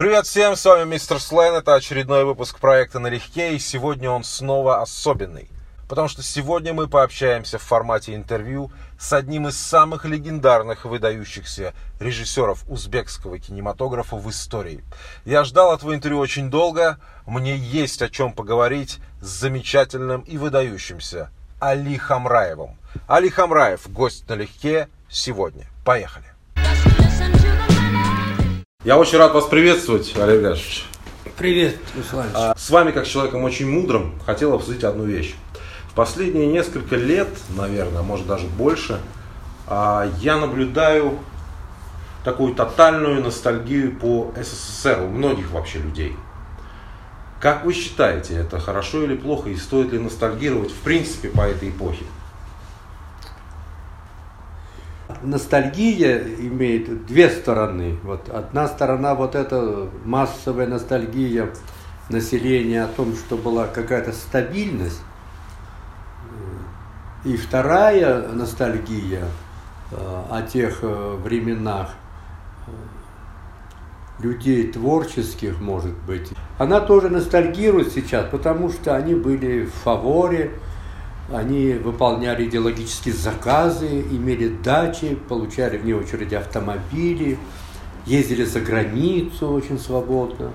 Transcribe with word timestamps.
Привет 0.00 0.26
всем, 0.26 0.56
с 0.56 0.64
вами 0.64 0.88
Мистер 0.88 1.20
Слен, 1.20 1.52
это 1.52 1.74
очередной 1.74 2.24
выпуск 2.24 2.58
проекта 2.58 2.98
«Налегке», 2.98 3.54
и 3.54 3.58
сегодня 3.58 4.08
он 4.08 4.24
снова 4.24 4.80
особенный. 4.80 5.50
Потому 5.90 6.08
что 6.08 6.22
сегодня 6.22 6.72
мы 6.72 6.88
пообщаемся 6.88 7.58
в 7.58 7.62
формате 7.62 8.14
интервью 8.14 8.72
с 8.98 9.12
одним 9.12 9.48
из 9.48 9.58
самых 9.58 10.06
легендарных 10.06 10.86
выдающихся 10.86 11.74
режиссеров 12.00 12.64
узбекского 12.66 13.38
кинематографа 13.38 14.16
в 14.16 14.30
истории. 14.30 14.82
Я 15.26 15.44
ждал 15.44 15.74
этого 15.74 15.94
интервью 15.94 16.20
очень 16.20 16.48
долго, 16.48 16.98
мне 17.26 17.54
есть 17.54 18.00
о 18.00 18.08
чем 18.08 18.32
поговорить 18.32 19.00
с 19.20 19.26
замечательным 19.26 20.22
и 20.22 20.38
выдающимся 20.38 21.28
Али 21.60 21.98
Хамраевым. 21.98 22.78
Али 23.06 23.28
Хамраев, 23.28 23.86
гость 23.92 24.26
налегке, 24.30 24.88
сегодня. 25.10 25.66
Поехали. 25.84 26.24
Я 28.82 28.96
очень 28.96 29.18
рад 29.18 29.34
вас 29.34 29.44
приветствовать, 29.44 30.16
Олег 30.16 30.40
Гашевич. 30.40 30.86
Привет, 31.36 31.76
Руслан. 31.94 32.28
А, 32.32 32.54
с 32.56 32.70
вами, 32.70 32.92
как 32.92 33.06
человеком 33.06 33.44
очень 33.44 33.70
мудрым, 33.70 34.18
хотел 34.24 34.54
обсудить 34.54 34.84
одну 34.84 35.04
вещь. 35.04 35.34
В 35.90 35.92
последние 35.92 36.46
несколько 36.46 36.96
лет, 36.96 37.28
наверное, 37.50 38.00
может 38.00 38.26
даже 38.26 38.46
больше, 38.46 38.98
а, 39.66 40.10
я 40.22 40.38
наблюдаю 40.38 41.18
такую 42.24 42.54
тотальную 42.54 43.22
ностальгию 43.22 43.94
по 43.94 44.32
СССР 44.34 45.02
у 45.02 45.08
многих 45.08 45.50
вообще 45.50 45.80
людей. 45.80 46.16
Как 47.38 47.66
вы 47.66 47.74
считаете, 47.74 48.36
это 48.36 48.58
хорошо 48.58 49.02
или 49.02 49.14
плохо, 49.14 49.50
и 49.50 49.56
стоит 49.56 49.92
ли 49.92 49.98
ностальгировать 49.98 50.70
в 50.70 50.80
принципе 50.80 51.28
по 51.28 51.42
этой 51.42 51.68
эпохе? 51.68 52.06
Ностальгия 55.22 56.18
имеет 56.18 57.06
две 57.06 57.28
стороны. 57.30 57.96
Вот 58.02 58.28
одна 58.28 58.68
сторона 58.68 59.14
вот 59.14 59.34
эта 59.34 59.88
массовая 60.04 60.66
ностальгия 60.66 61.50
населения 62.08 62.84
о 62.84 62.88
том, 62.88 63.14
что 63.14 63.36
была 63.36 63.66
какая-то 63.66 64.12
стабильность. 64.12 65.00
И 67.24 67.36
вторая 67.36 68.28
ностальгия 68.28 69.24
э, 69.90 70.22
о 70.30 70.42
тех 70.42 70.78
э, 70.82 71.16
временах 71.22 71.90
э, 72.66 72.70
людей 74.22 74.72
творческих, 74.72 75.60
может 75.60 75.96
быть. 76.06 76.30
Она 76.58 76.80
тоже 76.80 77.10
ностальгирует 77.10 77.92
сейчас, 77.92 78.26
потому 78.30 78.70
что 78.70 78.96
они 78.96 79.14
были 79.14 79.66
в 79.66 79.72
фаворе, 79.72 80.52
они 81.32 81.74
выполняли 81.74 82.48
идеологические 82.48 83.14
заказы, 83.14 84.00
имели 84.00 84.48
дачи, 84.48 85.14
получали 85.14 85.78
вне 85.78 85.94
очереди 85.94 86.34
автомобили, 86.34 87.38
ездили 88.04 88.44
за 88.44 88.60
границу 88.60 89.48
очень 89.48 89.78
свободно. 89.78 90.50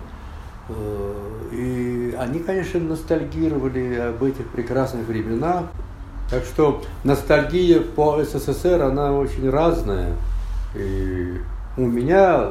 Э, 0.68 1.14
и 1.54 2.16
они, 2.20 2.40
конечно, 2.40 2.80
ностальгировали 2.80 3.96
об 3.96 4.24
этих 4.24 4.48
прекрасных 4.48 5.08
временах. 5.08 5.66
Так 6.30 6.44
что 6.44 6.82
ностальгия 7.04 7.80
по 7.80 8.22
СССР, 8.22 8.82
она 8.82 9.14
очень 9.14 9.50
разная. 9.50 10.16
И 10.76 11.38
у 11.78 11.86
меня 11.86 12.50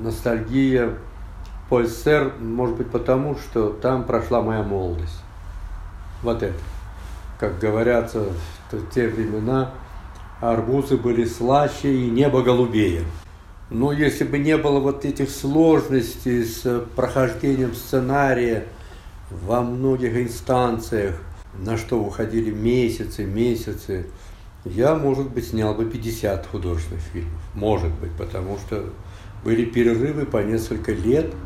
ностальгия 0.00 0.94
по 1.68 1.82
СССР, 1.82 2.32
может 2.40 2.76
быть, 2.76 2.90
потому 2.90 3.34
что 3.34 3.70
там 3.70 4.04
прошла 4.04 4.40
моя 4.40 4.62
молодость 4.62 5.25
вот 6.22 6.42
это. 6.42 6.58
Как 7.38 7.58
говорятся 7.58 8.24
в 8.70 8.90
те 8.90 9.08
времена, 9.08 9.72
арбузы 10.40 10.96
были 10.96 11.24
слаще 11.24 11.94
и 11.94 12.10
небо 12.10 12.42
голубее. 12.42 13.04
Но 13.68 13.92
если 13.92 14.24
бы 14.24 14.38
не 14.38 14.56
было 14.56 14.78
вот 14.80 15.04
этих 15.04 15.28
сложностей 15.30 16.44
с 16.44 16.84
прохождением 16.94 17.74
сценария 17.74 18.66
во 19.30 19.60
многих 19.60 20.16
инстанциях, 20.16 21.16
на 21.58 21.76
что 21.76 21.98
уходили 21.98 22.50
месяцы, 22.50 23.24
месяцы, 23.24 24.06
я, 24.64 24.94
может 24.94 25.30
быть, 25.30 25.48
снял 25.48 25.74
бы 25.74 25.84
50 25.84 26.46
художественных 26.46 27.02
фильмов. 27.12 27.40
Может 27.54 27.92
быть, 27.94 28.12
потому 28.12 28.58
что 28.58 28.84
были 29.44 29.64
перерывы 29.64 30.26
по 30.26 30.38
несколько 30.38 30.92
лет– 30.92 31.32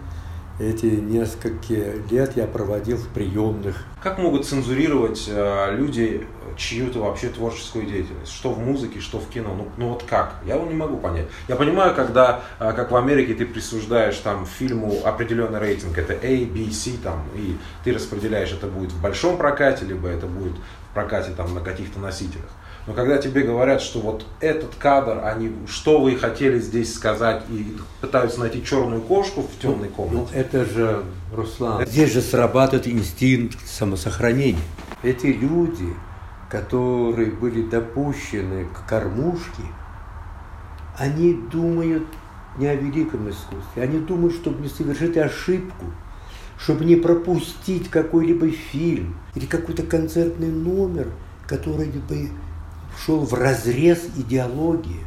эти 0.60 0.86
несколько 0.86 1.74
лет 2.10 2.36
я 2.36 2.46
проводил 2.46 2.98
в 2.98 3.08
приемных. 3.08 3.76
Как 4.02 4.18
могут 4.18 4.46
цензурировать 4.46 5.26
э, 5.26 5.74
люди 5.74 6.26
чью-то 6.56 7.00
вообще 7.00 7.28
творческую 7.28 7.86
деятельность? 7.86 8.30
Что 8.30 8.50
в 8.50 8.58
музыке, 8.58 9.00
что 9.00 9.18
в 9.18 9.28
кино? 9.30 9.54
Ну, 9.56 9.68
ну 9.78 9.88
вот 9.88 10.02
как? 10.02 10.34
Я 10.44 10.56
его 10.56 10.66
не 10.66 10.74
могу 10.74 10.98
понять. 10.98 11.26
Я 11.48 11.56
понимаю, 11.56 11.94
когда, 11.94 12.42
э, 12.58 12.72
как 12.74 12.90
в 12.90 12.96
Америке, 12.96 13.32
ты 13.32 13.46
присуждаешь 13.46 14.16
там 14.18 14.44
фильму 14.44 15.00
определенный 15.04 15.58
рейтинг, 15.58 15.96
это 15.96 16.12
A, 16.12 16.44
B, 16.44 16.70
C, 16.70 16.92
там, 17.02 17.24
и 17.34 17.56
ты 17.82 17.94
распределяешь, 17.94 18.52
это 18.52 18.66
будет 18.66 18.92
в 18.92 19.00
большом 19.00 19.38
прокате, 19.38 19.86
либо 19.86 20.08
это 20.08 20.26
будет 20.26 20.54
в 20.90 20.94
прокате 20.94 21.30
там 21.34 21.54
на 21.54 21.60
каких-то 21.60 22.00
носителях. 22.00 22.50
Но 22.86 22.94
когда 22.94 23.18
тебе 23.18 23.42
говорят, 23.42 23.82
что 23.82 24.00
вот 24.00 24.26
этот 24.40 24.74
кадр, 24.74 25.20
они, 25.22 25.52
что 25.66 26.00
вы 26.00 26.16
хотели 26.16 26.58
здесь 26.58 26.94
сказать, 26.94 27.44
и 27.50 27.76
пытаются 28.00 28.40
найти 28.40 28.64
черную 28.64 29.02
кошку 29.02 29.42
в 29.42 29.60
темной 29.60 29.88
ну, 29.88 29.94
комнате. 29.94 30.28
Ну, 30.32 30.40
это 30.40 30.64
же, 30.64 31.04
Руслан, 31.32 31.86
здесь 31.86 32.12
же 32.12 32.22
срабатывает 32.22 32.88
инстинкт 32.88 33.58
самосохранения. 33.66 34.62
Эти 35.02 35.26
люди, 35.26 35.94
которые 36.48 37.30
были 37.30 37.62
допущены 37.62 38.66
к 38.66 38.88
кормушке, 38.88 39.62
они 40.98 41.34
думают 41.34 42.04
не 42.58 42.66
о 42.66 42.74
великом 42.74 43.30
искусстве, 43.30 43.82
они 43.82 43.98
думают, 43.98 44.34
чтобы 44.34 44.62
не 44.62 44.68
совершить 44.68 45.16
ошибку, 45.16 45.86
чтобы 46.58 46.84
не 46.84 46.96
пропустить 46.96 47.88
какой-либо 47.88 48.50
фильм 48.50 49.16
или 49.34 49.46
какой-то 49.46 49.82
концертный 49.82 50.50
номер, 50.50 51.08
который 51.46 51.86
бы 51.86 52.30
шел 53.04 53.24
в 53.24 53.34
разрез 53.34 54.06
идеологии. 54.16 55.04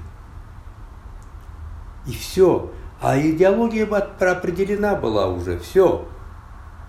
И 2.07 2.11
все. 2.11 2.71
А 3.01 3.19
идеология 3.19 3.85
определена 3.85 4.95
была 4.95 5.27
уже. 5.27 5.59
Все. 5.59 6.07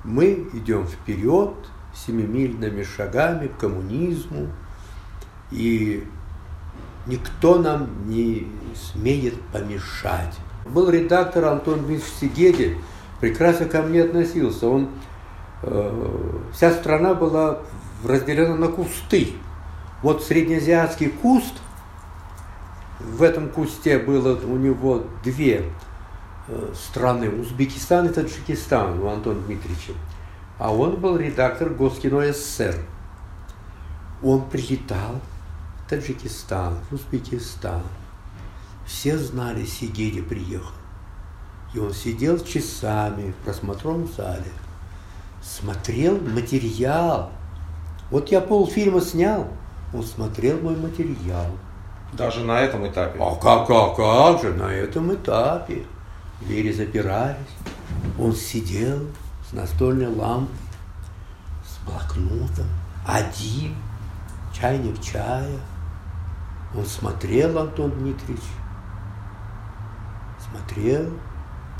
Мы 0.04 0.48
идем 0.52 0.86
вперед 0.86 1.54
семимильными 1.94 2.82
шагами 2.82 3.48
к 3.48 3.58
коммунизму. 3.58 4.48
И 5.50 6.06
никто 7.06 7.58
нам 7.58 8.08
не 8.08 8.48
смеет 8.74 9.40
помешать. 9.52 10.34
Был 10.66 10.90
редактор 10.90 11.44
Антон 11.44 11.80
Дмитриевич 11.80 12.06
Сигеди, 12.20 12.78
прекрасно 13.20 13.66
ко 13.66 13.82
мне 13.82 14.02
относился. 14.02 14.66
Он, 14.66 14.88
э, 15.62 16.38
вся 16.52 16.72
страна 16.72 17.14
была 17.14 17.58
разделена 18.04 18.56
на 18.56 18.68
кусты. 18.68 19.34
Вот 20.04 20.22
среднеазиатский 20.22 21.08
куст, 21.08 21.54
в 23.00 23.22
этом 23.22 23.48
кусте 23.48 23.98
было 23.98 24.36
у 24.36 24.58
него 24.58 25.04
две 25.24 25.64
э, 26.46 26.72
страны, 26.74 27.30
Узбекистан 27.30 28.08
и 28.08 28.12
Таджикистан 28.12 29.00
у 29.02 29.08
Антона 29.08 29.40
Дмитриевича. 29.40 29.92
А 30.58 30.74
он 30.74 30.96
был 30.96 31.16
редактор 31.16 31.70
Госкино 31.70 32.30
СССР. 32.34 32.74
Он 34.22 34.46
прилетал 34.50 35.22
в 35.78 35.88
Таджикистан, 35.88 36.76
в 36.90 36.96
Узбекистан. 36.96 37.80
Все 38.84 39.16
знали, 39.16 39.64
Сигеди 39.64 40.20
приехал. 40.20 40.74
И 41.72 41.78
он 41.78 41.94
сидел 41.94 42.38
часами 42.44 43.30
в 43.32 43.36
просмотровом 43.36 44.06
зале, 44.06 44.52
смотрел 45.42 46.20
материал. 46.20 47.32
Вот 48.10 48.30
я 48.30 48.42
полфильма 48.42 49.00
снял– 49.00 49.48
он 49.94 50.02
смотрел 50.02 50.58
мой 50.60 50.76
материал. 50.76 51.46
Даже 52.12 52.44
на 52.44 52.60
этом 52.60 52.86
этапе? 52.86 53.18
А 53.20 53.34
как, 53.36 53.66
как, 53.66 53.96
как 53.96 54.42
же, 54.42 54.52
на 54.54 54.72
этом 54.72 55.14
этапе. 55.14 55.84
Двери 56.40 56.72
запирались. 56.72 57.36
Он 58.18 58.34
сидел 58.34 59.06
с 59.48 59.52
настольной 59.52 60.08
лампой, 60.08 60.54
с 61.64 61.78
блокнотом, 61.86 62.66
один, 63.06 63.74
чайник 64.52 65.00
чая. 65.00 65.58
Он 66.76 66.84
смотрел, 66.84 67.58
Антон 67.58 67.92
Дмитриевич, 67.92 68.42
смотрел 70.40 71.08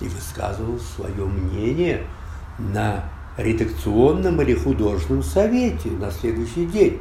и 0.00 0.04
высказывал 0.08 0.78
свое 0.78 1.24
мнение 1.24 2.06
на 2.58 3.04
редакционном 3.36 4.40
или 4.42 4.54
художественном 4.54 5.24
совете 5.24 5.90
на 5.90 6.10
следующий 6.12 6.66
день 6.66 7.00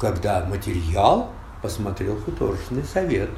когда 0.00 0.44
материал 0.44 1.30
посмотрел 1.62 2.16
художественный 2.16 2.84
совет. 2.84 3.30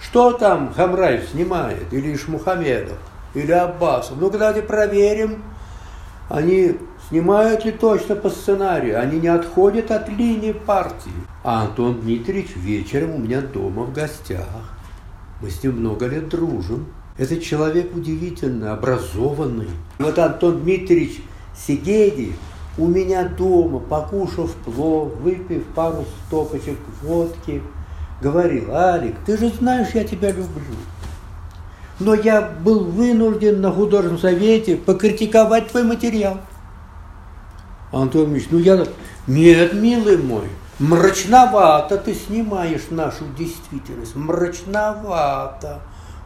Что 0.00 0.32
там 0.32 0.72
Хамраев 0.74 1.28
снимает, 1.30 1.92
или 1.92 2.14
Ишмухамедов, 2.14 2.98
или 3.34 3.52
Аббасов? 3.52 4.18
Ну, 4.20 4.30
давайте 4.30 4.62
проверим, 4.62 5.42
они 6.28 6.76
снимают 7.08 7.64
ли 7.64 7.72
точно 7.72 8.16
по 8.16 8.30
сценарию, 8.30 9.00
они 9.00 9.20
не 9.20 9.28
отходят 9.28 9.90
от 9.90 10.08
линии 10.08 10.52
партии. 10.52 11.12
А 11.44 11.62
Антон 11.62 12.00
Дмитриевич 12.00 12.56
вечером 12.56 13.14
у 13.14 13.18
меня 13.18 13.40
дома 13.40 13.84
в 13.84 13.92
гостях. 13.92 14.46
Мы 15.40 15.50
с 15.50 15.62
ним 15.62 15.80
много 15.80 16.06
лет 16.06 16.28
дружим. 16.28 16.86
Это 17.18 17.40
человек 17.40 17.94
удивительно 17.94 18.72
образованный. 18.72 19.68
Вот 19.98 20.18
Антон 20.18 20.62
Дмитриевич 20.62 21.22
Сигеди 21.56 22.34
у 22.78 22.86
меня 22.86 23.24
дома, 23.24 23.80
покушав 23.80 24.52
плов, 24.56 25.14
выпив 25.20 25.64
пару 25.74 26.04
стопочек 26.26 26.78
водки, 27.02 27.62
говорил, 28.20 28.74
Алик, 28.74 29.16
ты 29.24 29.38
же 29.38 29.48
знаешь, 29.48 29.88
я 29.94 30.04
тебя 30.04 30.28
люблю. 30.28 30.76
Но 31.98 32.14
я 32.14 32.42
был 32.42 32.84
вынужден 32.84 33.62
на 33.62 33.72
художественном 33.72 34.20
совете 34.20 34.76
покритиковать 34.76 35.68
твой 35.68 35.84
материал. 35.84 36.38
Антон 37.92 38.32
Ильич, 38.32 38.48
ну 38.50 38.58
я... 38.58 38.86
Нет, 39.26 39.72
милый 39.72 40.18
мой, 40.18 40.44
мрачновато 40.78 41.96
ты 41.96 42.14
снимаешь 42.14 42.88
нашу 42.90 43.24
действительность. 43.36 44.14
Мрачновато, 44.14 45.80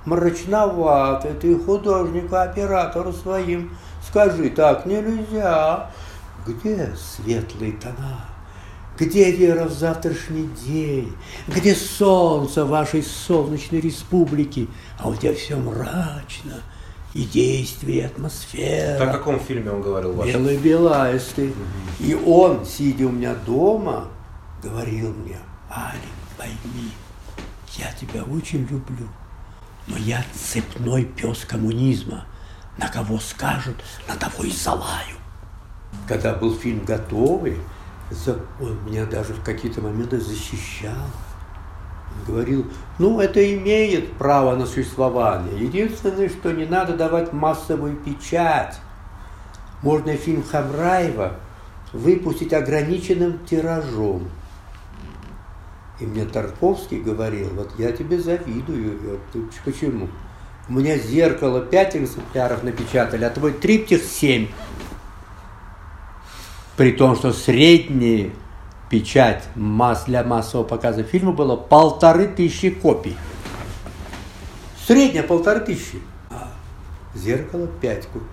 мрачновато. 0.04 1.28
Ты 1.40 1.58
художнику, 1.58 2.36
оператору 2.36 3.12
своим 3.12 3.70
скажи, 4.08 4.50
так 4.50 4.86
нельзя. 4.86 5.90
Где 6.46 6.94
светлые 6.96 7.72
тона? 7.72 8.24
Где 8.98 9.30
вера 9.30 9.64
в 9.64 9.72
завтрашний 9.72 10.48
день? 10.66 11.12
Где 11.48 11.74
солнце 11.74 12.64
вашей 12.64 13.02
солнечной 13.02 13.80
республики? 13.80 14.68
А 14.98 15.08
у 15.08 15.14
тебя 15.14 15.34
все 15.34 15.56
мрачно. 15.56 16.62
И 17.14 17.24
действие, 17.24 18.02
и 18.02 18.04
атмосфера. 18.04 19.02
О 19.02 19.12
каком 19.12 19.40
фильме 19.40 19.70
он 19.70 19.82
говорил? 19.82 20.12
Ваш? 20.12 20.28
Белый 20.28 20.58
белаистый. 20.58 21.48
Угу. 21.48 22.06
И 22.06 22.14
он, 22.14 22.64
сидя 22.64 23.06
у 23.06 23.10
меня 23.10 23.34
дома, 23.34 24.08
говорил 24.62 25.12
мне, 25.14 25.38
Алик, 25.70 26.00
пойми, 26.36 26.90
я 27.76 27.92
тебя 27.92 28.22
очень 28.22 28.60
люблю, 28.66 29.08
но 29.86 29.96
я 29.96 30.24
цепной 30.34 31.04
пес 31.04 31.44
коммунизма. 31.44 32.26
На 32.78 32.88
кого 32.88 33.18
скажут, 33.18 33.76
на 34.08 34.14
того 34.14 34.44
и 34.44 34.50
залаю. 34.50 35.19
Когда 36.08 36.34
был 36.34 36.54
фильм 36.54 36.84
готовый, 36.84 37.56
он 38.60 38.84
меня 38.84 39.06
даже 39.06 39.34
в 39.34 39.42
какие-то 39.42 39.80
моменты 39.80 40.20
защищал. 40.20 41.06
Он 42.12 42.34
говорил, 42.34 42.66
ну 42.98 43.20
это 43.20 43.54
имеет 43.54 44.12
право 44.14 44.56
на 44.56 44.66
существование. 44.66 45.64
Единственное, 45.64 46.28
что 46.28 46.52
не 46.52 46.66
надо 46.66 46.96
давать 46.96 47.32
массовую 47.32 47.96
печать. 47.96 48.80
Можно 49.82 50.16
фильм 50.16 50.42
Хамраева 50.42 51.36
выпустить 51.92 52.52
ограниченным 52.52 53.38
тиражом. 53.46 54.28
И 56.00 56.06
мне 56.06 56.24
Тарковский 56.24 57.00
говорил, 57.00 57.50
вот 57.50 57.72
я 57.78 57.92
тебе 57.92 58.18
завидую. 58.18 58.98
Я, 59.34 59.40
почему? 59.64 60.08
У 60.68 60.72
меня 60.72 60.98
зеркало 60.98 61.60
5 61.60 61.96
экземпляров 61.96 62.62
напечатали, 62.62 63.24
а 63.24 63.30
твой 63.30 63.52
триптих 63.52 64.02
7 64.02 64.48
при 66.80 66.92
том, 66.92 67.14
что 67.14 67.34
средняя 67.34 68.30
печать 68.88 69.44
масс 69.54 70.04
для 70.04 70.24
массового 70.24 70.66
показа 70.66 71.02
фильма 71.02 71.30
было 71.30 71.54
полторы 71.54 72.26
тысячи 72.26 72.70
копий. 72.70 73.18
Средняя 74.86 75.22
полторы 75.22 75.60
тысячи. 75.60 76.00
А 76.30 76.48
зеркало 77.14 77.66
пять 77.82 78.06
копий. 78.06 78.24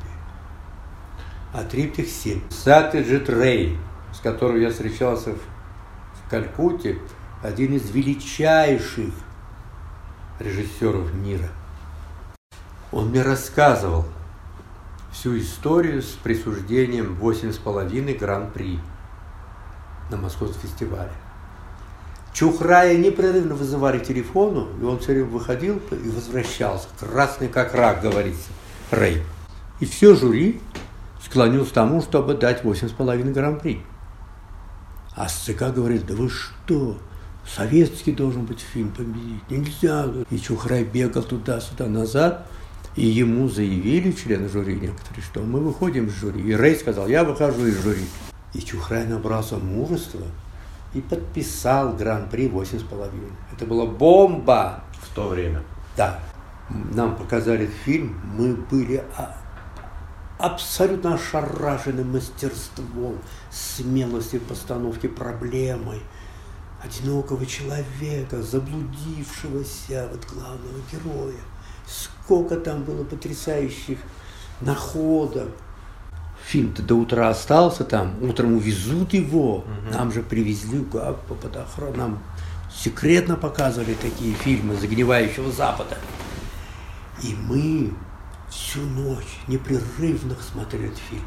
А 1.54 1.66
триптих 1.66 2.08
семь. 2.08 2.40
Сатиджит 2.50 3.30
Рей, 3.30 3.76
с 4.14 4.22
которым 4.22 4.62
я 4.62 4.70
встречался 4.70 5.32
в, 5.32 5.40
в 5.40 6.30
Калькутте, 6.30 7.00
один 7.44 7.74
из 7.74 7.90
величайших 7.90 9.14
режиссеров 10.40 11.14
мира. 11.16 11.50
Он 12.94 13.10
мне 13.10 13.24
рассказывал– 13.24 14.06
всю 15.18 15.40
историю 15.40 16.04
с 16.04 16.12
присуждением 16.24 17.18
8,5 17.20 18.18
гран-при 18.20 18.80
на 20.12 20.18
Московском 20.18 20.62
фестивале. 20.62 21.12
Чухрая 22.34 22.96
непрерывно 22.96 23.56
вызывали 23.56 23.98
телефону, 23.98 24.68
и 24.80 24.84
он 24.84 25.00
все 25.00 25.14
время 25.14 25.26
выходил 25.26 25.82
и 25.92 26.10
возвращался. 26.10 26.88
Красный 27.00 27.48
как 27.48 27.74
рак, 27.74 28.02
говорится, 28.02 28.50
Рэй. 28.92 29.24
И 29.80 29.88
все 29.88 30.16
жюри 30.16 30.62
склонилось 31.26 31.70
к 31.70 31.74
тому, 31.74 32.04
чтобы 32.04 32.36
дать 32.36 32.64
8,5 32.64 33.32
гран-при. 33.34 33.82
А 35.16 35.28
СЦК 35.28 35.74
говорит, 35.74 36.06
да 36.06 36.14
вы 36.14 36.30
что, 36.30 37.00
советский 37.44 38.12
должен 38.12 38.46
быть 38.46 38.60
фильм 38.60 38.92
победить, 38.92 39.50
нельзя. 39.50 40.06
И 40.30 40.38
Чухрай 40.38 40.84
бегал 40.84 41.24
туда-сюда, 41.24 41.88
назад, 41.88 42.46
и 42.98 43.06
ему 43.06 43.48
заявили 43.48 44.12
члены 44.12 44.50
жюри 44.50 44.74
некоторые, 44.76 45.24
что 45.24 45.42
мы 45.42 45.60
выходим 45.60 46.08
из 46.08 46.14
жюри. 46.14 46.42
И 46.42 46.58
Рей 46.58 46.76
сказал, 46.76 47.08
я 47.08 47.24
выхожу 47.24 47.68
из 47.68 47.82
жюри. 47.84 48.06
И 48.54 48.60
Чухрай 48.60 49.06
набрался 49.06 49.58
мужества 49.58 50.24
и 50.96 51.02
подписал 51.02 51.94
гран-при 51.94 52.48
8,5. 52.48 53.12
Это 53.54 53.66
была 53.68 53.86
бомба. 53.86 54.84
В 55.00 55.14
то 55.14 55.30
время. 55.30 55.62
Да. 55.96 56.20
Нам 56.70 57.16
показали 57.16 57.70
фильм, 57.86 58.20
мы 58.36 58.56
были 58.56 59.04
абсолютно 60.40 61.14
ошарашены 61.14 62.04
мастерством, 62.04 63.20
смелостью 63.52 64.42
постановки 64.42 65.08
проблемы 65.08 66.00
одинокого 66.84 67.46
человека, 67.46 68.42
заблудившегося, 68.42 70.10
вот 70.12 70.26
главного 70.26 70.80
героя 70.92 71.40
сколько 71.88 72.58
там 72.58 72.84
было 72.84 73.04
потрясающих 73.04 73.98
находок. 74.62 75.50
Фильм-то 76.46 76.82
до 76.82 76.96
утра 76.96 77.30
остался 77.30 77.84
там, 77.84 78.16
утром 78.22 78.56
увезут 78.56 79.14
его, 79.14 79.58
угу. 79.58 79.68
нам 79.92 80.12
же 80.14 80.24
привезли 80.24 80.84
как 80.86 81.20
под 81.22 81.56
охрану, 81.56 81.98
нам 81.98 82.24
секретно 82.74 83.36
показывали 83.36 83.96
такие 83.96 84.34
фильмы 84.34 84.76
загнивающего 84.76 85.52
Запада. 85.52 85.98
И 87.24 87.36
мы 87.48 87.92
всю 88.50 88.82
ночь 88.82 89.40
непрерывно 89.48 90.36
смотрели 90.40 90.88
этот 90.88 91.00
фильм. 91.00 91.26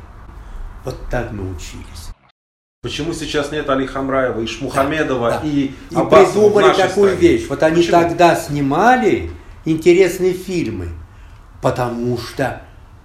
Вот 0.84 0.96
так 1.10 1.32
научились. 1.32 2.14
Почему 2.82 3.12
сейчас 3.12 3.52
нет 3.52 3.68
Али 3.68 3.86
Хамраева 3.86 4.40
и 4.40 4.46
Шмухамедова 4.46 5.30
да, 5.32 5.40
да. 5.40 5.46
и 5.46 5.64
И 5.90 5.94
придумали 5.94 6.72
такую 6.74 7.10
стране? 7.10 7.16
вещь. 7.16 7.46
Вот 7.46 7.62
они 7.62 7.82
Почему? 7.82 8.00
тогда 8.00 8.34
снимали, 8.34 9.30
интересные 9.64 10.32
фильмы, 10.32 10.88
потому 11.62 12.18
что 12.18 12.62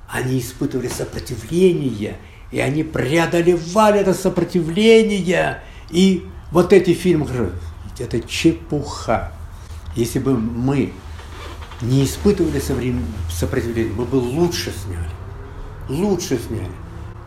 они 0.07 0.39
испытывали 0.39 0.87
сопротивление, 0.87 2.17
и 2.51 2.59
они 2.59 2.83
преодолевали 2.83 3.99
это 3.99 4.13
сопротивление. 4.13 5.61
И 5.89 6.25
вот 6.51 6.73
эти 6.73 6.93
фильмы, 6.93 7.51
это 7.99 8.21
чепуха. 8.21 9.31
Если 9.95 10.19
бы 10.19 10.37
мы 10.37 10.93
не 11.81 12.05
испытывали 12.05 12.61
сопротивление, 13.29 13.93
мы 13.93 14.05
бы 14.05 14.15
лучше 14.15 14.71
сняли. 14.71 15.09
Лучше 15.89 16.39
сняли. 16.39 16.71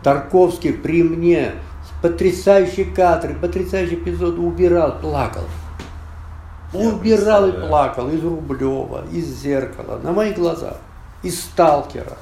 Тарковский 0.03 0.73
при 0.73 1.03
мне 1.03 1.53
потрясающий 2.01 2.85
кадр, 2.85 3.37
потрясающий 3.39 3.95
эпизод 3.95 4.37
убирал, 4.39 4.99
плакал. 4.99 5.43
Убирал 6.73 7.47
и 7.47 7.51
плакал 7.51 8.09
из 8.09 8.23
Рублева, 8.23 9.05
из 9.11 9.25
зеркала, 9.25 9.99
на 10.03 10.11
моих 10.11 10.35
глазах, 10.35 10.77
из 11.23 11.39
сталкера. 11.39 12.17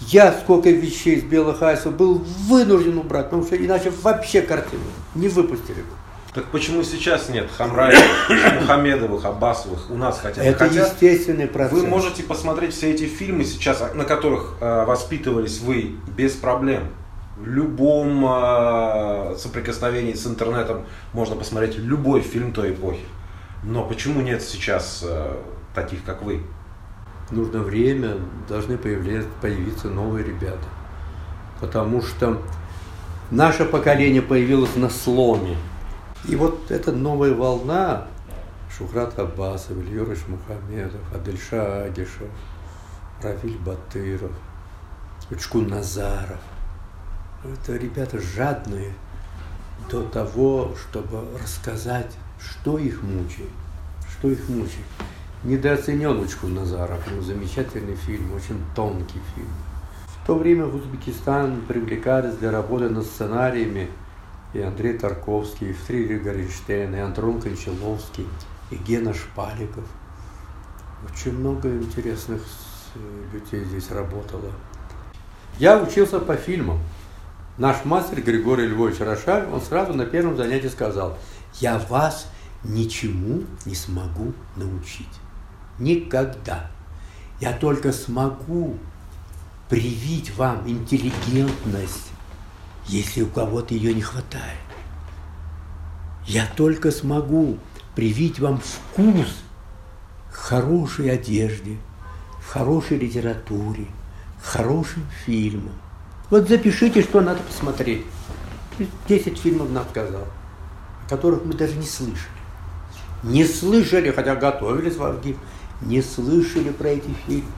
Я 0.00 0.32
сколько 0.32 0.70
вещей 0.70 1.16
из 1.16 1.22
белых 1.22 1.62
айсов 1.62 1.94
был 1.94 2.14
вынужден 2.48 2.98
убрать, 2.98 3.26
потому 3.26 3.44
что 3.44 3.56
иначе 3.56 3.92
вообще 4.02 4.42
картину 4.42 4.82
не 5.14 5.28
выпустили 5.28 5.82
бы. 5.82 5.94
Так 6.34 6.46
почему 6.46 6.82
сейчас 6.82 7.28
нет 7.28 7.50
Хамраевых, 7.56 8.60
Мухамедовых, 8.60 9.24
Аббасовых 9.24 9.90
у 9.90 9.94
нас 9.96 10.18
хотя 10.18 10.40
бы? 10.40 10.48
Это 10.48 10.66
хотя 10.66 10.86
естественный 10.86 11.46
процесс. 11.46 11.78
Вы 11.78 11.86
можете 11.86 12.22
посмотреть 12.22 12.74
все 12.74 12.90
эти 12.90 13.04
фильмы 13.04 13.44
сейчас, 13.44 13.82
на 13.94 14.04
которых 14.04 14.54
э, 14.60 14.84
воспитывались 14.86 15.60
вы, 15.60 15.96
без 16.16 16.32
проблем. 16.32 16.84
В 17.42 17.46
любом 17.48 18.24
э, 18.24 19.34
соприкосновении 19.36 20.12
с 20.12 20.28
интернетом 20.28 20.84
можно 21.12 21.34
посмотреть 21.34 21.76
любой 21.76 22.20
фильм 22.20 22.52
той 22.52 22.70
эпохи. 22.70 23.04
Но 23.64 23.84
почему 23.84 24.20
нет 24.20 24.42
сейчас 24.42 25.02
э, 25.04 25.38
таких, 25.74 26.04
как 26.04 26.22
вы? 26.22 26.44
Нужно 27.32 27.58
время, 27.58 28.18
должны 28.48 28.78
появиться 28.78 29.88
новые 29.88 30.24
ребята. 30.24 30.62
Потому 31.60 32.00
что 32.00 32.40
наше 33.32 33.64
поколение 33.64 34.22
появилось 34.22 34.76
на 34.76 34.88
сломе. 34.88 35.56
И 36.28 36.36
вот 36.36 36.70
эта 36.70 36.92
новая 36.92 37.34
волна, 37.34 38.06
Шухрат 38.70 39.18
Аббасов, 39.18 39.78
Ильюрыш 39.78 40.20
Мухамедов, 40.28 41.00
Адельша 41.12 41.82
Агишев, 41.86 42.30
Равиль 43.20 43.58
Батыров, 43.58 44.30
Учкун 45.28 45.66
Назаров. 45.66 46.38
Это 47.44 47.76
ребята 47.76 48.20
жадные 48.20 48.92
до 49.90 50.04
того, 50.04 50.76
чтобы 50.76 51.24
рассказать, 51.42 52.12
что 52.38 52.78
их 52.78 53.02
мучает, 53.02 53.50
что 54.08 54.30
их 54.30 54.48
мучает. 54.48 54.86
недооценен 55.42 56.20
Учкун 56.20 56.54
Назаров. 56.54 57.00
Ну, 57.10 57.20
замечательный 57.20 57.96
фильм, 57.96 58.32
очень 58.32 58.60
тонкий 58.76 59.20
фильм. 59.34 59.48
В 60.06 60.24
то 60.24 60.36
время 60.36 60.66
в 60.66 60.76
Узбекистан 60.76 61.62
привлекались 61.62 62.36
для 62.36 62.52
работы 62.52 62.88
над 62.88 63.04
сценариями 63.04 63.90
и 64.54 64.60
Андрей 64.60 64.96
Тарковский, 64.96 65.70
и 65.70 65.72
Фридрих 65.72 66.22
Горенштейн, 66.22 66.94
и 66.94 66.98
Андрон 66.98 67.40
Кончаловский, 67.40 68.28
и 68.70 68.76
Гена 68.76 69.12
Шпаликов. 69.12 69.84
Очень 71.10 71.36
много 71.36 71.68
интересных 71.68 72.40
людей 73.32 73.64
здесь 73.64 73.90
работало. 73.90 74.52
Я 75.58 75.82
учился 75.82 76.20
по 76.20 76.36
фильмам. 76.36 76.78
Наш 77.58 77.84
мастер 77.84 78.22
Григорий 78.22 78.66
Львович 78.66 79.00
Рошаль, 79.00 79.46
он 79.52 79.60
сразу 79.60 79.92
на 79.92 80.06
первом 80.06 80.38
занятии 80.38 80.68
сказал, 80.68 81.18
я 81.60 81.78
вас 81.78 82.26
ничему 82.64 83.42
не 83.66 83.74
смогу 83.74 84.32
научить. 84.56 85.06
Никогда. 85.78 86.70
Я 87.40 87.52
только 87.52 87.92
смогу 87.92 88.78
привить 89.68 90.34
вам 90.36 90.66
интеллигентность, 90.66 92.10
если 92.86 93.20
у 93.20 93.26
кого-то 93.26 93.74
ее 93.74 93.92
не 93.92 94.02
хватает. 94.02 94.58
Я 96.26 96.46
только 96.56 96.90
смогу 96.90 97.58
привить 97.94 98.40
вам 98.40 98.60
вкус 98.60 99.42
к 100.30 100.36
хорошей 100.36 101.10
одежде, 101.10 101.76
в 102.40 102.48
хорошей 102.48 102.96
литературе, 102.96 103.88
к 104.40 104.44
хорошим 104.44 105.04
фильмам. 105.26 105.74
Вот 106.32 106.48
запишите, 106.48 107.02
что 107.02 107.20
надо 107.20 107.42
посмотреть. 107.42 108.06
Десять 109.06 109.36
фильмов 109.36 109.70
нам 109.70 109.84
сказал, 109.90 110.22
о 111.04 111.10
которых 111.10 111.44
мы 111.44 111.52
даже 111.52 111.74
не 111.74 111.84
слышали. 111.84 112.32
Не 113.22 113.44
слышали, 113.44 114.10
хотя 114.12 114.34
готовились 114.34 114.96
в 114.96 115.04
Авгиев, 115.04 115.36
не 115.82 116.00
слышали 116.00 116.70
про 116.70 116.88
эти 116.88 117.10
фильмы. 117.26 117.52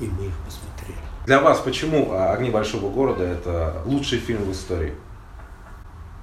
И 0.00 0.04
мы 0.06 0.28
их 0.28 0.32
посмотрели. 0.46 0.98
Для 1.26 1.42
вас 1.42 1.58
почему 1.58 2.14
«Огни 2.14 2.48
большого 2.48 2.90
города»– 2.90 3.22
это 3.24 3.82
лучший 3.84 4.20
фильм 4.20 4.44
в 4.44 4.52
истории? 4.52 4.94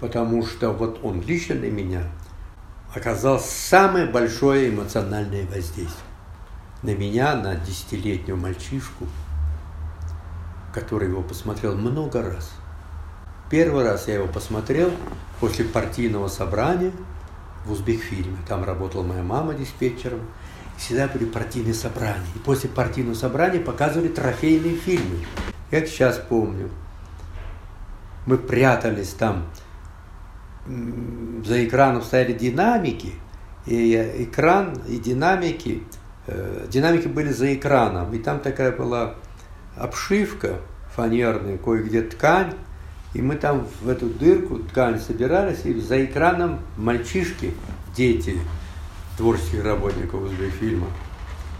Потому 0.01 0.43
что 0.47 0.71
вот 0.71 1.01
он 1.03 1.21
лично 1.21 1.53
для 1.53 1.69
меня 1.69 2.09
оказал 2.95 3.39
самое 3.39 4.07
большое 4.07 4.69
эмоциональное 4.71 5.45
воздействие. 5.45 6.07
На 6.81 6.95
меня, 6.95 7.35
на 7.35 7.57
десятилетнего 7.57 8.37
мальчишку, 8.37 9.05
который 10.73 11.07
его 11.07 11.21
посмотрел 11.21 11.75
много 11.75 12.21
раз. 12.21 12.51
Первый 13.49 13.83
раз 13.83 14.07
я 14.07 14.15
его 14.15 14.27
посмотрел 14.27 14.91
после 15.39 15.65
партийного 15.65 16.27
собрания 16.27 16.91
в 17.65 17.71
Узбекфильме. 17.71 18.37
Там 18.47 18.63
работала 18.63 19.03
моя 19.03 19.23
мама 19.23 19.53
диспетчером– 19.53 20.21
всегда 20.77 21.07
были 21.07 21.25
партийные 21.25 21.73
собрания. 21.73 22.25
И 22.35 22.39
после 22.39 22.69
партийного 22.69 23.15
собрания 23.15 23.59
показывали 23.59 24.09
трофейные 24.09 24.75
фильмы. 24.75 25.19
Как 25.69 25.87
сейчас 25.87 26.17
помню. 26.17 26.69
Мы 28.25 28.37
прятались 28.37 29.09
там, 29.09 29.45
за 30.65 31.65
экраном 31.65 32.01
стояли 32.01 32.33
динамики, 32.33 33.13
и 33.65 33.95
экран, 34.19 34.73
и 34.87 34.97
динамики, 34.97 35.83
э, 36.27 36.67
динамики 36.69 37.07
были 37.07 37.33
за 37.33 37.53
экраном, 37.53 38.13
и 38.13 38.19
там 38.19 38.39
такая 38.39 38.71
была 38.71 39.15
обшивка 39.77 40.59
фанерная, 40.95 41.57
кое-где 41.57 42.01
ткань, 42.01 42.53
и 43.13 43.21
мы 43.21 43.35
там 43.35 43.67
в 43.81 43.89
эту 43.89 44.07
дырку 44.07 44.59
ткань 44.59 44.99
собирались, 44.99 45.65
и 45.65 45.79
за 45.79 46.03
экраном 46.03 46.59
мальчишки, 46.77 47.53
дети, 47.95 48.39
творческих 49.17 49.63
работников 49.63 50.23
Узбекфильма. 50.23 50.87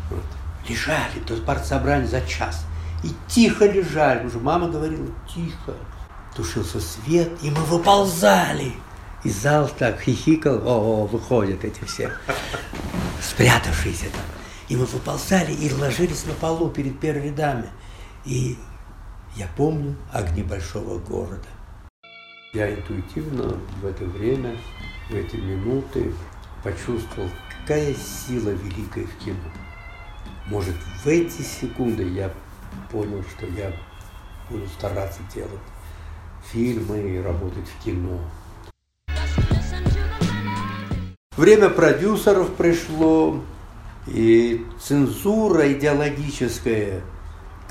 Вот. 0.10 0.24
Лежали 0.68 1.20
до 1.28 1.36
партсобрания 1.38 2.08
за 2.08 2.22
час. 2.22 2.66
И 3.04 3.10
тихо 3.28 3.66
лежали. 3.66 4.26
Уже 4.26 4.40
мама 4.40 4.70
говорила, 4.70 5.08
тихо. 5.28 5.74
Тушился 6.36 6.80
свет, 6.80 7.30
и 7.44 7.52
мы 7.52 7.62
выползали. 7.66 8.74
И 9.24 9.30
зал 9.30 9.70
так 9.78 10.02
хихикал, 10.02 10.56
о, 10.66 11.06
-о 11.06 11.08
выходят 11.08 11.64
эти 11.64 11.84
все, 11.86 12.12
спрятавшиеся 13.22 14.06
там. 14.06 14.22
И 14.68 14.76
мы 14.76 14.86
выползали 14.86 15.54
и 15.54 15.72
ложились 15.74 16.26
на 16.26 16.34
полу 16.34 16.70
перед 16.70 17.00
первыми 17.00 17.28
рядами. 17.28 17.70
И 18.26 18.58
я 19.36 19.50
помню 19.58 19.96
огни 20.14 20.44
большого 20.44 20.98
города. 21.00 21.48
Я 22.54 22.74
интуитивно 22.74 23.60
в 23.82 23.86
это 23.86 24.06
время, 24.06 24.56
в 25.10 25.14
эти 25.14 25.36
минуты 25.36 26.14
почувствовал, 26.64 27.30
какая 27.50 27.94
сила 27.96 28.52
великая 28.52 29.06
в 29.06 29.18
кино. 29.18 29.38
Может, 30.48 30.76
в 31.04 31.08
эти 31.08 31.42
секунды 31.42 32.04
я 32.04 32.32
понял, 32.92 33.24
что 33.36 33.46
я 33.48 33.74
буду 34.50 34.68
стараться 34.68 35.20
делать 35.34 35.52
фильмы 36.52 37.16
и 37.16 37.22
работать 37.22 37.68
в 37.68 37.84
кино. 37.84 38.20
Время 41.36 41.70
продюсеров 41.70 42.54
пришло, 42.54 43.42
и 44.08 44.66
цензура 44.80 45.74
идеологическая, 45.74 47.02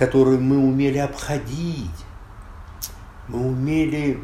которую 0.03 0.41
мы 0.41 0.59
умели 0.59 0.99
обходить, 0.99 2.05
мы 3.29 3.47
умели 3.47 4.19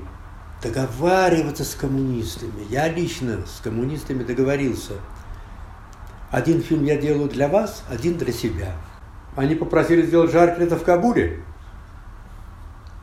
договариваться 0.61 1.63
с 1.63 1.77
коммунистами. 1.77 2.67
Я 2.69 2.89
лично 2.89 3.47
с 3.47 3.61
коммунистами 3.61 4.25
договорился. 4.25 4.95
Один 6.33 6.63
фильм 6.63 6.83
я 6.83 6.97
делаю 6.97 7.29
для 7.29 7.47
вас, 7.47 7.85
один 7.89 8.19
для 8.19 8.33
себя. 8.33 8.75
Они 9.37 9.55
попросили 9.55 10.03
сделать 10.03 10.33
жарко 10.33 10.61
это 10.65 10.77
в 10.77 10.83
Кабуле. 10.83 11.45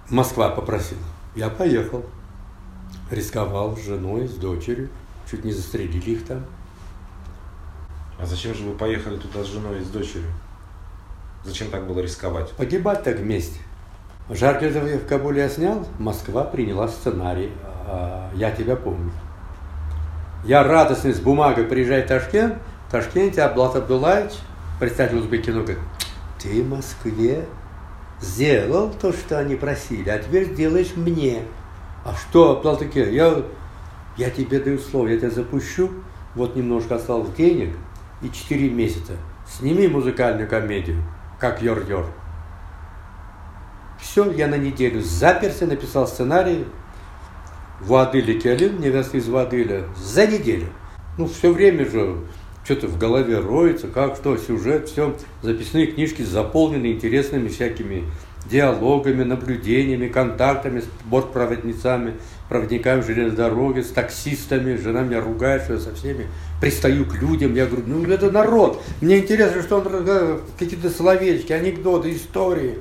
Москва 0.09 0.49
попросила. 0.49 0.99
Я 1.33 1.47
поехал. 1.47 2.03
Рисковал 3.09 3.77
с 3.77 3.85
женой, 3.85 4.27
с 4.27 4.33
дочерью. 4.33 4.89
Чуть 5.31 5.45
не 5.45 5.53
застрелили 5.53 6.11
их 6.11 6.25
там. 6.25 6.45
А 8.19 8.25
зачем 8.25 8.53
же 8.53 8.65
вы 8.65 8.75
поехали 8.75 9.15
туда 9.15 9.45
с 9.45 9.47
женой 9.47 9.79
и 9.79 9.85
с 9.85 9.87
дочерью? 9.87 10.29
Зачем 11.45 11.69
так 11.69 11.85
было 11.85 11.99
рисковать? 11.99 12.51
Погибать 12.53 13.03
так 13.03 13.19
вместе. 13.19 13.59
Жаркий 14.31 14.67
в 14.69 15.05
Кабуле 15.05 15.43
я 15.43 15.49
снял, 15.49 15.87
Москва 15.99 16.43
приняла 16.43 16.87
сценарий 16.87 17.51
а, 17.87 18.31
«Я 18.33 18.49
тебя 18.49 18.75
помню». 18.75 19.11
Я 20.43 20.63
радостный 20.63 21.13
с 21.13 21.19
бумагой 21.19 21.65
приезжаю 21.65 22.03
в 22.03 22.07
Ташкент, 22.07 22.55
в 22.87 22.91
Ташкенте 22.91 23.43
Аблат 23.43 23.75
Абдулаевич, 23.75 24.33
представитель 24.79 25.19
Узбекино, 25.19 25.61
говорит, 25.61 25.79
ты 26.41 26.63
в 26.63 26.69
Москве 26.69 27.45
сделал 28.19 28.91
то, 28.99 29.13
что 29.13 29.37
они 29.37 29.55
просили, 29.55 30.09
а 30.09 30.17
теперь 30.17 30.53
сделаешь 30.53 30.95
мне. 30.95 31.43
А 32.03 32.15
что, 32.15 32.57
Аблат 32.57 32.81
я, 32.95 33.43
я 34.17 34.29
тебе 34.31 34.59
даю 34.59 34.79
слово, 34.79 35.09
я 35.09 35.17
тебя 35.17 35.29
запущу, 35.29 35.91
вот 36.33 36.55
немножко 36.55 36.95
осталось 36.95 37.29
денег, 37.37 37.75
и 38.23 38.31
четыре 38.31 38.69
месяца. 38.69 39.13
Сними 39.47 39.87
музыкальную 39.87 40.49
комедию, 40.49 41.03
как 41.39 41.61
Йор-Йор. 41.61 42.05
Все, 43.99 44.31
я 44.31 44.47
на 44.47 44.57
неделю 44.57 45.01
заперся, 45.01 45.65
написал 45.65 46.07
сценарий. 46.07 46.65
Вадыля 47.81 48.39
Келин, 48.39 48.79
невеста 48.79 49.17
из 49.17 49.27
Вадыля, 49.27 49.83
за 49.97 50.27
неделю. 50.27 50.67
Ну, 51.17 51.27
все 51.27 51.51
время 51.51 51.89
же 51.89 52.17
что-то 52.63 52.87
в 52.87 52.97
голове 52.97 53.39
роется, 53.39 53.87
как 53.87 54.15
что, 54.15 54.37
сюжет, 54.37 54.89
все. 54.89 55.15
Записные 55.41 55.87
книжки 55.87 56.23
заполнены 56.23 56.93
интересными 56.93 57.47
всякими 57.47 58.05
диалогами, 58.49 59.23
наблюдениями, 59.23 60.07
контактами 60.07 60.81
с 60.81 60.85
бортпроводницами, 61.05 62.15
проводниками 62.49 63.01
железной 63.01 63.35
дороги, 63.35 63.81
с 63.81 63.89
таксистами. 63.89 64.75
Жена 64.75 65.01
меня 65.01 65.21
ругает, 65.21 65.63
что 65.63 65.73
я 65.73 65.79
со 65.79 65.93
всеми 65.95 66.27
пристаю 66.61 67.05
к 67.05 67.15
людям. 67.15 67.53
Я 67.55 67.65
говорю, 67.65 67.83
ну 67.87 68.03
это 68.09 68.31
народ. 68.31 68.81
Мне 69.01 69.19
интересно, 69.19 69.61
что 69.61 69.77
он 69.77 70.41
какие-то 70.57 70.89
словечки, 70.89 71.53
анекдоты, 71.53 72.15
истории. 72.15 72.79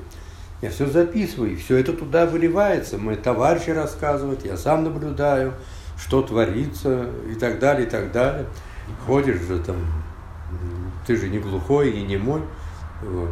Я 0.62 0.71
все 0.71 0.87
записываю, 0.87 1.56
все 1.59 1.76
это 1.76 1.92
туда 1.92 2.26
выливается. 2.26 2.97
Мои 2.97 3.16
товарищи 3.16 3.71
рассказывают, 3.71 4.44
я 4.47 4.56
сам 4.56 4.85
наблюдаю, 4.85 5.54
что 5.99 6.23
творится 6.23 7.11
и 7.30 7.35
так 7.35 7.59
далее, 7.59 7.87
и 7.87 7.90
так 7.90 8.12
далее. 8.12 8.47
Ходишь 9.06 9.40
же 9.42 9.59
там, 9.59 9.76
ты 11.06 11.16
же 11.16 11.28
не 11.28 11.38
глухой 11.38 11.90
и 11.90 12.02
не 12.02 12.16
мой. 12.16 12.40
Вот. 13.02 13.30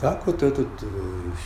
Так 0.00 0.26
вот 0.26 0.42
этот 0.42 0.68
э, 0.82 0.86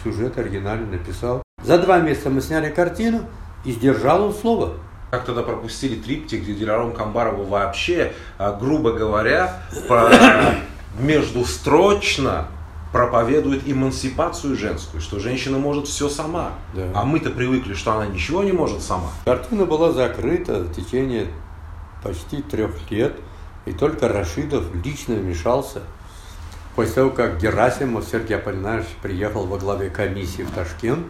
сюжет 0.03 0.37
оригинальный 0.39 0.99
написал. 0.99 1.43
За 1.63 1.79
два 1.79 2.01
месяца 2.01 2.31
мы 2.31 2.41
сняли 2.41 2.71
картину, 2.71 3.21
и 3.69 3.73
сдержал 3.73 4.25
он 4.25 4.33
слово. 4.33 4.73
Как 5.11 5.27
тогда 5.27 5.43
пропустили 5.43 6.01
триптих, 6.01 6.43
где 6.43 6.55
Диляром 6.55 6.93
Камбарова 6.95 7.45
вообще, 7.45 8.15
а, 8.39 8.57
грубо 8.59 8.93
говоря, 8.93 9.63
про 9.87 10.09
междустрочно 10.99 12.49
проповедует 12.93 13.63
эмансипацию 13.67 14.57
женскую, 14.57 15.03
что 15.03 15.19
женщина 15.19 15.59
может 15.59 15.87
все 15.87 16.09
сама. 16.09 16.53
Да. 16.73 16.85
А 16.95 17.05
мы-то 17.05 17.29
привыкли, 17.29 17.75
что 17.75 17.93
она 17.93 18.07
ничего 18.07 18.43
не 18.43 18.53
может 18.53 18.81
сама. 18.81 19.11
Картина 19.27 19.67
была 19.67 19.93
закрыта 19.93 20.61
в 20.61 20.73
течение 20.73 21.27
почти 22.03 22.41
трех 22.41 22.91
лет. 22.91 23.17
И 23.67 23.73
только 23.73 24.09
Рашидов 24.09 24.65
лично 24.83 25.15
вмешался. 25.15 25.83
После 26.75 26.95
того, 26.95 27.11
как 27.11 27.39
Герасимов 27.39 28.07
Сергей 28.11 28.39
Аполлинарович 28.39 28.89
приехал 29.03 29.45
во 29.45 29.59
главе 29.59 29.91
комиссии 29.91 30.43
в 30.43 30.51
Ташкент, 30.53 31.07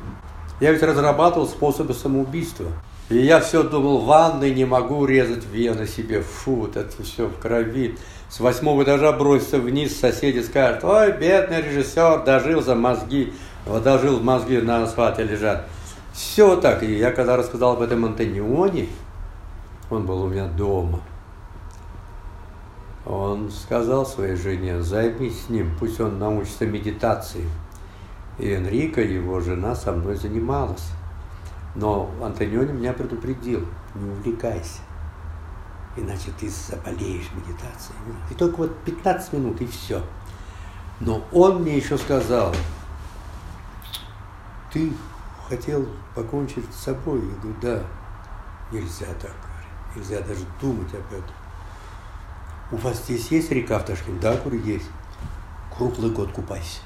я 0.61 0.73
ведь 0.73 0.83
разрабатывал 0.83 1.47
способы 1.47 1.95
самоубийства. 1.95 2.67
И 3.11 3.19
я 3.19 3.41
все 3.41 3.63
думал, 3.63 4.01
в 4.01 4.07
ванной 4.07 4.53
не 4.53 4.67
могу 4.67 5.07
резать 5.07 5.47
вены 5.47 5.87
себе, 5.87 6.21
фу, 6.21 6.57
вот 6.57 6.77
это 6.77 7.03
все 7.03 7.27
в 7.27 7.39
крови. 7.39 7.97
С 8.29 8.41
восьмого 8.41 8.83
этажа 8.83 9.13
броситься 9.13 9.59
вниз, 9.59 9.99
соседи 9.99 10.41
скажут, 10.41 10.85
ой, 10.85 11.13
бедный 11.13 11.63
режиссер, 11.63 12.25
дожил 12.25 12.61
за 12.61 12.75
мозги, 12.75 13.33
вот 13.65 13.83
дожил 13.83 14.21
мозги 14.21 14.59
на 14.59 14.83
асфальте 14.83 15.25
лежат. 15.25 15.67
Все 16.13 16.57
так. 16.57 16.83
И 16.83 16.99
я 16.99 17.11
когда 17.13 17.37
рассказал 17.37 17.75
об 17.75 17.81
этом 17.83 18.05
Антонионе, 18.05 18.89
он 19.89 20.05
был 20.05 20.25
у 20.25 20.29
меня 20.29 20.47
дома, 20.47 21.01
он 23.07 23.51
сказал 23.51 24.05
своей 24.05 24.37
жене, 24.37 24.83
займись 24.83 25.47
с 25.47 25.49
ним, 25.49 25.71
пусть 25.81 25.99
он 25.99 26.19
научится 26.19 26.67
медитации. 26.67 27.45
И 28.39 28.55
Энрика, 28.55 29.01
его 29.01 29.41
жена, 29.41 29.75
со 29.75 29.93
мной 29.93 30.17
занималась. 30.17 30.91
Но 31.75 32.11
Антониони 32.23 32.73
меня 32.73 32.93
предупредил, 32.93 33.67
не 33.95 34.11
увлекайся, 34.11 34.81
иначе 35.97 36.31
ты 36.39 36.49
заболеешь 36.49 37.31
медитацией. 37.33 37.99
И 38.31 38.35
только 38.35 38.57
вот 38.57 38.79
15 38.85 39.33
минут, 39.35 39.61
и 39.61 39.67
все. 39.67 40.03
Но 41.01 41.25
он 41.33 41.63
мне 41.63 41.77
еще 41.77 41.99
сказал, 41.99 42.55
ты 44.73 44.93
хотел 45.49 45.87
покончить 46.15 46.65
с 46.73 46.85
собой. 46.85 47.21
Я 47.21 47.35
говорю, 47.41 47.57
да, 47.63 47.83
нельзя 48.73 49.07
так, 49.21 49.35
нельзя 49.95 50.21
даже 50.21 50.45
думать 50.61 50.93
об 50.95 51.13
этом. 51.13 51.35
У 52.71 52.77
вас 52.77 53.05
здесь 53.05 53.29
есть 53.29 53.51
река 53.51 53.79
в 53.79 53.85
Ташкенте? 53.85 54.21
Да, 54.21 54.37
говорю, 54.37 54.61
есть. 54.61 54.91
Круглый 55.75 56.11
год 56.11 56.33
купайся. 56.33 56.81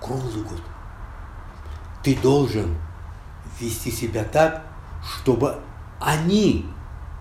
Круглый 0.00 0.42
год. 0.44 0.60
Ты 2.02 2.16
должен 2.16 2.76
вести 3.60 3.90
себя 3.90 4.24
так, 4.24 4.62
чтобы 5.02 5.56
они 6.00 6.66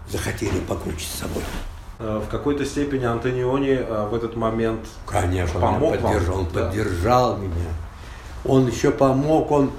захотели 0.07 0.59
покончить 0.59 1.07
с 1.07 1.19
собой. 1.19 1.43
Э, 1.97 2.21
в 2.23 2.29
какой-то 2.29 2.65
степени 2.65 3.05
Антониони 3.05 3.77
э, 3.79 4.07
в 4.07 4.13
этот 4.13 4.35
момент 4.35 4.81
Конечно, 5.05 5.59
помог 5.59 5.93
меня 5.93 6.01
поддержал, 6.01 6.35
вам. 6.35 6.45
Он 6.45 6.51
да. 6.53 6.65
поддержал 6.65 7.37
меня. 7.37 7.69
Он 8.43 8.67
еще 8.67 8.91
помог, 8.91 9.51
он 9.51 9.71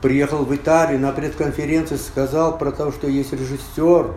приехал 0.00 0.44
в 0.44 0.54
Италию 0.54 1.00
на 1.00 1.12
пресс-конференции, 1.12 1.96
сказал 1.96 2.58
про 2.58 2.70
то, 2.72 2.92
что 2.92 3.08
есть 3.08 3.32
режиссер 3.32 4.14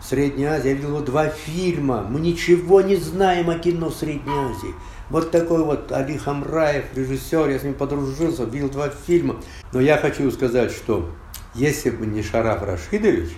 в 0.00 0.04
Средней 0.04 0.44
Азии. 0.44 0.68
Я 0.68 0.74
видел 0.74 0.88
его 0.90 1.00
два 1.00 1.28
фильма. 1.28 2.02
Мы 2.02 2.20
ничего 2.20 2.80
не 2.80 2.96
знаем 2.96 3.50
о 3.50 3.58
кино 3.58 3.90
в 3.90 3.94
Средней 3.94 4.32
Азии. 4.32 4.74
Вот 5.10 5.30
такой 5.30 5.64
вот 5.64 5.90
Али 5.90 6.18
Хамраев, 6.18 6.84
режиссер, 6.94 7.48
я 7.48 7.58
с 7.58 7.62
ним 7.62 7.74
подружился, 7.74 8.44
видел 8.44 8.68
два 8.68 8.90
фильма. 8.90 9.36
Но 9.72 9.80
я 9.80 9.96
хочу 9.96 10.30
сказать, 10.30 10.70
что 10.70 11.10
если 11.54 11.90
бы 11.90 12.06
не 12.06 12.22
Шараф 12.22 12.62
Рашидович, 12.62 13.30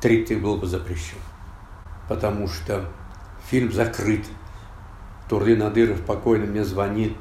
триптих 0.00 0.42
был 0.42 0.58
бы 0.58 0.66
запрещен. 0.66 1.18
Потому 2.08 2.46
что 2.46 2.84
фильм 3.50 3.72
закрыт. 3.72 4.24
Турли 5.28 5.54
Надыров 5.54 6.00
покойно 6.02 6.46
мне 6.46 6.64
звонит, 6.64 7.16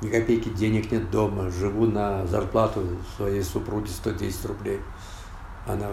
ни 0.00 0.08
копейки 0.08 0.48
денег 0.48 0.90
нет 0.90 1.10
дома, 1.10 1.50
живу 1.50 1.86
на 1.86 2.26
зарплату 2.26 2.82
своей 3.16 3.42
супруги 3.42 3.88
110 3.88 4.46
рублей. 4.46 4.80
Она 5.66 5.88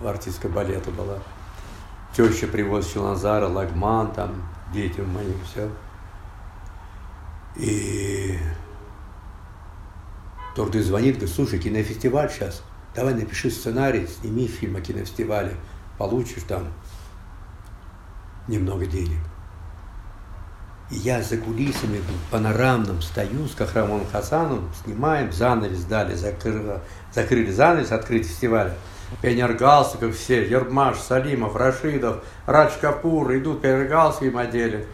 в 0.00 0.06
артистской 0.06 0.50
балета 0.50 0.90
была. 0.90 1.18
Теща 2.14 2.46
привозит 2.46 2.92
Челназара, 2.92 3.48
Лагман, 3.48 4.12
там, 4.12 4.42
детям 4.72 5.08
моим, 5.08 5.34
все. 5.44 5.70
И 7.56 8.38
Турды 10.54 10.82
звонит, 10.82 11.16
говорит, 11.16 11.34
слушай, 11.34 11.58
кинофестиваль 11.58 12.30
сейчас, 12.30 12.62
давай 12.94 13.14
напиши 13.14 13.50
сценарий, 13.50 14.06
сними 14.06 14.46
фильм 14.46 14.76
о 14.76 14.80
кинофестивале, 14.80 15.56
получишь 15.98 16.42
там 16.46 16.68
немного 18.48 18.86
денег. 18.86 19.18
И 20.90 20.96
я 20.96 21.22
за 21.22 21.38
кулисами 21.38 21.98
в 21.98 22.30
панорамном 22.30 23.00
стою 23.00 23.48
с 23.48 23.54
Кахрамоном 23.54 24.06
Хасаном, 24.06 24.68
снимаем, 24.84 25.32
занавес 25.32 25.84
дали, 25.84 26.14
закрыли, 26.14 26.80
закрыли 27.14 27.50
занавес, 27.50 27.92
открыть 27.92 28.26
фестиваль. 28.26 28.74
Пионер 29.20 29.52
Галстуков 29.54 30.16
все, 30.16 30.48
Ермаш, 30.48 30.98
Салимов, 30.98 31.54
Рашидов, 31.56 32.24
Радж 32.46 32.72
Капур 32.80 33.36
идут, 33.36 33.62
пионер 33.62 33.88
Галстуком 33.88 34.38
одели 34.38 34.86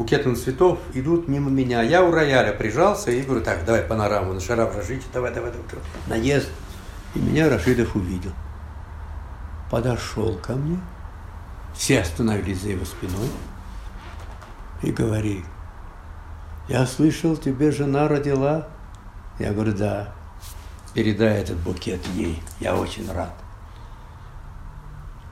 букетом 0.00 0.34
цветов 0.34 0.78
идут 0.94 1.28
мимо 1.28 1.50
меня. 1.50 1.82
Я 1.82 2.02
у 2.02 2.10
рояля 2.10 2.52
прижался 2.52 3.10
и 3.10 3.20
говорю, 3.22 3.44
так, 3.44 3.66
давай 3.66 3.82
панораму, 3.82 4.32
на 4.32 4.40
шарап 4.40 4.74
Рашидович, 4.74 5.02
давай, 5.12 5.32
давай, 5.32 5.52
давай. 5.52 5.66
Наезд. 6.06 6.48
И 7.14 7.18
меня 7.18 7.50
Рашидов 7.50 7.94
увидел. 7.94 8.32
Подошел 9.70 10.36
ко 10.38 10.54
мне, 10.54 10.80
все 11.74 12.00
остановились 12.00 12.62
за 12.62 12.70
его 12.70 12.84
спиной 12.84 13.28
и 14.82 14.90
говорит, 14.90 15.44
я 16.68 16.86
слышал, 16.86 17.36
тебе 17.36 17.70
жена 17.70 18.08
родила. 18.08 18.68
Я 19.38 19.52
говорю, 19.52 19.72
да, 19.72 20.14
передай 20.94 21.42
этот 21.42 21.58
букет 21.58 22.00
ей, 22.14 22.42
я 22.58 22.74
очень 22.74 23.10
рад. 23.12 23.34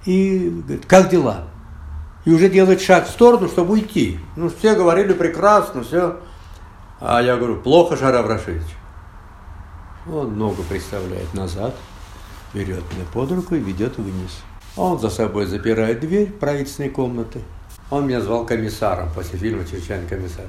И 0.08 0.48
говорит, 0.48 0.86
как 0.86 1.10
дела? 1.10 1.44
и 2.28 2.30
уже 2.30 2.50
делает 2.50 2.82
шаг 2.82 3.06
в 3.06 3.10
сторону, 3.10 3.48
чтобы 3.48 3.72
уйти. 3.72 4.18
Ну, 4.36 4.50
все 4.50 4.74
говорили 4.74 5.14
прекрасно, 5.14 5.82
все. 5.82 6.18
А 7.00 7.22
я 7.22 7.38
говорю, 7.38 7.56
плохо, 7.56 7.96
Шараб 7.96 8.26
Рашидович. 8.26 8.68
Он 10.12 10.36
ногу 10.36 10.62
приставляет 10.68 11.32
назад, 11.32 11.74
берет 12.52 12.82
меня 12.92 13.06
под 13.14 13.32
руку 13.32 13.54
и 13.54 13.60
ведет 13.60 13.96
вниз. 13.96 14.42
Он 14.76 14.98
за 14.98 15.08
собой 15.08 15.46
запирает 15.46 16.00
дверь 16.00 16.30
правительственной 16.30 16.90
комнаты. 16.90 17.40
Он 17.90 18.06
меня 18.06 18.20
звал 18.20 18.44
комиссаром 18.44 19.08
после 19.14 19.38
фильма 19.38 19.64
«Чрезвычайный 19.64 20.06
комиссар». 20.06 20.44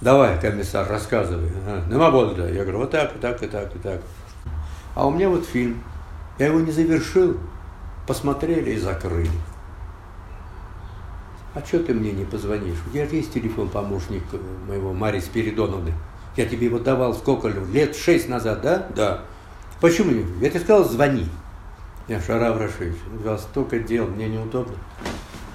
Давай, 0.00 0.40
комиссар, 0.40 0.86
рассказывай. 0.88 1.50
Нема 1.88 2.12
да. 2.34 2.48
Я 2.48 2.62
говорю, 2.62 2.78
вот 2.78 2.92
так, 2.92 3.16
и 3.16 3.18
так, 3.18 3.42
и 3.42 3.48
так, 3.48 3.74
и 3.74 3.78
так. 3.80 4.00
А 4.94 5.04
у 5.04 5.10
меня 5.10 5.28
вот 5.28 5.46
фильм. 5.46 5.82
Я 6.38 6.46
его 6.46 6.60
не 6.60 6.70
завершил. 6.70 7.38
Посмотрели 8.06 8.72
и 8.72 8.78
закрыли 8.78 9.30
а 11.54 11.60
что 11.60 11.80
ты 11.80 11.92
мне 11.92 12.12
не 12.12 12.24
позвонишь? 12.24 12.78
У 12.86 12.90
тебя 12.90 13.06
же 13.06 13.16
есть 13.16 13.32
телефон 13.32 13.68
помощник 13.68 14.22
э, 14.32 14.38
моего 14.66 14.94
Марии 14.94 15.20
Спиридоновны. 15.20 15.92
Я 16.34 16.46
тебе 16.46 16.66
его 16.66 16.78
давал 16.78 17.14
сколько 17.14 17.48
лет? 17.48 17.94
Шесть 17.94 18.28
назад, 18.28 18.62
да? 18.62 18.86
Да. 18.96 19.20
Почему? 19.80 20.12
Я 20.40 20.48
тебе 20.48 20.60
сказал, 20.60 20.84
звони. 20.84 21.26
Я 22.08 22.20
Шарав 22.22 22.58
Рашевич, 22.58 22.96
у 23.12 23.28
вас 23.28 23.42
столько 23.42 23.78
дел, 23.78 24.06
мне 24.06 24.28
неудобно. 24.28 24.74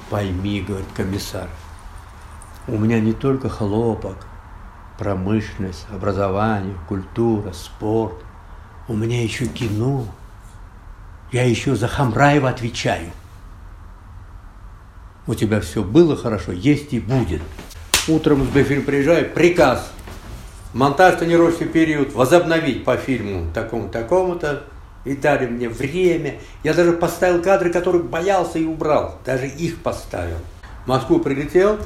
Пойми, 0.10 0.62
говорит 0.62 0.88
комиссар, 0.96 1.50
у 2.68 2.78
меня 2.78 3.02
не 3.02 3.12
только 3.12 3.50
хлопок, 3.50 4.16
промышленность, 4.98 5.86
образование, 5.92 6.76
культура, 6.88 7.52
спорт. 7.52 8.16
У 8.88 8.94
меня 8.94 9.22
еще 9.22 9.48
кино. 9.48 10.06
Я 11.32 11.44
еще 11.44 11.76
за 11.76 11.88
Хамраева 11.88 12.50
отвечаю. 12.50 13.12
У 15.26 15.36
тебя 15.36 15.60
все 15.60 15.84
было 15.84 16.16
хорошо, 16.16 16.54
есть 16.54 16.94
и 16.94 17.00
будет. 17.00 17.42
Утром 18.08 18.46
с 18.46 18.48
Бефильм 18.48 18.84
приезжает, 18.84 19.34
приказ. 19.34 19.92
Монтаж-тренировочный 20.74 21.68
период 21.68 22.14
возобновить 22.14 22.86
по 22.86 22.96
фильму 22.96 23.52
такому-такому-то. 23.54 24.64
И 25.04 25.16
дали 25.16 25.48
мне 25.48 25.70
время. 25.70 26.40
Я 26.64 26.74
даже 26.74 26.94
поставил 26.94 27.42
кадры, 27.42 27.72
которые 27.72 28.04
боялся 28.04 28.60
и 28.60 28.66
убрал. 28.66 29.20
Даже 29.26 29.48
их 29.48 29.82
поставил. 29.82 30.38
В 30.86 30.88
Москву 30.88 31.20
прилетел, 31.20 31.78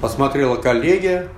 посмотрела 0.00 0.56
коллегия, 0.56 1.28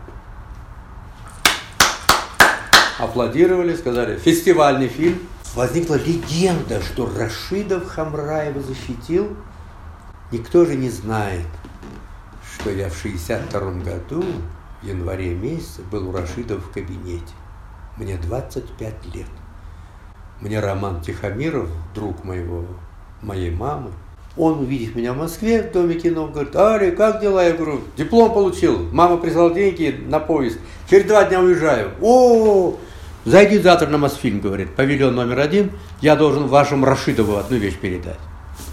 аплодировали, 2.98 3.74
сказали, 3.74 4.18
фестивальный 4.18 4.88
фильм. 4.88 5.18
Возникла 5.54 5.96
легенда, 5.96 6.80
что 6.82 7.10
Рашидов 7.14 7.86
Хамраева 7.86 8.60
защитил 8.62 9.36
Никто 10.32 10.64
же 10.64 10.76
не 10.76 10.88
знает, 10.88 11.46
что 12.54 12.70
я 12.70 12.88
в 12.88 12.96
62 12.96 13.60
году, 13.84 14.24
в 14.80 14.86
январе 14.86 15.34
месяце, 15.34 15.82
был 15.82 16.08
у 16.08 16.12
Рашида 16.12 16.56
в 16.56 16.70
кабинете. 16.70 17.34
Мне 17.98 18.16
25 18.16 19.14
лет. 19.14 19.26
Мне 20.40 20.58
Роман 20.58 21.02
Тихомиров, 21.02 21.68
друг 21.94 22.24
моего, 22.24 22.64
моей 23.20 23.50
мамы, 23.50 23.90
он, 24.38 24.60
увидев 24.60 24.96
меня 24.96 25.12
в 25.12 25.18
Москве, 25.18 25.62
в 25.62 25.72
Доме 25.72 25.96
кино, 25.96 26.28
говорит, 26.28 26.56
Ари, 26.56 26.92
как 26.92 27.20
дела? 27.20 27.44
Я 27.44 27.52
говорю, 27.52 27.82
диплом 27.98 28.32
получил, 28.32 28.88
мама 28.90 29.18
прислала 29.18 29.52
деньги 29.52 30.02
на 30.06 30.18
поезд, 30.18 30.58
через 30.88 31.04
два 31.04 31.24
дня 31.24 31.42
уезжаю. 31.42 31.90
О, 32.00 32.78
зайди 33.24 33.58
завтра 33.58 33.88
на 33.88 33.98
Мосфильм, 33.98 34.40
говорит, 34.40 34.74
павильон 34.74 35.14
номер 35.14 35.40
один, 35.40 35.72
я 36.00 36.16
должен 36.16 36.46
вашему 36.46 36.86
Рашидову 36.86 37.36
одну 37.36 37.56
вещь 37.56 37.76
передать. 37.76 38.18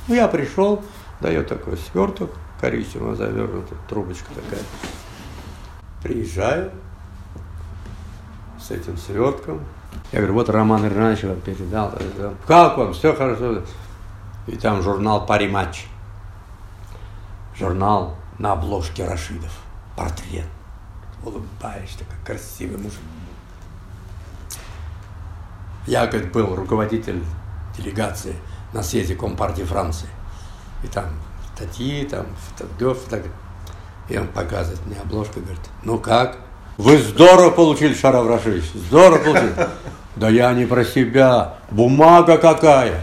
Ну, 0.08 0.16
я 0.16 0.28
пришел, 0.28 0.84
дает 1.22 1.48
такой 1.48 1.78
сверток, 1.78 2.32
коричнево 2.60 3.16
завернута, 3.16 3.76
трубочка 3.88 4.28
такая. 4.34 4.64
Приезжаю 6.02 6.72
с 8.60 8.72
этим 8.72 8.98
свертком. 8.98 9.62
Я 10.12 10.20
говорю, 10.20 10.36
вот 10.36 10.50
Роман 10.50 10.88
Иванович 10.88 11.24
вам 11.24 11.42
передал. 11.42 11.94
Как 12.48 12.78
вам? 12.78 12.94
Все 12.94 13.14
хорошо. 13.14 13.64
И 14.48 14.56
там 14.56 14.82
журнал 14.82 15.26
«Пари 15.26 15.48
матч». 15.48 15.88
Журнал 17.58 18.16
на 18.38 18.54
обложке 18.54 19.06
Рашидов. 19.06 19.52
Портрет. 19.96 20.46
Улыбаешься, 21.24 22.06
как 22.10 22.26
красивый 22.26 22.78
мужик. 22.78 23.00
Я, 25.90 26.06
говорит, 26.06 26.32
был 26.32 26.56
руководитель 26.56 27.24
делегации 27.76 28.36
на 28.74 28.84
съезде 28.84 29.16
Компартии 29.16 29.64
Франции. 29.64 30.08
И 30.84 30.88
там 30.88 31.06
статьи, 31.56 32.06
там 32.06 32.28
фотографии. 32.56 33.32
И 34.08 34.16
он 34.16 34.28
показывает 34.28 34.86
мне 34.86 34.98
обложку, 35.02 35.40
говорит, 35.40 35.60
ну 35.84 35.98
как? 35.98 36.38
Вы 36.78 37.00
здорово 37.00 37.50
получили, 37.50 37.96
Шаров 37.96 38.28
Рашидович, 38.28 38.66
здорово 38.76 39.18
получили. 39.18 39.68
Да 40.16 40.30
я 40.30 40.54
не 40.54 40.68
про 40.68 40.86
себя, 40.86 41.56
бумага 41.72 42.38
какая, 42.38 43.02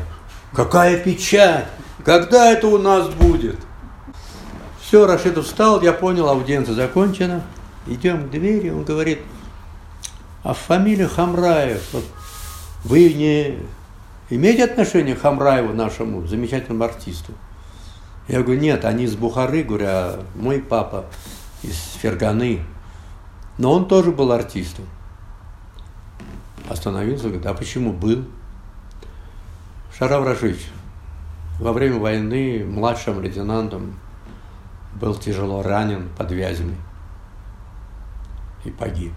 какая 0.53 0.97
печать, 0.99 1.67
когда 2.05 2.53
это 2.53 2.69
у 2.69 2.79
нас 2.79 3.09
будет? 3.09 3.59
Все, 4.81 5.09
Рашидов 5.09 5.47
встал, 5.47 5.83
я 5.83 5.93
понял, 5.93 6.29
аудиенция 6.29 6.77
закончена. 6.77 7.43
Идем 7.89 8.29
к 8.29 8.31
двери, 8.31 8.71
он 8.71 8.85
говорит, 8.85 9.23
а 10.45 10.55
фамилия 10.55 11.09
Хамраев, 11.09 11.83
вот 11.93 12.05
вы 12.85 13.13
не 13.13 13.59
имеете 14.31 14.65
отношение 14.65 15.15
к 15.15 15.21
Хамраеву, 15.21 15.73
нашему 15.73 16.27
замечательному 16.27 16.85
артисту? 16.85 17.33
Я 18.29 18.43
говорю, 18.43 18.61
нет, 18.61 18.85
они 18.85 19.05
из 19.05 19.15
Бухары, 19.15 19.63
говорю, 19.63 19.87
а 19.89 20.25
мой 20.35 20.61
папа 20.61 21.07
из 21.63 21.77
Ферганы. 22.01 22.63
Но 23.59 23.73
он 23.73 23.87
тоже 23.87 24.11
был 24.11 24.33
артистом. 24.33 24.85
Остановился, 26.69 27.25
говорит, 27.25 27.47
а 27.47 27.55
почему 27.55 27.93
был? 27.93 28.25
Шарав 29.97 30.27
Рашидович 30.27 30.67
во 31.59 31.73
время 31.73 31.99
войны 31.99 32.65
младшим 32.67 33.23
лейтенантом 33.23 33.99
был 35.01 35.15
тяжело 35.15 35.63
ранен 35.63 36.09
под 36.19 36.33
Вязьмой 36.33 36.77
и 38.65 38.71
погиб. 38.71 39.13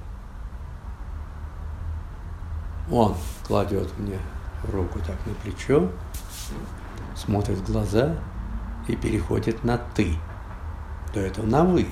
Он 2.91 3.15
кладет 3.45 3.97
мне 3.97 4.19
руку 4.71 4.99
так 4.99 5.17
на 5.25 5.33
плечо, 5.35 5.89
смотрит 7.15 7.57
в 7.57 7.71
глаза 7.71 8.15
и 8.87 8.95
переходит 8.95 9.63
на 9.63 9.77
«ты». 9.77 10.15
До 11.13 11.19
этого 11.19 11.45
на 11.45 11.63
«вы». 11.63 11.87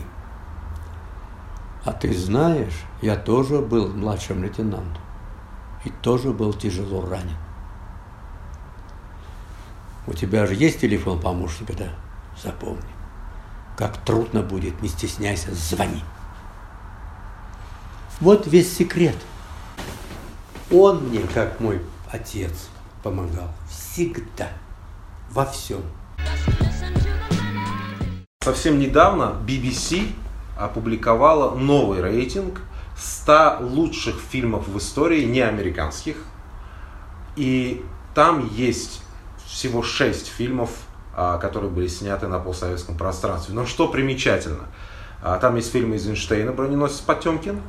А 1.85 1.93
ты 1.93 2.13
знаешь, 2.13 2.83
я 3.01 3.15
тоже 3.15 3.59
был 3.59 3.87
младшим 3.93 4.43
лейтенантом 4.43 5.01
и 5.85 5.89
тоже 5.89 6.31
был 6.31 6.53
тяжело 6.53 7.07
ранен. 7.07 7.37
У 10.05 10.13
тебя 10.13 10.45
же 10.45 10.55
есть 10.55 10.81
телефон 10.81 11.19
помощника, 11.19 11.73
да? 11.73 11.89
Запомни. 12.41 12.83
Как 13.77 13.97
трудно 14.03 14.41
будет, 14.41 14.81
не 14.81 14.89
стесняйся, 14.89 15.53
звони. 15.53 16.03
Вот 18.19 18.47
весь 18.47 18.75
секрет. 18.75 19.15
Он 20.69 21.05
мне, 21.05 21.21
как 21.33 21.61
мой 21.61 21.81
отец, 22.11 22.67
помогал. 23.01 23.49
Всегда. 23.69 24.49
Во 25.31 25.45
всем. 25.45 25.81
Совсем 28.43 28.77
недавно 28.77 29.37
BBC 29.47 30.11
опубликовала 30.57 31.55
новый 31.55 32.01
рейтинг 32.01 32.61
100 32.97 33.59
лучших 33.61 34.19
фильмов 34.19 34.67
в 34.67 34.77
истории, 34.77 35.23
не 35.23 35.39
американских. 35.39 36.17
И 37.37 37.85
там 38.13 38.49
есть 38.53 39.03
всего 39.45 39.83
6 39.83 40.27
фильмов, 40.27 40.71
а, 41.15 41.37
которые 41.37 41.71
были 41.71 41.87
сняты 41.87 42.27
на 42.27 42.39
постсоветском 42.39 42.97
пространстве. 42.97 43.55
Но 43.55 43.65
что 43.65 43.87
примечательно, 43.87 44.65
а, 45.21 45.37
там 45.37 45.55
есть 45.55 45.71
фильмы 45.71 45.95
Эйзенштейна 45.95 46.51
«Броненосец 46.51 46.99
Потемкин», 46.99 47.61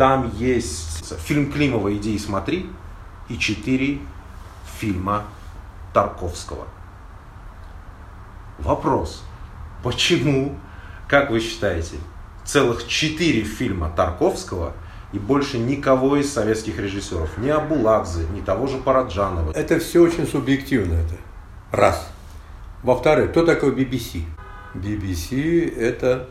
там 0.00 0.32
есть 0.34 1.14
фильм 1.18 1.52
Климова 1.52 1.94
«Иди 1.94 2.14
и 2.14 2.18
смотри» 2.18 2.64
и 3.28 3.36
4 3.36 3.98
фильма 4.78 5.24
Тарковского. 5.92 6.66
Вопрос, 8.60 9.22
почему, 9.82 10.56
как 11.06 11.30
вы 11.30 11.40
считаете, 11.40 11.96
целых 12.46 12.88
четыре 12.88 13.44
фильма 13.44 13.92
Тарковского 13.94 14.72
и 15.12 15.18
больше 15.18 15.58
никого 15.58 16.16
из 16.16 16.32
советских 16.32 16.78
режиссеров, 16.78 17.36
ни 17.36 17.50
Абуладзе, 17.50 18.24
ни 18.32 18.40
того 18.40 18.68
же 18.68 18.78
Параджанова. 18.78 19.52
Это 19.52 19.80
все 19.80 20.00
очень 20.00 20.26
субъективно. 20.26 20.94
Это. 20.94 21.16
Раз. 21.72 22.10
Во-вторых, 22.82 23.32
кто 23.32 23.44
такой 23.44 23.72
BBC? 23.72 24.24
BBC– 24.74 25.76
это 25.76 26.26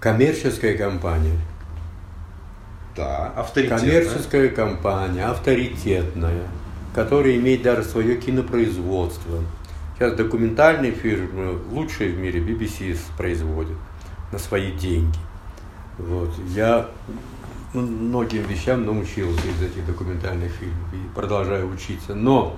коммерческая 0.00 0.78
компания. 0.78 1.38
Да, 2.94 3.32
авторитетная. 3.36 3.80
Коммерческая 3.80 4.48
компания, 4.50 5.24
авторитетная, 5.24 6.42
которая 6.94 7.36
имеет 7.36 7.62
даже 7.62 7.84
свое 7.84 8.16
кинопроизводство. 8.16 9.38
Сейчас 9.96 10.14
документальные 10.14 10.92
фильмы 10.92 11.58
лучшие 11.70 12.12
в 12.12 12.18
мире 12.18 12.40
BBC 12.40 12.98
производит 13.16 13.76
на 14.30 14.38
свои 14.38 14.72
деньги. 14.72 15.18
Вот. 15.96 16.30
Я 16.48 16.88
многим 17.72 18.42
вещам 18.42 18.84
научился 18.84 19.46
из 19.48 19.62
этих 19.62 19.86
документальных 19.86 20.52
фильмов 20.52 20.92
и 20.92 21.14
продолжаю 21.14 21.70
учиться. 21.70 22.14
Но 22.14 22.56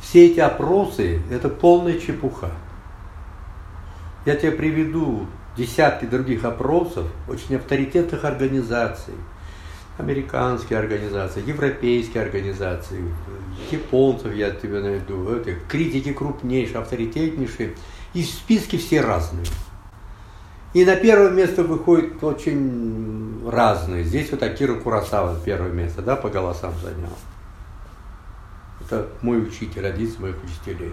все 0.00 0.26
эти 0.26 0.40
опросы– 0.40 1.22
это 1.30 1.48
полная 1.48 1.98
чепуха. 1.98 2.50
Я 4.26 4.36
тебе 4.36 4.52
приведу 4.52 5.26
десятки 5.58 6.04
других 6.06 6.44
опросов 6.44 7.06
очень 7.28 7.56
авторитетных 7.56 8.24
организаций, 8.24 9.14
американские 9.98 10.78
организации, 10.78 11.42
европейские 11.44 12.22
организации, 12.22 13.02
японцев 13.70 14.32
я 14.34 14.50
тебе 14.50 14.80
найду, 14.80 15.28
это, 15.28 15.54
критики 15.68 16.12
крупнейшие, 16.12 16.78
авторитетнейшие, 16.78 17.74
и 18.14 18.22
в 18.22 18.26
списке 18.26 18.78
все 18.78 19.00
разные. 19.00 19.44
И 20.74 20.84
на 20.84 20.96
первое 20.96 21.30
место 21.30 21.64
выходит 21.64 22.22
очень 22.22 23.42
разные. 23.50 24.04
Здесь 24.04 24.30
вот 24.30 24.42
Акира 24.42 24.74
Курасава 24.74 25.36
первое 25.44 25.72
место, 25.72 26.02
да, 26.02 26.14
по 26.14 26.28
голосам 26.28 26.72
занял. 26.82 27.12
Это 28.80 29.08
мой 29.22 29.42
учитель, 29.42 29.86
один 29.86 30.10
моих 30.18 30.36
учителей. 30.44 30.92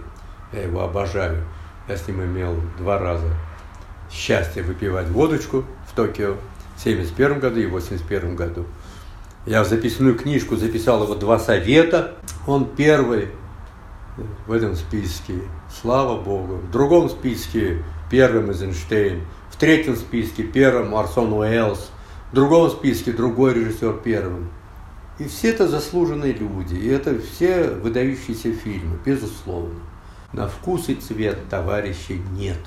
Я 0.53 0.63
его 0.63 0.81
обожаю. 0.81 1.43
Я 1.87 1.97
с 1.97 2.07
ним 2.07 2.23
имел 2.23 2.55
два 2.79 2.97
раза 2.97 3.27
счастье 4.11 4.63
выпивать 4.63 5.07
водочку 5.09 5.65
в 5.89 5.95
Токио 5.95 6.37
в 6.75 6.81
71 6.81 7.39
году 7.39 7.59
и 7.59 7.65
в 7.65 7.71
81 7.71 8.35
году. 8.35 8.65
Я 9.45 9.63
в 9.63 9.67
записную 9.67 10.15
книжку 10.15 10.55
записал 10.55 11.03
его 11.03 11.15
два 11.15 11.37
совета. 11.39 12.15
Он 12.47 12.65
первый 12.65 13.29
в 14.47 14.51
этом 14.51 14.75
списке, 14.75 15.35
слава 15.81 16.19
Богу. 16.21 16.55
В 16.55 16.71
другом 16.71 17.09
списке 17.09 17.83
первым 18.09 18.49
Эйзенштейн. 18.49 19.21
В 19.51 19.57
третьем 19.57 19.95
списке 19.95 20.43
первым 20.43 20.95
Арсон 20.95 21.33
Уэллс. 21.33 21.91
В 22.31 22.35
другом 22.35 22.69
списке 22.69 23.11
другой 23.11 23.53
режиссер 23.53 24.01
первым. 24.03 24.49
И 25.17 25.25
все 25.25 25.51
это 25.51 25.67
заслуженные 25.67 26.33
люди, 26.33 26.75
и 26.75 26.87
это 26.89 27.17
все 27.19 27.69
выдающиеся 27.69 28.51
фильмы, 28.51 28.99
безусловно. 29.05 29.79
На 30.33 30.49
вкус 30.49 30.89
и 30.89 30.95
цвет 30.95 31.47
товарищей 31.49 32.21
нет. 32.31 32.59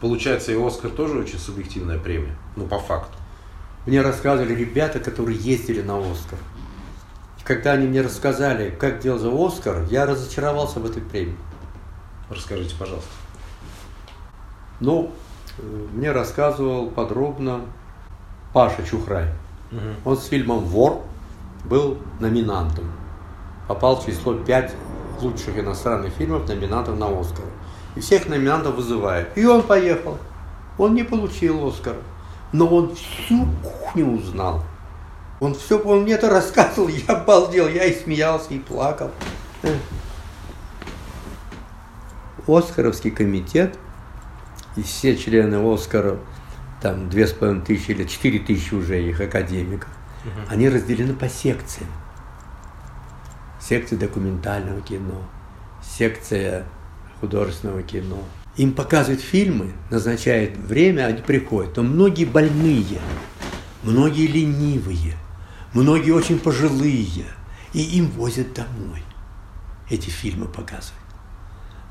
Получается, 0.00 0.52
и 0.52 0.66
Оскар 0.66 0.90
тоже 0.90 1.18
очень 1.18 1.38
субъективная 1.38 1.98
премия, 1.98 2.36
ну 2.56 2.66
по 2.66 2.78
факту. 2.78 3.16
Мне 3.86 4.00
рассказывали 4.02 4.54
ребята, 4.54 5.00
которые 5.00 5.38
ездили 5.38 5.82
на 5.82 5.98
Оскар. 5.98 6.38
И 7.40 7.42
когда 7.42 7.72
они 7.72 7.86
мне 7.86 8.02
рассказали, 8.02 8.70
как 8.70 9.00
делался 9.00 9.30
Оскар, 9.32 9.84
я 9.90 10.06
разочаровался 10.06 10.78
в 10.78 10.86
этой 10.86 11.02
премии. 11.02 11.36
Расскажите, 12.30 12.76
пожалуйста. 12.78 13.08
Ну, 14.80 15.12
мне 15.92 16.12
рассказывал 16.12 16.90
подробно 16.90 17.62
Паша 18.52 18.84
Чухрай. 18.84 19.32
Угу. 19.72 20.10
Он 20.10 20.16
с 20.16 20.26
фильмом 20.26 20.60
«Вор» 20.60 21.02
был 21.64 21.98
номинантом. 22.20 22.92
Попал 23.66 24.00
в 24.00 24.06
число 24.06 24.34
5 24.34 24.74
лучших 25.20 25.58
иностранных 25.58 26.12
фильмов 26.12 26.48
номинантов 26.48 26.96
на 26.96 27.08
Оскар. 27.08 27.44
И 27.98 28.00
всех 28.00 28.28
номинантов 28.28 28.76
вызывает. 28.76 29.36
И 29.36 29.44
он 29.44 29.64
поехал. 29.64 30.18
Он 30.78 30.94
не 30.94 31.02
получил 31.02 31.66
Оскар. 31.66 31.96
Но 32.52 32.68
он 32.68 32.94
всю 32.94 33.44
кухню 33.60 34.06
узнал. 34.06 34.62
Он 35.40 35.52
все, 35.56 35.80
он 35.80 36.02
мне 36.02 36.12
это 36.12 36.30
рассказывал, 36.30 36.86
я 36.88 37.14
обалдел, 37.14 37.66
я 37.68 37.86
и 37.86 38.00
смеялся, 38.00 38.54
и 38.54 38.60
плакал. 38.60 39.10
Оскаровский 42.46 43.10
комитет 43.10 43.76
и 44.76 44.82
все 44.82 45.16
члены 45.16 45.56
Оскара, 45.56 46.18
там 46.80 47.10
две 47.10 47.26
с 47.26 47.32
половиной 47.32 47.64
тысячи 47.64 47.90
или 47.90 48.04
четыре 48.04 48.38
тысячи 48.38 48.74
уже 48.74 49.02
их 49.02 49.20
академиков, 49.20 49.90
угу. 50.24 50.40
они 50.48 50.68
разделены 50.68 51.14
по 51.14 51.28
секциям. 51.28 51.90
Секция 53.60 53.98
документального 53.98 54.80
кино, 54.80 55.20
секция 55.82 56.64
художественного 57.20 57.82
кино. 57.82 58.18
Им 58.56 58.72
показывают 58.72 59.20
фильмы, 59.20 59.72
назначают 59.90 60.56
время, 60.56 61.06
они 61.06 61.22
приходят. 61.22 61.76
Но 61.76 61.84
многие 61.84 62.24
больные, 62.24 63.00
многие 63.82 64.26
ленивые, 64.26 65.16
многие 65.72 66.10
очень 66.10 66.38
пожилые, 66.38 67.26
и 67.72 67.80
им 67.80 68.06
возят 68.10 68.52
домой. 68.54 69.02
Эти 69.88 70.10
фильмы 70.10 70.46
показывают. 70.46 71.04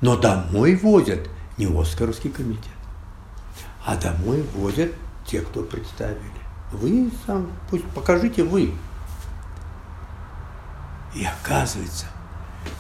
Но 0.02 0.18
домой 0.18 0.76
возят 0.76 1.30
не 1.58 1.66
Оскаровский 1.66 2.30
комитет, 2.30 2.66
а 3.86 3.96
домой 3.96 4.44
возят 4.54 4.92
те, 5.26 5.42
кто 5.42 5.64
представили. 5.64 6.20
Вы 6.72 7.10
сам, 7.26 7.52
пусть 7.70 7.86
покажите 7.86 8.44
вы. 8.44 8.74
И 11.16 11.26
оказывается, 11.26 12.06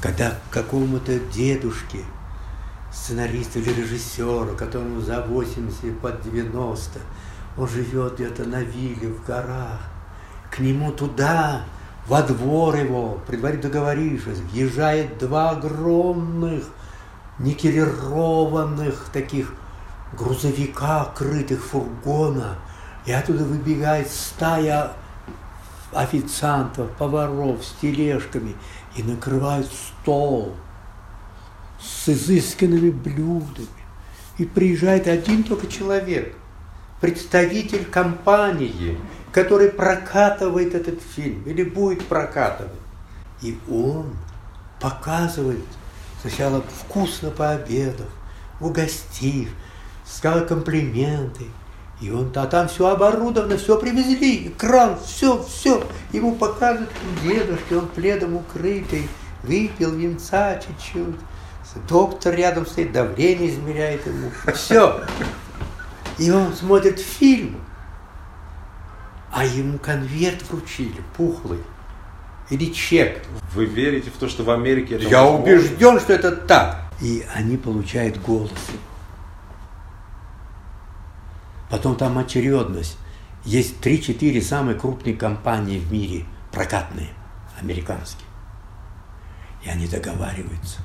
когда 0.01 0.37
какому-то 0.51 1.19
дедушке, 1.19 1.99
сценаристу 3.01 3.59
или 3.59 3.73
режиссеру, 3.73 4.55
которому 4.57 5.01
за 5.01 5.21
80, 5.21 5.99
под 5.99 6.21
90, 6.21 6.99
он 7.57 7.67
живет 7.67 8.15
где-то 8.15 8.45
на 8.45 8.61
вилле 8.61 9.09
в 9.09 9.25
горах, 9.25 9.79
к 10.51 10.59
нему 10.59 10.91
туда, 10.91 11.61
во 12.07 12.21
двор 12.21 12.75
его, 12.75 13.19
предварительно 13.27 13.73
договорившись, 13.73 14.39
въезжает 14.39 15.17
два 15.17 15.51
огромных 15.51 16.63
никелированных 17.39 19.07
таких 19.11 19.53
грузовика, 20.17 21.05
крытых 21.15 21.63
фургона, 21.63 22.55
и 23.05 23.11
оттуда 23.11 23.43
выбегает 23.43 24.09
стая 24.09 24.93
официантов, 25.93 26.89
поваров 26.97 27.63
с 27.63 27.73
тележками 27.81 28.55
и 28.95 29.03
накрывают 29.03 29.67
стол 29.67 30.55
с 31.79 32.09
изысканными 32.09 32.89
блюдами. 32.89 33.67
И 34.37 34.45
приезжает 34.45 35.07
один 35.07 35.43
только 35.43 35.67
человек, 35.67 36.35
представитель 37.01 37.85
компании, 37.85 38.97
который 39.31 39.69
прокатывает 39.69 40.75
этот 40.75 41.01
фильм 41.01 41.43
или 41.45 41.63
будет 41.63 42.05
прокатывать. 42.05 42.71
И 43.41 43.57
он 43.69 44.15
показывает 44.79 45.65
Сначала 46.21 46.61
вкусно 46.61 47.29
пообедав, 47.29 48.07
угостив, 48.59 49.49
сказал 50.05 50.45
комплименты. 50.45 51.45
И 52.01 52.11
он, 52.11 52.31
а 52.35 52.45
там 52.45 52.67
все 52.67 52.87
оборудовано, 52.87 53.57
все 53.57 53.79
привезли, 53.79 54.49
экран, 54.49 54.97
все, 55.03 55.41
все. 55.43 55.83
Ему 56.11 56.35
показывают 56.35 56.91
дедушке, 57.23 57.77
он 57.77 57.87
пледом 57.87 58.35
укрытый, 58.35 59.07
выпил 59.43 59.95
венца 59.95 60.55
чуть-чуть. 60.55 61.15
Доктор 61.87 62.33
рядом 62.35 62.65
стоит, 62.65 62.91
давление 62.91 63.49
измеряет 63.49 64.05
ему. 64.05 64.31
Все. 64.53 65.03
И 66.17 66.31
он 66.31 66.53
смотрит 66.53 66.99
фильм, 66.99 67.61
а 69.31 69.45
ему 69.45 69.77
конверт 69.77 70.41
вручили, 70.49 71.01
пухлый 71.15 71.59
или 72.49 72.71
чек. 72.73 73.23
Вы 73.53 73.65
верите 73.65 74.09
в 74.09 74.17
то, 74.17 74.27
что 74.27 74.43
в 74.43 74.49
Америке 74.49 74.95
это 74.95 75.07
Я 75.07 75.23
возможно? 75.23 75.43
убежден, 75.43 75.99
что 75.99 76.13
это 76.13 76.31
так. 76.35 76.83
И 77.01 77.25
они 77.35 77.57
получают 77.57 78.19
голосы. 78.21 78.53
Потом 81.69 81.95
там 81.95 82.17
очередность. 82.17 82.97
Есть 83.43 83.79
3-4 83.81 84.41
самые 84.41 84.79
крупные 84.79 85.15
компании 85.15 85.79
в 85.79 85.91
мире, 85.91 86.25
прокатные, 86.51 87.09
американские. 87.61 88.25
И 89.63 89.69
они 89.69 89.87
договариваются, 89.87 90.79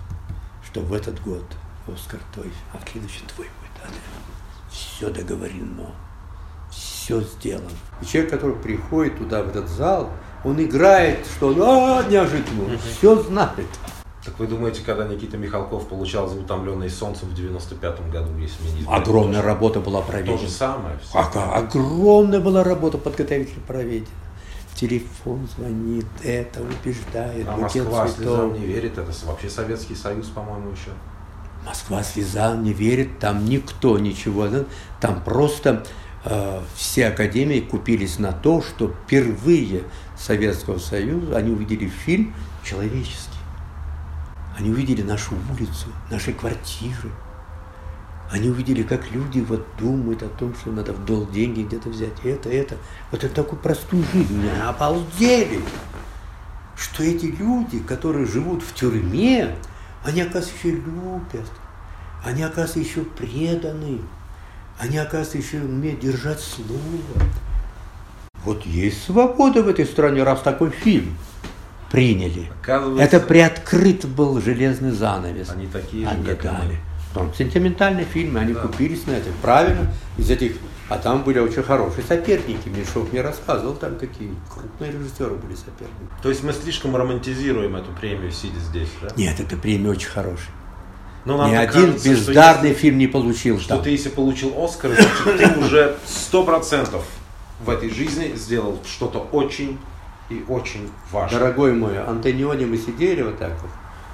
что 0.73 0.81
в 0.81 0.93
этот 0.95 1.23
год 1.23 1.45
Оскар 1.87 2.21
твой, 2.33 2.51
а 2.73 2.79
в 2.79 2.91
следующий 2.91 3.25
твой 3.35 3.47
будет. 3.47 3.93
Все 4.71 5.11
договорено, 5.11 5.91
все 6.71 7.21
сделано. 7.21 7.69
И 8.01 8.07
человек, 8.07 8.31
который 8.31 8.57
приходит 8.57 9.19
туда, 9.19 9.43
в 9.43 9.49
этот 9.49 9.69
зал, 9.69 10.09
он 10.45 10.63
играет, 10.63 11.27
что 11.27 11.51
а, 11.61 12.05
неожиданно, 12.05 12.65
угу. 12.65 12.79
все 12.79 13.23
знает. 13.23 13.67
Так 14.25 14.39
вы 14.39 14.47
думаете, 14.47 14.83
когда 14.87 15.07
Никита 15.07 15.37
Михалков 15.37 15.89
получал 15.89 16.29
за 16.29 16.39
утомленный 16.39 16.89
солнцем 16.89 17.29
в 17.29 17.35
95-м 17.35 18.11
году, 18.11 18.35
если 18.39 18.63
мне 18.63 18.81
не 18.81 18.87
Огромная 18.87 19.41
тоже, 19.41 19.47
работа 19.49 19.81
была 19.81 20.01
проведена. 20.01 20.39
То 20.39 20.45
же 20.45 20.51
самое. 20.51 20.97
Все. 21.03 21.19
А, 21.19 21.57
огромная 21.57 22.41
была 22.41 22.65
работа 22.65 22.97
подготовительная 22.97 23.67
проведена. 23.67 24.07
Телефон 24.83 25.47
звонит, 25.57 26.07
это 26.25 26.61
убеждает. 26.61 27.47
А 27.47 27.57
Москва 27.57 28.09
слезам 28.09 28.53
не 28.55 28.67
верит, 28.67 28.99
это 28.99 29.13
вообще 29.27 29.49
Советский 29.49 29.95
Союз, 29.95 30.27
по-моему, 30.27 30.73
еще. 30.73 30.91
Москва 31.65 32.03
слезам 32.03 32.65
не 32.65 32.73
верит, 32.73 33.21
там 33.21 33.45
никто 33.45 33.97
ничего, 34.01 34.49
там 35.01 35.23
просто 35.23 35.85
э, 36.25 36.61
все 36.75 37.07
академии 37.07 37.61
купились 37.61 38.19
на 38.19 38.33
то, 38.33 38.61
что 38.61 38.89
впервые 38.89 39.85
Советского 40.19 40.79
Союза, 40.79 41.37
они 41.37 41.53
увидели 41.53 41.87
фильм 41.87 42.35
человеческий. 42.65 43.39
Они 44.59 44.69
увидели 44.69 45.03
нашу 45.03 45.37
улицу, 45.53 45.93
наши 46.11 46.33
квартиры. 46.33 47.13
Они 48.33 48.49
увидели, 48.49 48.83
как 48.83 49.11
люди 49.11 49.41
вот 49.41 49.67
думают 49.79 50.23
о 50.23 50.29
том, 50.29 50.55
что 50.55 50.71
надо 50.71 50.95
в 50.95 51.05
долг 51.05 51.31
деньги 51.33 51.65
где-то 51.65 51.91
взять. 51.91 52.15
Это, 52.25 52.49
это. 52.49 52.77
Вот 53.11 53.23
это 53.23 53.35
такую 53.35 53.61
простую 53.61 54.05
жизнь. 54.11 54.41
Они 54.41 54.61
обалдели, 54.67 55.61
что 56.75 57.03
эти 57.03 57.27
люди, 57.27 57.79
которые 57.81 58.25
живут 58.25 58.63
в 58.63 58.75
тюрьме, 58.75 59.55
они, 60.03 60.23
оказывается, 60.23 60.67
еще 60.67 60.77
любят. 60.77 61.51
Они, 62.25 62.43
оказывается, 62.43 62.79
еще 62.79 63.03
преданы. 63.03 63.99
Они, 64.79 64.97
оказывается, 64.97 65.37
еще 65.37 65.59
умеют 65.59 66.01
держать 66.01 66.41
слово. 66.41 67.29
Вот 68.47 68.65
есть 68.65 69.05
свобода 69.05 69.63
в 69.63 69.69
этой 69.69 69.85
стране, 69.85 70.23
раз 70.23 70.41
такой 70.41 70.71
фильм 70.71 71.19
приняли. 71.91 72.51
Это 72.99 73.21
приоткрыт 73.21 74.07
был 74.07 74.41
железный 74.41 74.93
занавес. 74.93 75.51
Они 75.51 75.67
такие 75.67 76.09
они 76.09 76.25
же, 76.25 76.35
как 76.35 76.43
дали. 76.45 76.79
Там 77.15 77.33
сентиментальные 77.35 78.07
фильмы, 78.07 78.41
они 78.41 78.55
да. 78.55 78.61
купились 78.61 79.07
на 79.07 79.13
это. 79.13 79.31
Правильно, 79.43 79.93
из 80.17 80.31
этих 80.31 80.57
а 80.89 80.99
там 80.99 81.23
были 81.23 81.39
очень 81.39 81.63
хорошие 81.63 82.05
соперники. 82.05 82.69
Меньшов 82.69 83.11
мне 83.13 83.23
рассказывал, 83.23 83.75
там 83.75 83.97
какие 83.97 84.31
крупные 84.53 84.93
режиссеры 84.93 85.37
были 85.37 85.55
соперники. 85.55 86.13
То 86.23 86.29
есть 86.29 86.43
мы 86.43 86.53
слишком 86.53 86.95
романтизируем 86.95 87.77
эту 87.77 87.91
премию, 87.93 88.31
сидя 88.31 88.59
здесь, 88.61 88.89
да? 89.01 89.09
Нет, 89.17 89.41
эта 89.41 89.57
премия 89.57 89.89
очень 89.89 90.09
хорошая. 90.09 90.55
Но 91.25 91.49
Ни 91.49 91.55
один 91.55 91.93
кажется, 91.93 92.11
бездарный 92.11 92.71
если, 92.71 92.83
фильм 92.83 92.99
не 92.99 93.07
получил. 93.07 93.59
Что 93.59 93.77
там. 93.77 93.85
ты, 93.85 93.91
если 93.91 94.11
получил 94.11 94.53
Оскар, 94.63 94.91
значит, 94.91 95.55
ты 95.55 95.61
уже 95.61 95.97
сто 96.05 96.45
процентов 96.45 97.07
в 97.65 97.71
этой 97.71 97.89
жизни 97.89 98.35
сделал 98.35 98.79
что-то 98.85 99.21
очень 99.21 99.79
и 100.29 100.45
очень 100.49 100.91
важное. 101.11 101.39
Дорогой 101.39 101.73
мой, 101.75 102.03
Антониони 102.05 102.65
мы 102.65 102.77
сидели 102.77 103.23
вот 103.23 103.39
так 103.39 103.53
вот, 103.63 103.71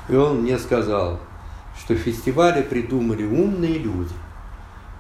и 0.08 0.16
он 0.16 0.42
мне 0.42 0.58
сказал, 0.58 1.18
что 1.80 1.94
фестивали 1.94 2.62
придумали 2.62 3.24
умные 3.24 3.78
люди. 3.78 4.12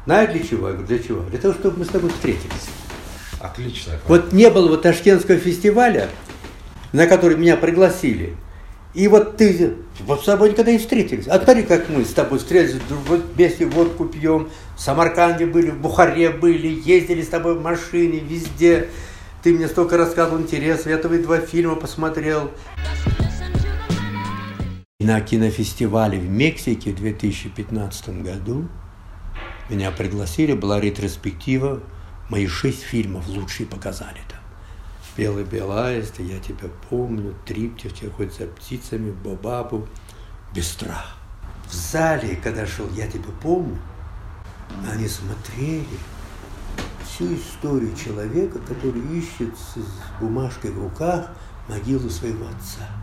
Знаешь 0.04 0.32
для 0.32 0.42
чего? 0.42 0.68
Я 0.68 0.74
говорю, 0.74 0.88
для 0.88 0.98
чего? 0.98 1.20
Для 1.22 1.38
того, 1.38 1.54
чтобы 1.54 1.78
мы 1.78 1.84
с 1.84 1.88
тобой 1.88 2.10
встретились. 2.10 2.68
Отлично. 3.40 3.92
Вот 4.06 4.32
не 4.32 4.50
было 4.50 4.68
вот 4.68 4.82
Ташкентского 4.82 5.38
фестиваля, 5.38 6.08
на 6.92 7.06
который 7.06 7.36
меня 7.36 7.56
пригласили– 7.56 8.36
и 8.94 9.06
вот 9.06 9.36
ты, 9.36 9.74
вот 10.00 10.22
с 10.22 10.24
тобой 10.24 10.50
никогда 10.50 10.72
не 10.72 10.78
встретились. 10.78 11.28
А 11.28 11.40
смотри, 11.40 11.62
как 11.62 11.88
мы 11.88 12.04
с 12.04 12.12
тобой 12.12 12.38
встретились, 12.38 12.80
вот 13.06 13.20
вместе 13.34 13.66
водку 13.66 14.06
пьем, 14.06 14.48
в 14.76 14.80
Самарканде 14.80 15.46
были, 15.46 15.70
в 15.70 15.78
Бухаре 15.78 16.30
были, 16.30 16.66
ездили 16.66 17.22
с 17.22 17.28
тобой 17.28 17.54
в 17.54 17.62
машине, 17.62 18.18
везде. 18.18 18.88
Ты 19.42 19.52
мне 19.52 19.68
столько 19.68 19.96
рассказывал 19.96 20.40
интересов, 20.40 20.86
я 20.86 20.98
твои 20.98 21.22
два 21.22 21.38
фильма 21.38 21.76
посмотрел. 21.76 22.50
На 25.00 25.20
кинофестивале 25.20 26.18
в 26.18 26.28
Мексике 26.28 26.90
в 26.90 26.96
2015 26.96 28.20
году 28.20 28.66
меня 29.70 29.92
пригласили, 29.92 30.54
была 30.54 30.80
ретроспектива, 30.80 31.84
мои 32.28 32.48
шесть 32.48 32.82
фильмов 32.82 33.28
лучшие 33.28 33.68
показали 33.68 34.18
там. 34.28 34.40
Белый 35.16 35.44
белаист, 35.44 36.18
я 36.18 36.40
тебя 36.40 36.68
помню, 36.90 37.36
триптих, 37.46 37.92
ходит 38.12 38.34
за 38.34 38.46
птицами, 38.48 39.12
бабабу, 39.12 39.86
без 40.52 40.66
страха. 40.66 41.14
В 41.68 41.72
зале, 41.72 42.34
когда 42.42 42.66
шел 42.66 42.90
«Я 42.96 43.06
тебя 43.06 43.30
помню», 43.40 43.78
они 44.92 45.06
смотрели 45.06 45.86
всю 47.06 47.36
историю 47.36 47.94
человека, 47.94 48.58
который 48.58 49.02
ищет 49.16 49.56
с 49.56 49.78
бумажкой 50.20 50.72
в 50.72 50.82
руках 50.82 51.30
могилу 51.68 52.10
своего 52.10 52.48
отца. 52.48 52.97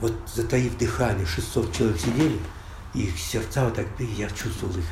Вот 0.00 0.12
затаив 0.26 0.76
дыхание, 0.78 1.26
600 1.26 1.72
человек 1.72 1.98
сидели, 1.98 2.38
и 2.94 3.04
их 3.04 3.18
сердца 3.18 3.64
вот 3.64 3.74
так, 3.74 3.86
я 3.98 4.28
чувствовал 4.28 4.76
их 4.76 4.84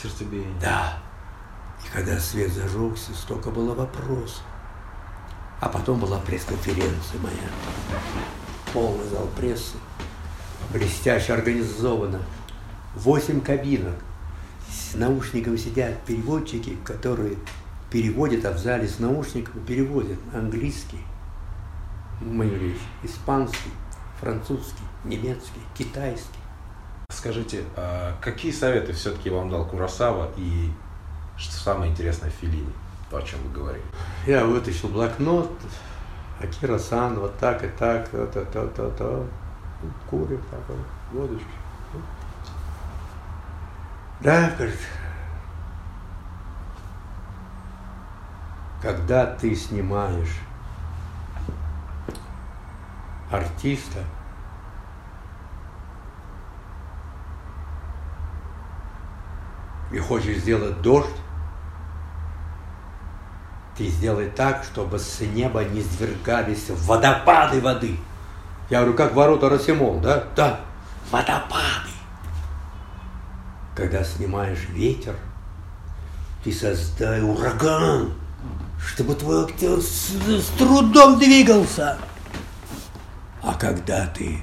Сердцебиение. 0.00 0.54
Да. 0.60 0.98
И 1.84 1.88
когда 1.94 2.18
свет 2.18 2.50
зажегся, 2.52 3.12
столько 3.14 3.50
было 3.50 3.74
вопросов. 3.74 4.42
А 5.60 5.68
потом 5.68 6.00
была 6.00 6.18
пресс-конференция 6.20 7.20
моя. 7.20 7.50
Полный 8.72 9.06
зал 9.08 9.28
прессы. 9.36 9.76
Блестяще 10.72 11.34
организовано. 11.34 12.20
Восемь 12.94 13.42
кабинок. 13.42 13.96
С 14.70 14.94
наушниками 14.94 15.56
сидят 15.56 16.00
переводчики, 16.04 16.78
которые 16.82 17.36
переводят, 17.90 18.46
а 18.46 18.52
в 18.52 18.58
зале 18.58 18.88
с 18.88 19.00
наушниками 19.00 19.62
переводят 19.64 20.18
английский, 20.32 21.00
мою 22.20 22.58
речь, 22.58 22.80
испанский, 23.02 23.70
французский, 24.20 24.82
немецкий, 25.04 25.60
китайский. 25.74 26.38
Скажите, 27.10 27.64
а 27.76 28.14
какие 28.20 28.52
советы 28.52 28.92
все-таки 28.92 29.30
вам 29.30 29.50
дал 29.50 29.64
Курасава 29.64 30.30
и 30.36 30.70
что 31.36 31.54
самое 31.54 31.90
интересное 31.90 32.30
в 32.30 32.34
Филине, 32.34 32.72
то, 33.10 33.16
о 33.16 33.22
чем 33.22 33.40
вы 33.42 33.52
говорили? 33.52 33.84
Я 34.26 34.44
вытащил 34.44 34.88
блокнот, 34.88 35.50
Акира-сан, 36.40 37.18
вот 37.18 37.36
так 37.38 37.64
и 37.64 37.68
так, 37.68 38.08
то, 38.08 38.26
то, 38.26 38.44
то, 38.44 38.66
то, 38.68 38.90
то. 38.90 39.26
Курим, 40.08 40.42
так 40.50 40.60
вот, 40.68 40.78
водочки. 41.12 41.46
Да, 44.20 44.50
говорит, 44.50 44.76
когда 48.82 49.26
ты 49.26 49.54
снимаешь 49.54 50.38
артиста, 53.30 54.00
и 59.92 59.98
хочешь 59.98 60.38
сделать 60.38 60.80
дождь, 60.82 61.08
ты 63.76 63.88
сделай 63.88 64.28
так, 64.28 64.64
чтобы 64.64 64.98
с 64.98 65.20
неба 65.20 65.64
не 65.64 65.82
свергались 65.82 66.66
водопады 66.68 67.60
воды. 67.60 67.96
Я 68.68 68.80
говорю, 68.80 68.96
как 68.96 69.14
ворота 69.14 69.48
Росимон, 69.48 70.00
да? 70.00 70.24
Да, 70.36 70.60
водопады. 71.10 71.90
Когда 73.74 74.04
снимаешь 74.04 74.68
ветер, 74.68 75.16
ты 76.44 76.52
создай 76.52 77.22
ураган, 77.22 78.12
чтобы 78.84 79.14
твой 79.14 79.44
актер 79.44 79.80
с, 79.80 80.10
с 80.10 80.46
трудом 80.58 81.18
двигался. 81.18 81.98
Когда 83.60 84.06
ты 84.06 84.40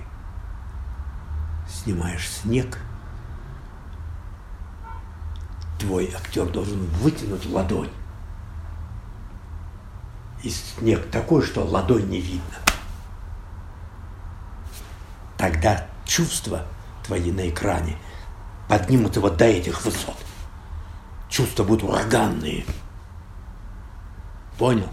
снимаешь 1.67 2.29
снег, 2.29 2.77
твой 5.79 6.13
актер 6.15 6.45
должен 6.45 6.85
вытянуть 7.01 7.43
ладонь. 7.47 7.89
И 10.43 10.51
снег 10.51 11.09
такой, 11.09 11.41
что 11.41 11.65
ладонь 11.65 12.07
не 12.07 12.21
видно. 12.21 12.57
Тогда 15.35 15.87
чувства 16.05 16.67
твои 17.03 17.31
на 17.31 17.49
экране 17.49 17.97
поднимут 18.69 19.15
его 19.15 19.31
до 19.31 19.45
этих 19.45 19.83
высот. 19.83 20.17
Чувства 21.27 21.63
будут 21.63 21.89
ураганные. 21.89 22.65
Понял? 24.59 24.89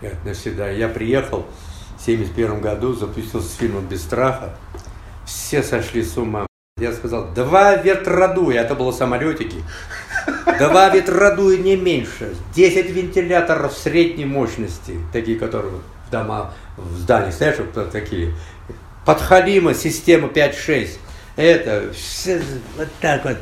Это 0.00 0.16
навсегда. 0.24 0.68
Я 0.70 0.88
приехал 0.88 1.46
в 1.98 2.04
71 2.04 2.60
году, 2.60 2.94
запустился 2.94 3.48
с 3.48 3.54
фильмом 3.54 3.86
«Без 3.86 4.02
страха». 4.02 4.56
Все 5.26 5.62
сошли 5.62 6.02
с 6.02 6.16
ума. 6.16 6.46
Я 6.78 6.92
сказал, 6.92 7.28
два 7.34 7.76
ветродуя, 7.76 8.62
это 8.62 8.74
было 8.74 8.90
самолетики. 8.90 9.62
Два 10.58 10.88
ветродуя 10.88 11.58
не 11.58 11.76
меньше. 11.76 12.34
10 12.54 12.90
вентиляторов 12.90 13.76
средней 13.76 14.24
мощности, 14.24 14.98
такие, 15.12 15.38
которые 15.38 15.74
в 16.06 16.10
дома, 16.10 16.54
в 16.78 16.96
зданиях, 16.96 17.34
знаешь, 17.34 17.58
вот 17.58 17.92
такие. 17.92 18.34
Подхалима, 19.04 19.74
система 19.74 20.28
5-6. 20.28 20.98
Это 21.36 21.92
все 21.92 22.42
вот 22.76 22.88
так 23.00 23.24
вот. 23.24 23.36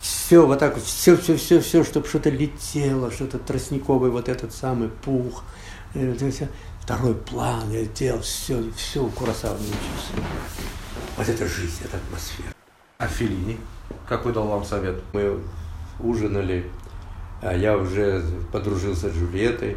Все 0.00 0.46
вот 0.46 0.58
так 0.58 0.74
вот, 0.74 0.84
все, 0.84 1.16
все, 1.16 1.36
все, 1.36 1.60
все, 1.60 1.82
чтобы 1.82 2.06
что-то 2.06 2.30
летело, 2.30 3.10
что-то 3.10 3.38
тростниковый, 3.38 4.10
вот 4.10 4.28
этот 4.28 4.52
самый 4.54 4.88
пух. 4.88 5.42
Второй 6.80 7.14
план, 7.14 7.70
я 7.70 7.84
делал 7.86 8.20
все, 8.20 8.62
все 8.76 9.02
у 9.02 9.10
Курасава 9.10 9.54
научился. 9.54 10.12
Вот 11.16 11.28
это 11.28 11.46
жизнь, 11.46 11.82
это 11.84 11.96
атмосфера. 11.96 12.50
А 12.98 13.06
Филини? 13.06 13.58
Какой 14.08 14.32
дал 14.32 14.46
вам 14.46 14.64
совет? 14.64 15.02
Мы 15.12 15.42
ужинали, 15.98 16.70
а 17.42 17.54
я 17.54 17.76
уже 17.76 18.22
подружился 18.52 19.10
с 19.10 19.14
Джульеттой, 19.14 19.76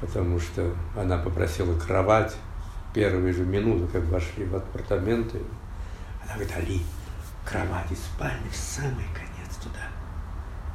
потому 0.00 0.38
что 0.38 0.74
она 0.96 1.18
попросила 1.18 1.78
кровать. 1.78 2.36
Первые 2.94 3.32
же 3.32 3.44
минуты, 3.44 3.86
как 3.92 4.04
вошли 4.04 4.44
в 4.44 4.56
апартаменты, 4.56 5.42
она 6.24 6.34
говорит, 6.34 6.56
Али, 6.56 6.82
кровать 7.44 7.90
из 7.90 7.98
спальни 7.98 8.48
в 8.50 8.56
самый 8.56 9.04
конец 9.14 9.56
туда, 9.62 9.88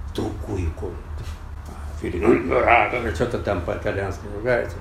в 0.10 0.14
другую 0.14 0.72
комнату. 0.74 1.24
А 2.04 3.16
что-то 3.16 3.40
там 3.40 3.62
по-итальянски 3.62 4.26
ругается. 4.36 4.78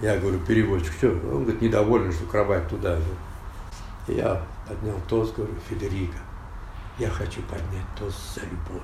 Я 0.00 0.16
говорю, 0.18 0.38
переводчик, 0.40 0.92
что? 0.92 1.08
Он 1.08 1.42
говорит, 1.42 1.60
недоволен, 1.60 2.12
что 2.12 2.26
кровать 2.26 2.68
туда. 2.68 2.96
Я 4.06 4.40
поднял 4.66 5.00
тост, 5.08 5.34
говорю, 5.34 5.54
Федерико, 5.68 6.18
я 6.98 7.10
хочу 7.10 7.42
поднять 7.42 7.86
тост 7.98 8.34
за 8.34 8.40
любовь. 8.42 8.82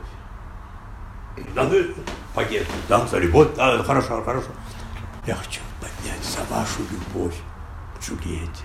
Да, 1.55 1.71
пакет, 2.35 2.67
да, 2.89 3.07
за 3.07 3.19
любовь, 3.19 3.49
да, 3.57 3.83
хорошо, 3.83 4.23
хорошо. 4.23 4.49
Я 5.27 5.35
хочу 5.35 5.61
поднять 5.81 6.23
за 6.25 6.43
вашу 6.53 6.83
любовь 6.91 7.37
к 7.97 8.03
Джульетте. 8.03 8.65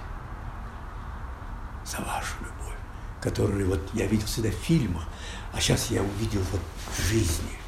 За 1.86 1.97
вашу 1.97 2.36
любовь, 2.39 2.75
которую 3.21 3.67
вот 3.67 3.80
я 3.93 4.06
видел 4.08 4.25
всегда 4.25 4.49
в 4.49 4.54
фильмах, 4.54 5.04
а 5.54 5.60
сейчас 5.60 5.89
я 5.91 6.02
увидел 6.02 6.41
вот 6.52 6.62
в 6.91 7.02
жизни, 7.08 7.59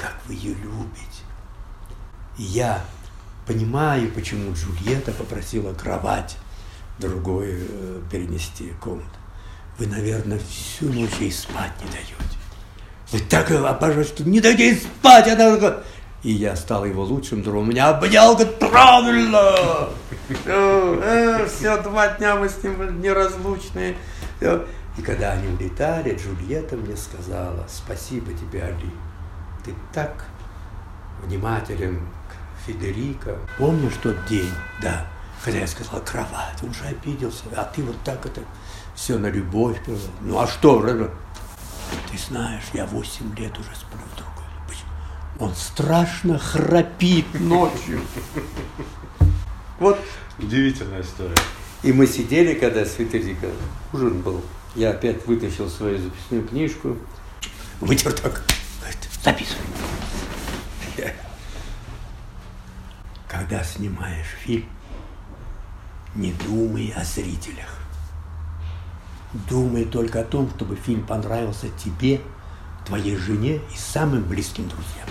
как 0.00 0.16
вы 0.26 0.34
ее 0.34 0.54
любите. 0.54 1.22
И 2.38 2.42
я 2.42 2.82
понимаю, 3.46 4.10
почему 4.12 4.54
Джульетта 4.54 5.12
попросила 5.12 5.74
кровать 5.74 6.38
другой 6.98 7.58
э, 7.58 8.00
перенести 8.10 8.72
комнату. 8.80 9.08
Вы, 9.78 9.86
наверное, 9.86 10.38
всю 10.38 10.86
ночь 10.86 11.10
ей 11.20 11.30
спать 11.30 11.72
не 11.84 11.90
даете. 11.90 12.14
Вы 13.12 13.18
так 13.20 13.50
ее 13.50 13.66
обожаете, 13.66 14.08
что 14.08 14.24
не 14.24 14.40
даете 14.40 14.68
ей 14.68 14.76
спать. 14.76 15.28
Она 15.28 15.54
такая... 15.54 15.82
И 16.22 16.32
я 16.32 16.56
стал 16.56 16.84
его 16.84 17.02
лучшим 17.02 17.42
другом. 17.42 17.68
Меня 17.70 17.90
обнял, 17.90 18.34
говорит, 18.34 18.58
правильно! 18.58 19.88
Э, 20.46 21.46
все, 21.46 21.82
два 21.82 22.08
дня 22.08 22.36
мы 22.36 22.48
с 22.48 22.62
ним 22.62 23.02
неразлучные. 23.02 23.96
И 24.40 25.02
когда 25.02 25.32
они 25.32 25.48
улетали, 25.48 26.16
Джульетта 26.16 26.76
мне 26.76 26.96
сказала, 26.96 27.66
спасибо 27.68 28.32
тебе, 28.32 28.62
Али. 28.62 28.90
Ты 29.64 29.74
так 29.92 30.24
внимателен 31.22 32.00
к 32.28 32.66
Федерико. 32.66 33.36
Помнишь 33.58 33.94
тот 34.02 34.26
день? 34.26 34.50
Да. 34.82 35.06
Когда 35.44 35.60
я 35.60 35.66
сказал 35.66 36.00
кровать, 36.00 36.62
он 36.62 36.74
же 36.74 36.84
обиделся, 36.84 37.44
а 37.56 37.64
ты 37.64 37.82
вот 37.82 37.96
так 38.04 38.24
это 38.26 38.42
все 38.94 39.18
на 39.18 39.28
любовь. 39.28 39.78
Ну 40.20 40.38
а 40.38 40.46
что? 40.46 40.80
Ты 40.80 42.18
знаешь, 42.28 42.64
я 42.74 42.86
8 42.86 43.36
лет 43.36 43.58
уже 43.58 43.70
сплю 43.74 44.00
в 44.12 44.16
другой. 44.16 44.30
Он 45.38 45.54
страшно 45.54 46.38
храпит 46.38 47.26
ночью. 47.34 48.00
Вот. 49.78 49.98
Удивительная 50.38 51.00
история. 51.00 51.34
И 51.82 51.90
мы 51.94 52.06
сидели, 52.06 52.52
когда 52.52 52.84
с 52.84 52.92
Федерико 52.92 53.46
ужин 53.94 54.20
был. 54.20 54.42
Я 54.74 54.90
опять 54.90 55.26
вытащил 55.26 55.70
свою 55.70 55.96
записную 55.96 56.46
книжку, 56.46 56.98
вытер 57.80 58.12
так, 58.12 58.44
записывай. 59.22 59.64
Когда 63.28 63.62
снимаешь 63.64 64.36
фильм, 64.44 64.66
не 66.14 66.32
думай 66.32 66.92
о 66.96 67.04
зрителях. 67.04 67.78
Думай 69.48 69.84
только 69.84 70.20
о 70.20 70.24
том, 70.24 70.50
чтобы 70.56 70.74
фильм 70.74 71.06
понравился 71.06 71.68
тебе, 71.70 72.20
твоей 72.84 73.16
жене 73.16 73.56
и 73.56 73.76
самым 73.76 74.24
близким 74.24 74.68
друзьям. 74.68 75.08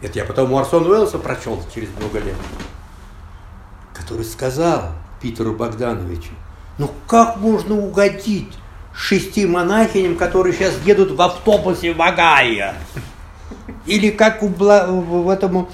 Это 0.00 0.18
я 0.18 0.24
потом 0.24 0.52
у 0.52 0.58
Арсона 0.58 0.88
Уэллса 0.88 1.18
прочел 1.18 1.62
через 1.74 1.90
много 1.96 2.20
лет, 2.20 2.36
который 3.92 4.24
сказал 4.24 4.92
Питеру 5.20 5.54
Богдановичу, 5.54 6.30
ну 6.78 6.90
как 7.06 7.36
можно 7.36 7.74
угодить 7.74 8.56
шести 8.94 9.46
монахиням, 9.46 10.16
которые 10.16 10.54
сейчас 10.54 10.74
едут 10.84 11.12
в 11.12 11.22
автобусе 11.22 11.92
в 11.92 12.02
Агая? 12.02 12.74
Или 13.86 14.10
как 14.10 14.42
у, 14.42 14.48
в 14.48 15.28
этому 15.28 15.70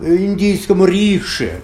индийскому 0.00 0.86
рикше. 0.86 1.62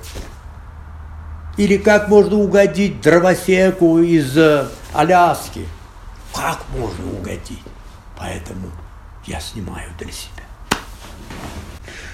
Или 1.56 1.78
как 1.78 2.08
можно 2.08 2.36
угодить 2.36 3.00
дровосеку 3.00 3.98
из 3.98 4.36
э, 4.36 4.68
Аляски? 4.92 5.66
Как 6.34 6.60
можно 6.76 7.10
угодить? 7.12 7.62
Поэтому 8.18 8.70
я 9.24 9.40
снимаю 9.40 9.90
для 9.98 10.12
себя. 10.12 10.44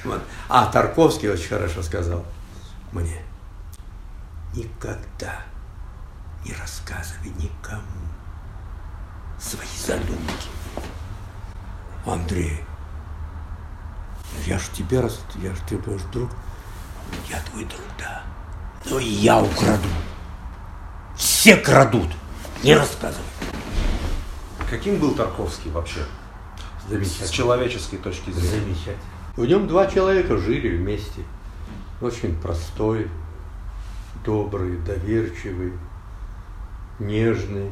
Вот. 0.05 0.23
А 0.49 0.67
Тарковский 0.67 1.29
очень 1.29 1.49
хорошо 1.49 1.83
сказал 1.83 2.25
мне, 2.93 3.21
никогда 4.55 5.41
не 6.45 6.53
рассказывай 6.55 7.31
никому 7.39 8.12
свои 9.43 9.67
задумки. 9.87 10.49
Андрей, 12.07 12.61
я 14.47 14.59
ж 14.59 14.63
тебе 14.73 15.01
раз, 15.01 15.21
я 15.37 15.55
ж 15.55 15.59
ты 15.69 15.77
будешь 15.77 16.03
друг, 16.13 16.31
я 17.29 17.41
твой 17.51 17.65
друг, 17.65 17.81
да. 17.99 18.23
Но 18.89 18.99
и 18.99 19.05
я 19.05 19.41
украду. 19.41 19.89
Все 21.17 21.57
крадут. 21.57 22.09
Не 22.63 22.75
рассказывай. 22.75 23.25
Каким 24.71 24.99
был 24.99 25.15
Тарковский 25.15 25.71
вообще? 25.71 26.01
С 26.89 27.31
человеческой 27.31 27.99
точки 27.99 28.31
зрения. 28.31 28.61
Замечательно. 28.61 28.97
В 29.37 29.47
нем 29.47 29.67
два 29.67 29.87
человека 29.87 30.37
жили 30.37 30.77
вместе. 30.77 31.23
Очень 32.01 32.37
простой, 32.41 33.09
добрый, 34.25 34.79
доверчивый, 34.79 35.73
нежный, 36.99 37.71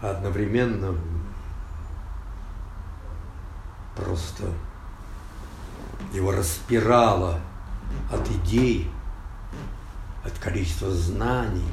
одновременно 0.00 0.94
просто 3.96 4.44
его 6.12 6.32
распирало 6.32 7.38
от 8.10 8.28
идей, 8.30 8.90
от 10.24 10.32
количества 10.38 10.90
знаний. 10.90 11.68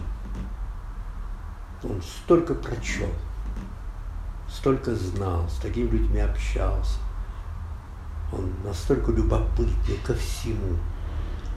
Он 1.83 2.01
столько 2.01 2.53
прочел, 2.53 3.09
столько 4.49 4.95
знал, 4.95 5.47
с 5.49 5.57
такими 5.57 5.87
людьми 5.89 6.19
общался. 6.19 6.99
Он 8.33 8.51
настолько 8.65 9.11
любопытный 9.11 9.97
ко 10.05 10.13
всему. 10.15 10.77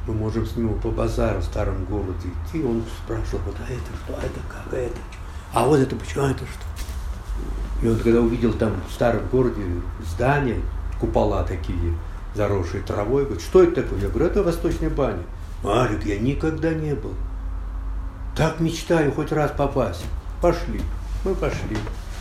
Мы 0.07 0.15
можем 0.15 0.47
с 0.47 0.57
ним 0.57 0.81
по 0.81 0.91
базару 0.91 1.41
в 1.41 1.45
старом 1.45 1.85
городе 1.87 2.29
идти, 2.29 2.65
он 2.65 2.83
спрашивал, 3.03 3.41
вот 3.47 3.57
а 3.61 3.71
это 3.71 3.97
что, 4.05 4.15
а 4.17 4.25
это 4.25 4.41
как, 4.49 4.73
а 4.73 4.77
это 4.77 4.97
что? 5.11 5.20
А 5.53 5.65
вот 5.65 5.81
это 5.81 5.97
почему, 5.97 6.25
а 6.25 6.31
это 6.31 6.45
что? 6.45 6.65
И 7.83 7.89
он 7.89 7.99
когда 7.99 8.21
увидел 8.21 8.53
там 8.53 8.75
в 8.89 8.93
старом 8.93 9.27
городе 9.29 9.63
здание, 10.07 10.61
купола 11.01 11.43
такие, 11.45 11.95
заросшие 12.35 12.83
травой, 12.83 13.25
говорит, 13.25 13.43
что 13.43 13.63
это 13.63 13.83
такое? 13.83 14.01
Я 14.01 14.09
говорю, 14.09 14.27
это 14.27 14.43
восточная 14.43 14.91
баня. 14.91 15.23
Марик, 15.63 16.05
я 16.07 16.19
никогда 16.19 16.73
не 16.73 16.95
был. 16.95 17.15
Так 18.37 18.61
мечтаю 18.61 19.13
хоть 19.13 19.33
раз 19.33 19.51
попасть. 19.51 20.05
Пошли. 20.41 20.81
Мы 21.25 21.35
пошли. 21.35 21.77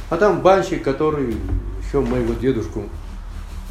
А 0.10 0.18
там 0.18 0.42
банщик, 0.42 0.84
который 0.84 1.38
еще 1.86 2.02
моего 2.02 2.34
дедушку 2.34 2.84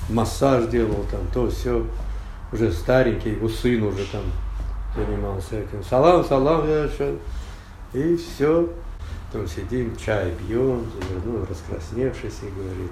массаж 0.09 0.67
делал, 0.67 1.05
там 1.11 1.21
то 1.35 1.51
все, 1.51 1.85
уже 2.53 2.73
старенький, 2.73 3.31
его 3.31 3.49
сын 3.49 3.83
уже 3.83 4.05
там 4.07 4.23
занимался 4.95 5.57
этим. 5.57 5.83
Салам, 5.83 6.25
салам, 6.25 6.67
я 6.69 6.89
что? 6.89 7.17
И 7.93 8.17
все. 8.17 8.69
Там 9.31 9.47
сидим, 9.47 9.95
чай 9.97 10.33
пьем, 10.33 10.87
ну, 11.25 11.45
раскрасневшийся, 11.45 12.47
и 12.47 12.51
говорит, 12.51 12.91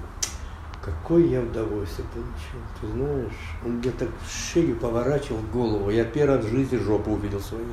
какое 0.83 1.25
я 1.25 1.41
удовольствие 1.41 2.07
получил. 2.13 2.61
Ты 2.79 2.87
знаешь, 2.87 3.57
он 3.65 3.71
мне 3.77 3.89
так 3.91 4.09
шею 4.29 4.75
поворачивал 4.75 5.39
голову. 5.51 5.89
Я 5.89 6.05
первый 6.05 6.37
раз 6.37 6.45
в 6.45 6.49
жизни 6.49 6.77
жопу 6.77 7.11
увидел 7.11 7.39
свою. 7.39 7.65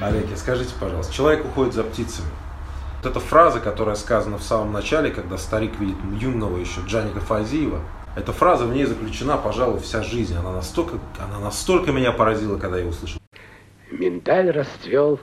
Олег, 0.00 0.26
скажите, 0.36 0.72
пожалуйста, 0.80 1.12
человек 1.12 1.44
уходит 1.44 1.74
за 1.74 1.84
птицами. 1.84 2.28
Вот 3.02 3.10
эта 3.10 3.20
фраза, 3.20 3.60
которая 3.60 3.96
сказана 3.96 4.38
в 4.38 4.42
самом 4.42 4.72
начале, 4.72 5.10
когда 5.10 5.36
старик 5.36 5.78
видит 5.78 5.96
юного 6.18 6.56
еще 6.56 6.80
Джаника 6.86 7.20
Фазиева, 7.20 7.80
эта 8.16 8.32
фраза, 8.32 8.64
в 8.64 8.72
ней 8.72 8.86
заключена, 8.86 9.36
пожалуй, 9.36 9.80
вся 9.80 10.02
жизнь. 10.02 10.34
Она 10.34 10.50
настолько, 10.50 10.98
она 11.18 11.38
настолько 11.40 11.92
меня 11.92 12.10
поразила, 12.12 12.58
когда 12.58 12.78
я 12.78 12.86
услышал. 12.86 13.20
Миндаль 13.90 14.50
расцвел 14.50 15.20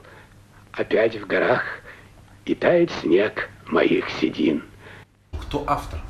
опять 0.76 1.20
в 1.20 1.26
горах, 1.26 1.62
и 2.44 2.54
тает 2.54 2.90
снег 3.02 3.48
моих 3.66 4.08
седин. 4.10 4.62
Кто 5.42 5.64
автор? 5.66 6.00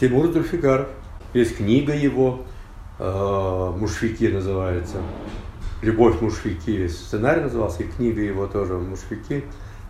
Тимур 0.00 0.32
Зульфигаров. 0.32 0.88
Есть 1.34 1.58
книга 1.58 1.94
его, 1.94 2.44
э, 2.98 3.72
«Мушфики» 3.76 4.24
называется. 4.24 4.98
«Любовь 5.82 6.20
Мушфики». 6.20 6.88
Сценарий 6.88 7.42
назывался, 7.42 7.82
и 7.82 7.86
книга 7.86 8.22
его 8.22 8.46
тоже 8.46 8.74
«Мушфики». 8.74 9.44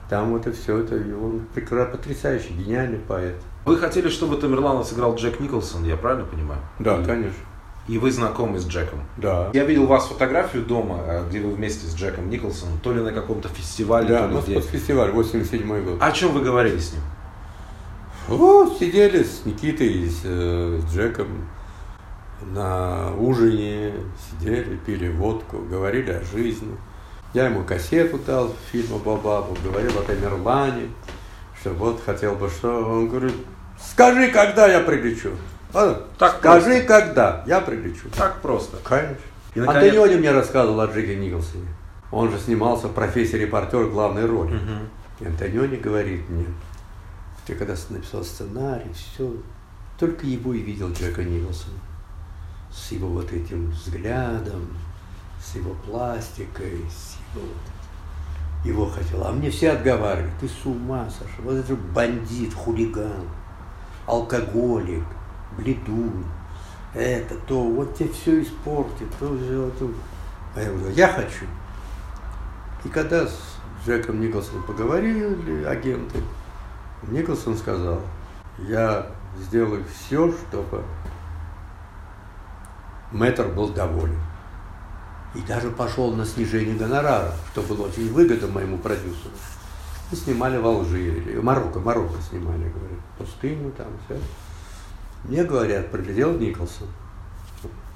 Там 0.08 0.32
вот 0.32 0.46
и 0.46 0.52
все 0.52 0.78
это, 0.78 0.94
он 0.94 1.46
прекрасно, 1.52 1.96
потрясающий, 1.96 2.52
гениальный 2.52 2.98
поэт. 2.98 3.34
Вы 3.64 3.76
хотели, 3.76 4.08
чтобы 4.08 4.36
Тамерлана 4.36 4.84
сыграл 4.84 5.16
Джек 5.16 5.40
Николсон, 5.40 5.84
я 5.84 5.96
правильно 5.96 6.24
понимаю? 6.24 6.60
Да, 6.78 7.02
конечно. 7.02 7.34
И 7.88 7.98
вы 7.98 8.10
знакомы 8.10 8.58
с 8.58 8.66
Джеком? 8.66 9.00
Да. 9.16 9.50
Я 9.52 9.64
видел 9.64 9.86
вас 9.86 10.06
фотографию 10.06 10.64
дома, 10.64 11.00
э, 11.06 11.24
где 11.28 11.40
вы 11.40 11.52
вместе 11.52 11.86
с 11.86 11.94
Джеком 11.94 12.28
Николсоном, 12.28 12.78
то 12.82 12.92
ли 12.92 13.00
на 13.00 13.12
каком-то 13.12 13.48
фестивале, 13.48 14.08
Да, 14.08 14.22
то 14.22 14.28
ли 14.28 14.34
ну, 14.34 14.40
где. 14.40 14.60
фестиваль, 14.60 15.12
87 15.12 15.84
год. 15.84 15.98
О 16.00 16.12
чем 16.12 16.32
вы 16.32 16.40
говорили 16.40 16.78
с 16.78 16.92
ним? 16.92 17.02
Вот, 18.26 18.78
сидели 18.78 19.22
с 19.22 19.44
Никитой, 19.44 20.08
с, 20.08 20.22
э, 20.24 20.80
с 20.82 20.92
Джеком 20.92 21.46
на 22.42 23.14
ужине, 23.16 23.92
сидели, 24.30 24.76
пили 24.84 25.08
водку, 25.08 25.58
говорили 25.58 26.10
о 26.10 26.24
жизни. 26.24 26.76
Я 27.34 27.46
ему 27.46 27.62
кассету 27.62 28.18
дал 28.18 28.52
фильма 28.72 28.98
Бабабу, 28.98 29.56
говорил 29.62 29.98
о 29.98 30.02
Тамерлане, 30.02 30.88
что 31.60 31.70
вот 31.70 32.02
хотел 32.04 32.34
бы 32.34 32.48
что. 32.48 32.68
Он 32.68 33.08
говорит, 33.08 33.34
скажи, 33.78 34.28
когда 34.32 34.66
я 34.66 34.80
прилечу. 34.80 35.30
А, 35.78 36.06
Так 36.18 36.38
скажи, 36.38 36.82
когда 36.82 37.44
я 37.46 37.60
прилечу. 37.60 38.08
Так 38.16 38.40
просто. 38.40 38.78
Конечно. 38.82 39.16
И, 39.54 39.60
наконец- 39.60 39.82
Антониони 39.84 40.14
мне 40.16 40.30
рассказывал 40.32 40.80
о 40.80 40.86
Джеке 40.86 41.16
Николсоне. 41.16 41.68
Он 42.10 42.30
же 42.30 42.38
снимался 42.38 42.88
в 42.88 42.92
профессии 42.92 43.36
репортер 43.36 43.86
главной 43.88 44.24
роли. 44.26 44.54
Мгм. 44.54 44.88
И 45.20 45.26
Антониони 45.26 45.76
говорит 45.76 46.28
мне, 46.28 46.46
ты 47.46 47.54
когда 47.54 47.74
написал 47.90 48.22
сценарий, 48.24 48.90
все, 48.94 49.30
только 49.98 50.26
его 50.26 50.52
и 50.54 50.60
видел 50.60 50.90
Джека 50.92 51.22
Николсона. 51.24 51.78
С 52.72 52.92
его 52.92 53.08
вот 53.08 53.32
этим 53.32 53.70
взглядом, 53.70 54.68
с 55.42 55.54
его 55.56 55.74
пластикой, 55.86 56.80
с 56.90 57.16
его, 57.34 57.46
вот- 57.46 58.66
его 58.66 58.86
хотел. 58.86 59.24
А 59.26 59.32
мне 59.32 59.50
все 59.50 59.72
отговаривали, 59.72 60.30
ты 60.40 60.48
с 60.48 60.64
ума 60.66 61.08
сошел, 61.10 61.44
вот 61.44 61.54
это 61.54 61.68
же 61.68 61.76
бандит, 61.76 62.52
хулиган, 62.54 63.28
алкоголик, 64.06 65.04
бледун, 65.56 66.24
это, 66.94 67.34
то, 67.46 67.62
вот 67.62 67.96
тебе 67.96 68.10
все 68.12 68.42
испортит, 68.42 69.08
то, 69.18 69.36
все, 69.36 69.70
то. 69.78 69.90
А 70.54 70.62
я 70.62 70.70
говорю, 70.70 70.94
я 70.94 71.08
хочу. 71.08 71.44
И 72.84 72.88
когда 72.88 73.26
с 73.26 73.58
Джеком 73.84 74.20
Николсоном 74.20 74.62
поговорили 74.62 75.64
агенты, 75.64 76.22
Николсон 77.02 77.56
сказал, 77.56 78.00
я 78.58 79.06
сделаю 79.38 79.84
все, 79.84 80.32
чтобы 80.32 80.82
мэтр 83.12 83.48
был 83.48 83.68
доволен. 83.68 84.18
И 85.34 85.40
даже 85.42 85.70
пошел 85.70 86.12
на 86.14 86.24
снижение 86.24 86.76
гонорара, 86.76 87.32
что 87.52 87.60
было 87.62 87.88
очень 87.88 88.12
выгодно 88.12 88.48
моему 88.48 88.78
продюсеру. 88.78 89.34
Мы 90.10 90.16
снимали 90.16 90.56
в 90.56 90.66
Алжире, 90.66 91.40
Марокко, 91.42 91.80
Марокко 91.80 92.22
снимали, 92.22 92.70
говорят, 92.70 93.00
пустыню 93.18 93.72
там, 93.72 93.88
все. 94.06 94.18
Мне 95.24 95.44
говорят, 95.44 95.90
приглядел 95.90 96.32
Николсон. 96.38 96.88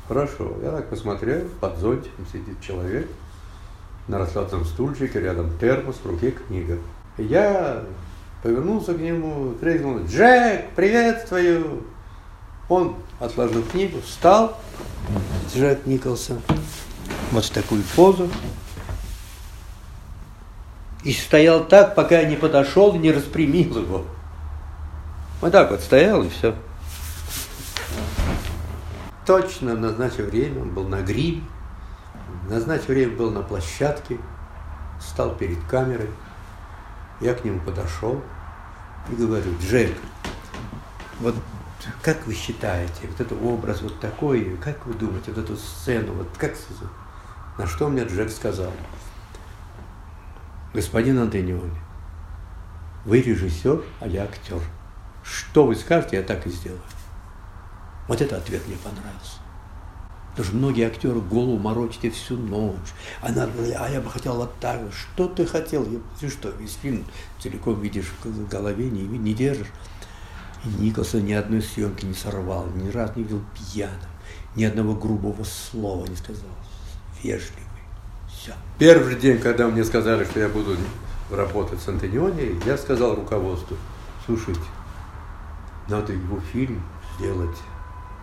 Хорошо, 0.09 0.57
я 0.63 0.73
так 0.73 0.89
посмотрел, 0.89 1.43
под 1.61 1.79
зонтиком 1.79 2.27
сидит 2.33 2.61
человек, 2.61 3.09
на 4.09 4.19
раскладном 4.19 4.65
стульчике, 4.65 5.21
рядом 5.21 5.57
термос, 5.59 5.97
в 6.03 6.07
руке 6.07 6.33
книга. 6.33 6.79
Я 7.17 7.85
повернулся 8.43 8.95
к 8.95 8.99
нему, 8.99 9.55
крикнул, 9.61 10.01
Джек, 10.07 10.71
приветствую! 10.75 11.85
Он 12.69 12.97
отложил 13.21 13.63
книгу, 13.63 14.01
встал, 14.01 14.59
Джек 15.55 15.87
Николсон, 15.87 16.41
вот 17.31 17.45
в 17.45 17.51
такую 17.51 17.83
позу, 17.95 18.29
и 21.05 21.13
стоял 21.13 21.65
так, 21.65 21.95
пока 21.95 22.21
я 22.21 22.29
не 22.29 22.37
подошел 22.37 22.95
и 22.95 22.99
не 22.99 23.13
распрямил 23.13 23.79
его. 23.79 24.05
Вот 25.41 25.53
так 25.53 25.71
вот 25.71 25.81
стоял 25.81 26.23
и 26.23 26.29
все. 26.29 26.55
Точно 29.27 29.75
в 29.75 29.81
назначенное 29.81 30.31
время 30.31 30.63
он 30.63 30.71
был 30.71 30.89
на 30.89 31.03
гриме, 31.03 31.43
в 32.45 32.51
назначенное 32.51 32.97
время 32.97 33.17
был 33.17 33.31
на 33.31 33.43
площадке, 33.43 34.19
стал 35.01 35.35
перед 35.35 35.63
камерой. 35.65 36.11
Я 37.21 37.35
к 37.35 37.45
нему 37.45 37.61
подошел 37.61 38.23
и 39.11 39.15
говорю, 39.15 39.53
Джек, 39.61 39.95
вот 41.21 41.35
как 42.03 42.27
вы 42.27 42.35
считаете, 42.35 43.09
вот 43.09 43.21
этот 43.21 43.43
образ 43.43 43.83
вот 43.83 44.01
такой, 44.01 44.57
как 44.63 44.87
вы 44.87 44.95
думаете, 44.95 45.33
вот 45.33 45.45
эту 45.45 45.57
сцену, 45.57 46.13
вот 46.15 46.29
как... 46.39 46.55
На 47.59 47.67
что 47.67 47.89
мне 47.89 48.05
Джек 48.05 48.31
сказал, 48.31 48.73
господин 50.73 51.19
Антониони, 51.19 51.79
вы 53.05 53.21
режиссер, 53.21 53.83
а 54.01 54.07
я 54.07 54.25
актер. 54.25 54.61
Что 55.23 55.67
вы 55.67 55.75
скажете, 55.75 56.17
я 56.17 56.23
так 56.23 56.47
и 56.47 56.51
сделаю. 56.51 56.81
Вот 58.11 58.21
этот 58.21 58.41
ответ 58.41 58.67
мне 58.67 58.77
понравился. 58.83 59.39
Потому 60.31 60.45
что 60.45 60.57
многие 60.57 60.89
актеры 60.89 61.21
голову 61.21 61.59
морочите 61.59 62.11
всю 62.11 62.37
ночь. 62.37 62.91
А, 63.23 63.31
надо, 63.31 63.53
а 63.79 63.89
я 63.89 64.01
бы 64.01 64.11
хотел 64.11 64.35
вот 64.35 64.53
так. 64.59 64.81
Что 64.93 65.29
ты 65.29 65.47
хотел? 65.47 65.87
Ты 66.19 66.29
что, 66.29 66.51
весь 66.51 66.75
фильм 66.83 67.05
целиком 67.41 67.81
видишь 67.81 68.13
в 68.25 68.49
голове, 68.49 68.91
не, 68.91 69.03
не 69.03 69.33
держишь. 69.33 69.69
И 70.65 70.83
Николсон 70.83 71.25
ни 71.25 71.35
одной 71.35 71.63
съемки 71.63 72.05
не 72.05 72.15
сорвал, 72.15 72.67
ни 72.75 72.91
разу 72.91 73.13
не 73.15 73.23
видел 73.23 73.45
пьяным, 73.55 73.95
ни 74.57 74.65
одного 74.65 74.97
грубого 74.97 75.45
слова 75.45 76.05
не 76.05 76.17
сказал. 76.17 76.51
Вежливый. 77.23 77.63
Все. 78.29 78.55
Первый 78.81 79.15
день, 79.15 79.39
когда 79.39 79.69
мне 79.69 79.85
сказали, 79.85 80.25
что 80.25 80.41
я 80.41 80.49
буду 80.49 80.77
работать 81.31 81.81
с 81.81 81.87
Антониони, 81.87 82.61
я 82.67 82.77
сказал 82.77 83.15
руководству, 83.15 83.77
слушайте, 84.27 84.67
надо 85.89 86.13
его 86.13 86.41
фильм 86.53 86.83
сделать 87.17 87.57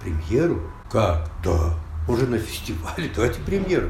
премьеру. 0.01 0.61
Как? 0.91 1.29
Да. 1.43 1.73
Уже 2.07 2.25
на 2.27 2.37
фестивале, 2.37 3.11
давайте 3.15 3.39
премьеру. 3.41 3.89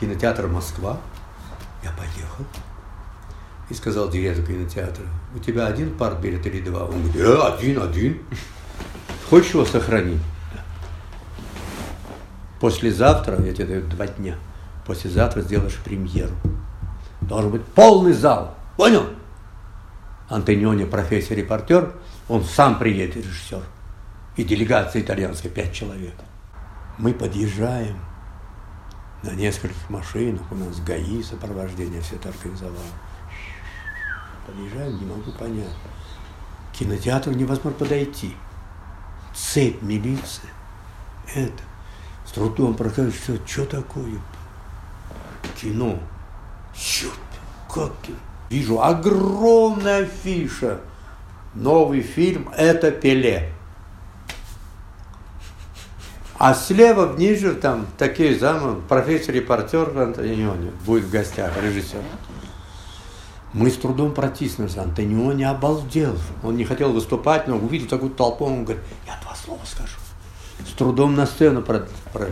Кинотеатр 0.00 0.46
Москва. 0.46 0.98
Я 1.82 1.90
поехал. 1.92 2.44
И 3.68 3.74
сказал 3.74 4.08
директор 4.08 4.46
кинотеатра, 4.46 5.04
у 5.34 5.40
тебя 5.40 5.66
один 5.66 5.96
партбилет 5.96 6.46
или 6.46 6.60
два? 6.60 6.84
Он 6.84 7.02
говорит, 7.02 7.16
э, 7.16 7.36
один, 7.42 7.82
один. 7.82 8.22
Хочешь 9.28 9.54
его 9.54 9.64
сохранить? 9.64 10.20
Послезавтра, 12.60 13.42
я 13.42 13.52
тебе 13.52 13.66
даю 13.66 13.82
два 13.82 14.06
дня, 14.06 14.36
послезавтра 14.86 15.42
сделаешь 15.42 15.76
премьеру. 15.84 16.34
Должен 17.20 17.50
быть 17.50 17.64
полный 17.64 18.12
зал. 18.12 18.54
Понял? 18.76 19.04
Антониони, 20.28 20.84
профессор, 20.84 21.36
репортер, 21.36 21.92
он 22.28 22.44
сам 22.44 22.78
приедет, 22.78 23.16
режиссер. 23.16 23.62
И 24.36 24.44
делегация 24.44 25.00
итальянская, 25.00 25.50
пять 25.50 25.72
человек. 25.72 26.14
Мы 26.98 27.14
подъезжаем 27.14 27.98
на 29.22 29.30
нескольких 29.30 29.88
машинах, 29.88 30.42
у 30.50 30.54
нас 30.54 30.78
ГАИ, 30.80 31.22
сопровождение, 31.22 32.02
все 32.02 32.16
это 32.16 32.28
организовало. 32.28 32.76
Подъезжаем, 34.46 34.98
не 34.98 35.06
могу 35.06 35.32
понять. 35.32 35.74
К 36.72 36.78
кинотеатру 36.78 37.32
невозможно 37.32 37.78
подойти. 37.78 38.36
Цепь 39.34 39.80
милиции. 39.82 40.48
Это. 41.34 41.62
С 42.26 42.32
трудом 42.32 42.74
проходит, 42.74 43.14
что, 43.14 43.38
что 43.46 43.64
такое? 43.64 44.20
Кино. 45.60 45.98
Черт, 46.74 47.12
как 47.72 47.92
кино? 48.02 48.18
Вижу 48.50 48.82
огромная 48.82 50.02
афиша. 50.02 50.80
Новый 51.54 52.02
фильм 52.02 52.50
«Это 52.54 52.90
Пеле». 52.90 53.55
А 56.38 56.54
слева 56.54 57.16
ниже 57.16 57.54
там 57.54 57.86
такие 57.96 58.38
замы, 58.38 58.80
профессор-репортер 58.88 59.98
Антониони 59.98 60.70
будет 60.84 61.04
в 61.04 61.10
гостях, 61.10 61.50
режиссер. 61.62 62.00
Мы 63.54 63.70
с 63.70 63.76
трудом 63.76 64.12
протиснулись. 64.12 64.76
Антониони 64.76 65.44
обалдел. 65.44 66.14
Он 66.42 66.56
не 66.56 66.64
хотел 66.66 66.92
выступать, 66.92 67.48
но 67.48 67.56
увидел 67.56 67.88
такую 67.88 68.10
толпу, 68.10 68.44
он 68.44 68.64
говорит, 68.64 68.82
я 69.06 69.18
два 69.22 69.34
слова 69.34 69.60
скажу. 69.64 69.96
С 70.66 70.72
трудом 70.72 71.14
на 71.14 71.24
сцену 71.26 71.62
про, 71.62 71.86
про... 72.12 72.26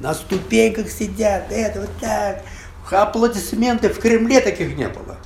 На 0.00 0.12
ступеньках 0.12 0.90
сидят, 0.90 1.46
это 1.50 1.82
вот 1.82 1.90
так. 2.00 2.42
Аплодисменты 2.90 3.90
в 3.90 4.00
Кремле 4.00 4.40
таких 4.40 4.76
не 4.76 4.88
было. 4.88 5.16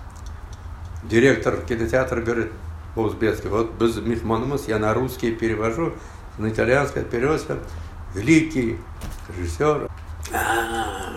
Директор 1.04 1.62
кинотеатра 1.62 2.20
говорит, 2.20 2.52
по-узбекски, 2.94 3.46
вот 3.46 3.72
без 3.80 3.96
мехманумас 3.96 4.68
я 4.68 4.78
на 4.78 4.92
русский 4.92 5.32
перевожу, 5.32 5.94
на 6.36 6.50
итальянский 6.50 7.02
переводится 7.02 7.58
великий 8.14 8.78
режиссер. 9.28 9.90
А, 10.32 11.12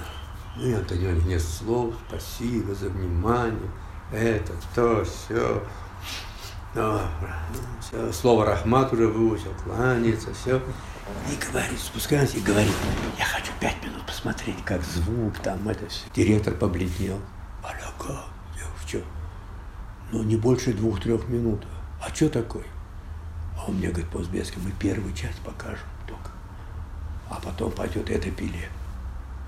ну 0.56 0.68
и 0.68 0.74
Антониони 0.74 1.22
нет 1.28 1.41
слов, 1.41 1.94
спасибо 2.08 2.74
за 2.76 2.89
внимание, 2.89 3.70
это, 4.12 4.54
то, 4.76 5.04
все. 5.04 5.64
Ну, 6.76 7.00
все. 7.80 8.12
Слово 8.12 8.46
Рахмат 8.46 8.91
уже 8.94 9.08
выучил, 9.08 9.54
кланяется, 9.64 10.34
все. 10.34 10.62
И 11.30 11.52
говорит, 11.52 11.80
спускается 11.80 12.38
и 12.38 12.41
говорит, 12.41 12.74
я 13.20 13.26
хочу 13.26 13.52
пять 13.60 13.84
минут 13.84 14.06
посмотреть, 14.06 14.64
как 14.66 14.82
звук 14.84 15.38
там, 15.39 15.68
это 15.70 15.88
все. 15.88 16.06
Директор 16.16 16.54
побледнел. 16.54 17.20
Аляка, 17.64 18.24
я 18.56 18.88
чем? 18.88 19.04
Ну, 20.12 20.24
не 20.24 20.36
больше 20.36 20.74
двух-трех 20.74 21.28
минут. 21.28 21.64
А 22.02 22.14
что 22.14 22.30
такое? 22.30 22.66
А 23.58 23.66
он 23.68 23.76
мне 23.76 23.89
говорит 23.89 24.10
по-узбекски, 24.10 24.58
мы 24.64 24.72
первую 24.72 25.14
часть 25.14 25.39
покажем 25.41 25.88
а 27.36 27.40
потом 27.44 27.72
пойдет 27.72 28.10
это 28.10 28.30
пиле. 28.30 28.70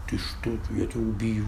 Ты 0.10 0.18
что, 0.18 0.50
я 0.72 0.86
тебя 0.88 1.02
убью. 1.02 1.46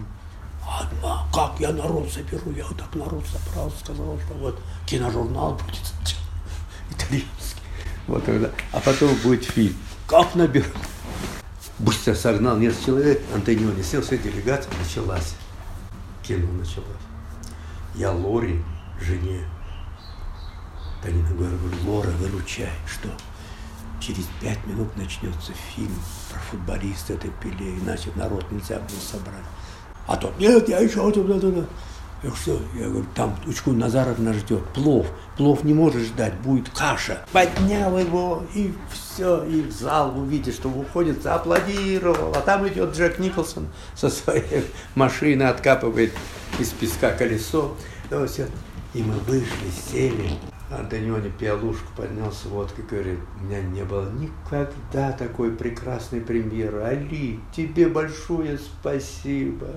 А, 1.02 1.26
как 1.32 1.58
я 1.58 1.72
народ 1.72 2.10
соберу? 2.10 2.52
Я 2.52 2.64
вот 2.66 2.76
так 2.76 2.94
народ 2.94 3.24
собрал, 3.26 3.70
сказал, 3.70 4.18
что 4.24 4.34
вот 4.34 4.60
киножурнал 4.86 5.54
будет 5.54 5.92
итальянский. 6.90 7.62
Вот 8.06 8.24
тогда. 8.24 8.50
А 8.72 8.80
потом 8.80 9.14
будет 9.16 9.44
фильм. 9.44 9.76
Как 10.06 10.34
наберу? 10.34 10.66
Быстро 11.78 12.14
согнал 12.14 12.56
несколько 12.56 12.86
человек, 12.86 13.22
Антониони 13.34 13.82
сел, 13.82 14.02
вся 14.02 14.16
делегация 14.16 14.72
началась. 14.78 15.34
Кино 16.22 16.50
началось. 16.52 16.86
Я 17.94 18.12
Лори, 18.12 18.62
жене. 19.00 19.44
Танина 21.02 21.30
говорит, 21.30 21.82
Лора, 21.84 22.10
выручай. 22.10 22.70
Что? 22.86 23.08
Через 24.00 24.24
пять 24.40 24.64
минут 24.66 24.96
начнется 24.96 25.52
фильм 25.74 25.94
про 26.30 26.38
футболиста 26.40 27.14
этой 27.14 27.30
Пеле, 27.42 27.78
иначе 27.78 28.10
народ 28.14 28.50
нельзя 28.50 28.76
было 28.76 29.00
собрать. 29.00 29.44
А 30.06 30.16
тот, 30.16 30.38
нет, 30.38 30.68
я 30.68 30.78
еще 30.78 31.10
туда, 31.10 31.38
туда. 31.38 31.64
Я 32.22 32.30
что? 32.34 32.60
Я 32.74 32.88
говорю, 32.88 33.06
там 33.14 33.36
Учку 33.46 33.70
Назаровна 33.70 34.32
ждет, 34.32 34.64
плов. 34.70 35.06
Плов 35.36 35.62
не 35.62 35.72
может 35.72 36.02
ждать, 36.02 36.34
будет 36.40 36.68
каша. 36.70 37.24
Поднял 37.30 37.96
его, 37.96 38.42
и 38.54 38.74
все, 38.90 39.44
и 39.44 39.62
в 39.62 39.70
зал 39.70 40.18
увидит, 40.18 40.54
что 40.54 40.68
выходит, 40.68 41.24
аплодировал. 41.26 42.32
А 42.34 42.40
там 42.40 42.66
идет 42.66 42.96
Джек 42.96 43.20
Николсон 43.20 43.68
со 43.94 44.10
своей 44.10 44.64
машины, 44.96 45.44
откапывает 45.44 46.12
из 46.58 46.70
песка 46.70 47.12
колесо. 47.12 47.76
Да, 48.10 48.26
все. 48.26 48.48
И 48.94 49.02
мы 49.02 49.14
вышли, 49.20 49.70
сели. 49.92 50.32
Антониони 50.70 51.30
пиалушку 51.30 51.86
поднял 51.96 52.30
с 52.30 52.44
водкой, 52.44 52.84
говорит, 52.84 53.18
у 53.40 53.44
меня 53.44 53.62
не 53.62 53.84
было 53.84 54.10
никогда 54.10 55.12
такой 55.12 55.50
прекрасной 55.50 56.20
премьеры. 56.20 56.82
Али, 56.82 57.40
тебе 57.56 57.88
большое 57.88 58.58
спасибо. 58.58 59.68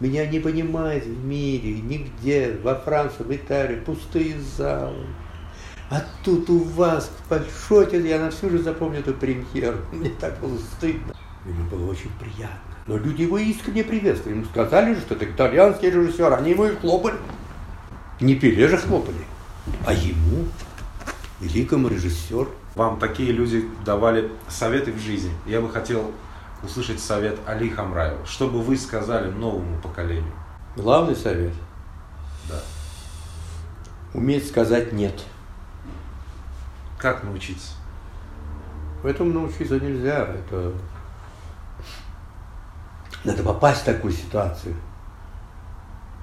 Меня 0.00 0.26
не 0.26 0.38
понимает 0.40 1.04
в 1.04 1.24
мире, 1.24 1.80
нигде, 1.80 2.56
во 2.62 2.76
Франции, 2.76 3.22
в 3.22 3.34
Италии, 3.34 3.80
пустые 3.80 4.40
залы. 4.56 5.04
А 5.90 6.02
тут 6.24 6.48
у 6.48 6.60
вас 6.60 7.10
большой, 7.28 7.86
я 8.06 8.18
на 8.18 8.30
всю 8.30 8.48
жизнь 8.48 8.64
запомню 8.64 9.00
эту 9.00 9.12
премьеру. 9.12 9.78
Мне 9.92 10.10
так 10.18 10.38
было 10.40 10.56
стыдно. 10.56 11.14
Мне 11.44 11.64
было 11.70 11.90
очень 11.90 12.10
приятно. 12.18 12.58
Но 12.86 12.96
люди 12.96 13.22
его 13.22 13.36
искренне 13.36 13.84
приветствовали. 13.84 14.38
Ему 14.38 14.46
сказали 14.46 14.94
что 14.94 15.14
это 15.14 15.26
итальянский 15.26 15.90
режиссер. 15.90 16.32
Они 16.32 16.52
ему 16.52 16.64
и 16.64 16.76
хлопали. 16.76 17.16
Не 18.20 18.34
Пеле 18.36 18.68
же 18.68 18.78
хлопали 18.78 19.18
а 19.86 19.92
ему, 19.92 20.46
великому 21.40 21.88
режиссеру. 21.88 22.50
Вам 22.74 22.98
такие 22.98 23.32
люди 23.32 23.68
давали 23.84 24.30
советы 24.48 24.92
в 24.92 24.98
жизни. 24.98 25.32
Я 25.46 25.60
бы 25.60 25.68
хотел 25.70 26.12
услышать 26.62 27.00
совет 27.00 27.38
Али 27.46 27.70
Хамраева. 27.70 28.24
Что 28.26 28.48
бы 28.48 28.62
вы 28.62 28.76
сказали 28.76 29.30
новому 29.30 29.80
поколению? 29.80 30.32
Главный 30.76 31.16
совет? 31.16 31.52
Да. 32.48 32.60
Уметь 34.14 34.48
сказать 34.48 34.92
«нет». 34.92 35.22
Как 36.98 37.22
научиться? 37.22 37.74
Этому 39.04 39.32
научиться 39.32 39.78
нельзя. 39.78 40.24
Это... 40.26 40.72
Надо 43.24 43.42
попасть 43.42 43.82
в 43.82 43.84
такую 43.84 44.12
ситуацию, 44.12 44.74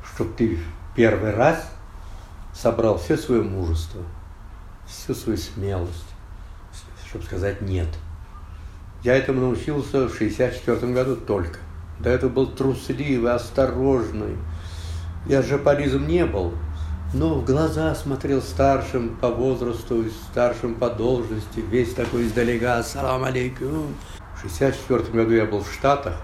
чтобы 0.03 0.33
ты 0.33 0.59
первый 0.95 1.33
раз 1.33 1.69
собрал 2.55 2.97
все 2.97 3.17
свое 3.17 3.41
мужество, 3.41 4.01
всю 4.87 5.13
свою 5.13 5.37
смелость, 5.37 6.15
чтобы 7.07 7.25
сказать 7.25 7.61
«нет». 7.61 7.89
Я 9.03 9.15
этому 9.15 9.41
научился 9.41 10.07
в 10.07 10.15
64 10.15 10.93
году 10.93 11.15
только. 11.15 11.59
До 11.99 12.09
этого 12.09 12.29
был 12.29 12.47
трусливый, 12.47 13.33
осторожный. 13.33 14.37
Я 15.27 15.41
же 15.41 15.57
паризм 15.59 16.07
не 16.07 16.25
был, 16.25 16.53
но 17.13 17.35
в 17.35 17.45
глаза 17.45 17.93
смотрел 17.93 18.41
старшим 18.41 19.15
по 19.17 19.29
возрасту, 19.29 20.05
старшим 20.31 20.75
по 20.75 20.89
должности, 20.89 21.59
весь 21.59 21.93
такой 21.93 22.25
издалека, 22.25 22.79
ассалам 22.79 23.25
алейкум. 23.25 23.95
В 24.35 24.41
64 24.41 25.03
году 25.11 25.31
я 25.33 25.45
был 25.45 25.63
в 25.63 25.71
Штатах, 25.71 26.15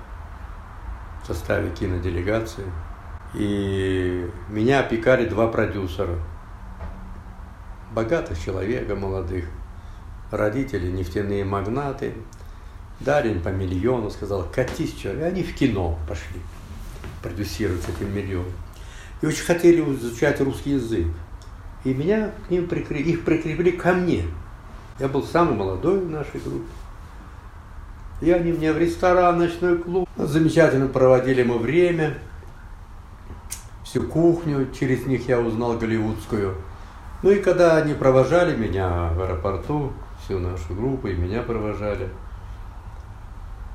в 1.24 1.28
составе 1.28 1.70
киноделегации. 1.70 2.66
И 3.34 4.30
меня 4.50 4.82
опекали 4.82 5.28
два 5.28 5.48
продюсера. 5.48 6.20
Богатых 7.94 8.44
человека, 8.44 8.96
молодых. 8.96 9.46
Родители 10.32 10.90
нефтяные 10.92 11.46
магнаты. 11.46 12.14
Дарин 13.00 13.42
по 13.42 13.50
миллиону 13.50 14.10
сказал, 14.10 14.48
катись, 14.54 14.98
что, 14.98 15.12
и 15.14 15.22
они 15.22 15.44
в 15.44 15.56
кино 15.56 15.98
пошли 16.08 16.40
продюсировать 17.24 17.88
этим 17.90 18.14
миллионом. 18.14 18.52
И 19.22 19.26
очень 19.26 19.44
хотели 19.44 19.82
изучать 19.82 20.40
русский 20.42 20.72
язык. 20.72 21.08
И 21.84 21.94
меня 21.94 22.32
к 22.48 22.52
ним 22.52 22.68
прикрепили, 22.68 23.12
их 23.12 23.26
прикрепили 23.26 23.72
ко 23.72 23.94
мне. 23.94 24.26
Я 25.00 25.08
был 25.08 25.24
самый 25.24 25.56
молодой 25.56 26.00
в 26.00 26.10
нашей 26.10 26.40
группе. 26.42 26.70
И 28.22 28.30
они 28.32 28.52
мне 28.52 28.72
в 28.72 28.78
ресторан, 28.78 29.40
ночной 29.40 29.80
клуб. 29.80 30.08
Замечательно 30.16 30.88
проводили 30.88 31.42
мы 31.42 31.58
время. 31.58 32.20
Всю 33.92 34.04
кухню, 34.04 34.70
через 34.72 35.06
них 35.06 35.28
я 35.28 35.38
узнал 35.38 35.78
голливудскую. 35.78 36.56
Ну 37.24 37.30
и 37.30 37.42
когда 37.42 37.76
они 37.76 37.94
провожали 37.94 38.56
меня 38.56 39.10
в 39.10 39.22
аэропорту, 39.22 39.92
всю 40.24 40.40
нашу 40.40 40.74
группу, 40.74 41.10
и 41.10 41.14
меня 41.14 41.42
провожали, 41.42 42.08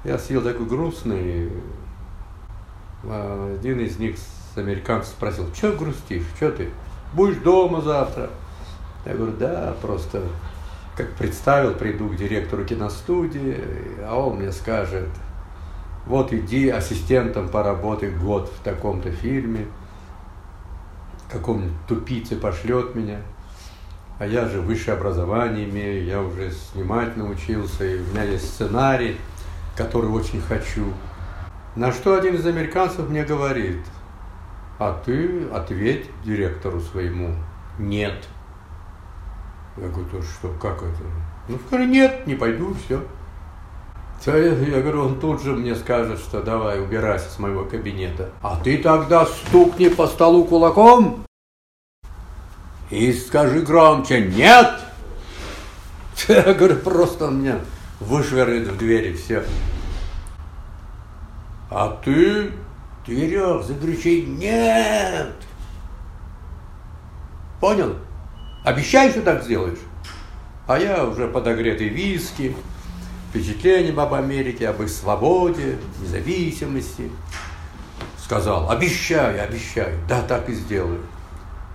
я 0.04 0.16
сидел 0.16 0.40
такой 0.40 0.64
грустный. 0.64 1.52
Один 3.04 3.78
из 3.80 3.98
них 3.98 4.16
с 4.16 4.56
американцев 4.56 5.10
спросил, 5.10 5.52
что 5.54 5.72
грустишь, 5.72 6.24
что 6.36 6.50
ты? 6.50 6.70
Будешь 7.12 7.36
дома 7.36 7.82
завтра? 7.82 8.30
Я 9.04 9.12
говорю, 9.12 9.36
да, 9.36 9.74
просто 9.82 10.22
как 10.96 11.10
представил, 11.12 11.74
приду 11.74 12.08
к 12.08 12.16
директору 12.16 12.64
киностудии, 12.64 13.58
а 14.02 14.16
он 14.16 14.38
мне 14.38 14.50
скажет, 14.50 15.10
вот 16.06 16.32
иди 16.32 16.70
ассистентом 16.70 17.50
поработай 17.50 18.08
год 18.08 18.48
в 18.48 18.64
таком-то 18.64 19.10
фильме, 19.10 19.66
каком-нибудь 21.30 21.86
тупице 21.88 22.36
пошлет 22.36 22.94
меня. 22.94 23.20
А 24.18 24.26
я 24.26 24.48
же 24.48 24.60
высшее 24.60 24.96
образование 24.96 25.68
имею, 25.68 26.04
я 26.04 26.22
уже 26.22 26.50
снимать 26.50 27.16
научился, 27.16 27.84
и 27.84 28.00
у 28.00 28.04
меня 28.04 28.22
есть 28.22 28.48
сценарий, 28.48 29.16
который 29.76 30.08
очень 30.08 30.40
хочу. 30.40 30.86
На 31.74 31.92
что 31.92 32.16
один 32.16 32.34
из 32.36 32.46
американцев 32.46 33.08
мне 33.10 33.24
говорит, 33.24 33.80
а 34.78 34.98
ты 35.04 35.46
ответь 35.52 36.06
директору 36.24 36.80
своему, 36.80 37.34
нет. 37.78 38.26
Я 39.76 39.88
говорю, 39.88 40.08
то 40.08 40.22
что, 40.22 40.48
как 40.60 40.78
это? 40.78 41.02
Ну, 41.48 41.58
скажи, 41.66 41.84
нет, 41.84 42.26
не 42.26 42.34
пойду, 42.34 42.74
все. 42.74 43.02
Я 44.24 44.80
говорю, 44.80 45.04
он 45.04 45.20
тут 45.20 45.42
же 45.42 45.52
мне 45.52 45.76
скажет, 45.76 46.18
что 46.18 46.42
давай, 46.42 46.80
убирайся 46.80 47.30
с 47.30 47.38
моего 47.38 47.64
кабинета. 47.64 48.30
А 48.42 48.58
ты 48.62 48.78
тогда 48.78 49.26
стукни 49.26 49.88
по 49.88 50.06
столу 50.08 50.44
кулаком 50.44 51.26
и 52.90 53.12
скажи 53.12 53.60
громче 53.60 54.20
«Нет!» 54.20 54.80
Я 56.28 56.54
говорю, 56.54 56.76
просто 56.76 57.26
он 57.26 57.40
меня 57.40 57.60
вышвырнет 58.00 58.68
в 58.68 58.78
двери, 58.78 59.14
все. 59.14 59.44
А 61.70 62.00
ты 62.04 62.50
в 63.02 63.06
дверях 63.06 63.64
закричи 63.64 64.22
«Нет!» 64.22 65.34
Понял? 67.60 67.96
Обещай, 68.64 69.10
что 69.10 69.22
так 69.22 69.44
сделаешь. 69.44 69.78
А 70.66 70.78
я 70.78 71.04
уже 71.04 71.28
подогретый 71.28 71.88
виски, 71.88 72.54
впечатлением 73.38 74.00
об 74.00 74.14
Америке, 74.14 74.68
об 74.68 74.82
их 74.82 74.90
свободе, 74.90 75.78
независимости. 76.00 77.10
Сказал, 78.22 78.70
обещаю, 78.70 79.42
обещаю, 79.42 79.98
да, 80.08 80.22
так 80.22 80.48
и 80.48 80.54
сделаю. 80.54 81.00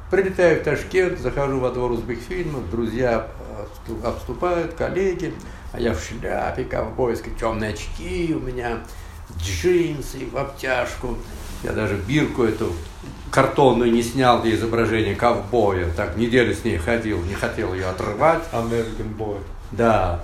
Прилетаю 0.10 0.60
в 0.60 0.64
Ташкент, 0.64 1.20
захожу 1.20 1.60
во 1.60 1.72
двор 1.72 1.92
узбекфильмов, 1.92 2.70
друзья 2.70 3.28
обступают, 4.04 4.74
коллеги, 4.74 5.34
а 5.72 5.80
я 5.80 5.94
в 5.94 6.04
шляпе 6.04 6.66
ковбойской, 6.66 7.34
темные 7.40 7.72
очки 7.72 8.36
у 8.36 8.40
меня, 8.40 8.80
джинсы 9.40 10.26
в 10.32 10.38
обтяжку. 10.38 11.18
Я 11.64 11.72
даже 11.72 11.96
бирку 11.96 12.44
эту 12.44 12.74
картонную 13.30 13.92
не 13.92 14.04
снял, 14.04 14.42
где 14.42 14.56
изображение 14.56 15.16
ковбоя. 15.16 15.90
Так 15.96 16.18
неделю 16.18 16.54
с 16.54 16.64
ней 16.64 16.78
ходил, 16.78 17.22
не 17.24 17.36
хотел 17.36 17.74
ее 17.74 17.88
отрывать. 17.88 18.44
American 18.52 19.16
Boy. 19.18 19.38
Да. 19.72 20.24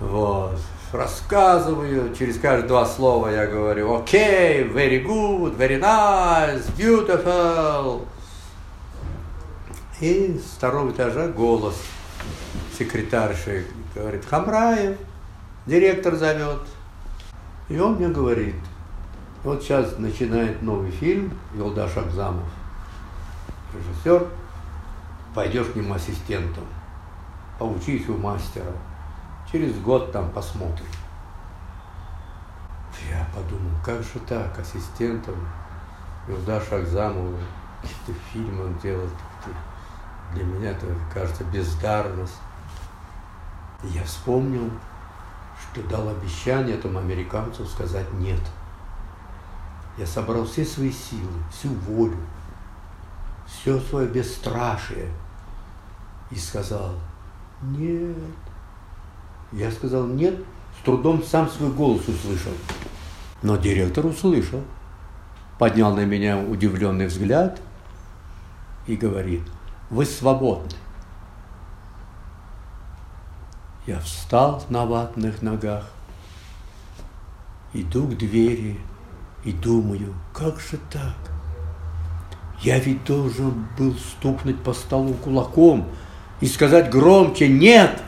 Вот. 0.00 0.58
Рассказываю, 0.92 2.14
через 2.14 2.38
каждые 2.38 2.68
два 2.68 2.86
слова 2.86 3.28
я 3.28 3.46
говорю, 3.46 3.94
окей, 3.94 4.62
okay, 4.62 4.72
very 4.72 5.04
good, 5.04 5.56
very 5.56 5.80
nice, 5.80 6.64
beautiful. 6.76 8.06
И 10.00 10.38
с 10.38 10.56
второго 10.56 10.90
этажа 10.90 11.28
голос 11.28 11.76
секретарши 12.78 13.66
говорит, 13.94 14.24
Хамраев, 14.26 14.98
директор 15.66 16.14
зовет. 16.14 16.60
И 17.68 17.78
он 17.78 17.94
мне 17.94 18.08
говорит, 18.08 18.54
вот 19.42 19.62
сейчас 19.62 19.98
начинает 19.98 20.62
новый 20.62 20.90
фильм 20.90 21.36
Елдаш 21.54 21.96
Акзамов, 21.96 22.48
режиссер, 23.74 24.26
пойдешь 25.34 25.66
к 25.66 25.76
нему 25.76 25.94
ассистентом, 25.94 26.64
поучись 27.58 28.08
у 28.08 28.16
мастера, 28.16 28.72
через 29.50 29.78
год 29.80 30.12
там 30.12 30.30
посмотрим. 30.30 30.86
Я 33.10 33.26
подумал, 33.34 33.72
как 33.84 34.02
же 34.02 34.18
так, 34.26 34.58
ассистентом 34.58 35.36
Елдаш 36.28 36.72
Акзамова, 36.72 37.38
какие-то 37.82 38.20
фильмы 38.32 38.64
он 38.64 38.78
делает, 38.78 39.10
для 40.34 40.44
меня 40.44 40.70
это 40.70 40.86
кажется 41.12 41.44
бездарность. 41.44 42.38
Я 43.84 44.02
вспомнил, 44.04 44.70
что 45.60 45.82
дал 45.84 46.08
обещание 46.08 46.76
этому 46.76 46.98
американцу 46.98 47.64
сказать 47.64 48.12
нет– 48.14 48.40
я 49.96 50.06
собрал 50.06 50.44
все 50.44 50.64
свои 50.64 50.92
силы, 50.92 51.32
всю 51.50 51.70
волю, 51.70 52.18
все 53.46 53.80
свое 53.80 54.06
бесстрашие 54.06 55.10
и 56.30 56.36
сказал, 56.36 56.94
нет. 57.62 58.16
Я 59.52 59.70
сказал 59.70 60.06
нет, 60.06 60.36
с 60.80 60.84
трудом 60.84 61.22
сам 61.22 61.48
свой 61.48 61.70
голос 61.70 62.06
услышал. 62.08 62.52
Но 63.42 63.56
директор 63.56 64.04
услышал, 64.06 64.60
поднял 65.58 65.94
на 65.94 66.04
меня 66.04 66.38
удивленный 66.38 67.06
взгляд 67.06 67.60
и 68.86 68.96
говорит, 68.96 69.42
вы 69.90 70.04
свободны. 70.04 70.70
Я 73.86 74.00
встал 74.00 74.64
на 74.68 74.84
ватных 74.84 75.42
ногах, 75.42 75.88
иду 77.72 78.08
к 78.08 78.16
двери, 78.16 78.80
и 79.44 79.52
думаю, 79.52 80.12
как 80.32 80.58
же 80.58 80.76
так? 80.90 81.14
Я 82.60 82.80
ведь 82.80 83.04
должен 83.04 83.68
был 83.78 83.94
стукнуть 83.94 84.60
по 84.62 84.72
столу 84.72 85.14
кулаком 85.14 85.86
и 86.40 86.46
сказать 86.46 86.90
громче 86.90 87.48
«Нет!» 87.48 88.02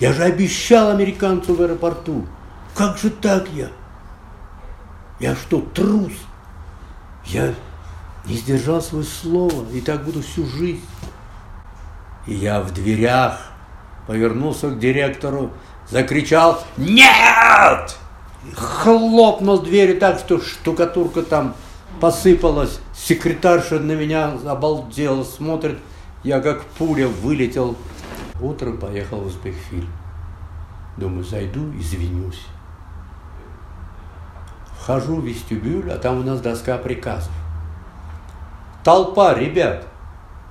Я 0.00 0.12
же 0.12 0.24
обещал 0.24 0.90
американцу 0.90 1.54
в 1.54 1.62
аэропорту. 1.62 2.26
Как 2.74 2.98
же 2.98 3.10
так 3.10 3.48
я? 3.50 3.68
Я 5.20 5.36
что, 5.36 5.60
трус? 5.60 6.12
Я 7.26 7.54
не 8.24 8.34
сдержал 8.34 8.80
свое 8.80 9.04
слово, 9.04 9.64
и 9.72 9.80
так 9.80 10.04
буду 10.04 10.22
всю 10.22 10.46
жизнь. 10.46 10.84
И 12.26 12.34
я 12.34 12.60
в 12.60 12.72
дверях 12.72 13.38
повернулся 14.06 14.70
к 14.70 14.78
директору, 14.78 15.52
закричал 15.88 16.62
«Нет!» 16.76 17.96
хлопнул 18.54 19.60
дверью 19.60 19.98
так, 19.98 20.18
что 20.18 20.40
штукатурка 20.40 21.22
там 21.22 21.54
посыпалась. 22.00 22.80
Секретарша 22.94 23.78
на 23.78 23.92
меня 23.92 24.32
обалдела, 24.46 25.24
смотрит. 25.24 25.78
Я 26.22 26.40
как 26.40 26.64
пуля 26.64 27.08
вылетел. 27.08 27.76
Утром 28.42 28.78
поехал 28.78 29.20
в 29.20 29.26
Узбекфильм. 29.26 29.88
Думаю, 30.96 31.24
зайду, 31.24 31.72
извинюсь. 31.78 32.46
Вхожу 34.78 35.16
в 35.16 35.26
вестибюль, 35.26 35.90
а 35.90 35.98
там 35.98 36.20
у 36.20 36.22
нас 36.22 36.40
доска 36.40 36.78
приказов. 36.78 37.32
Толпа 38.82 39.34
ребят, 39.34 39.86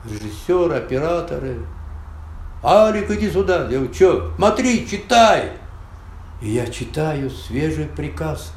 режиссеры, 0.05 0.75
операторы. 0.75 1.65
Алик, 2.63 3.09
иди 3.09 3.29
сюда. 3.29 3.63
Я 3.69 3.79
говорю, 3.79 3.93
что? 3.93 4.33
Смотри, 4.35 4.87
читай. 4.87 5.53
И 6.41 6.51
я 6.51 6.67
читаю 6.67 7.29
свежий 7.29 7.85
приказ 7.85 8.53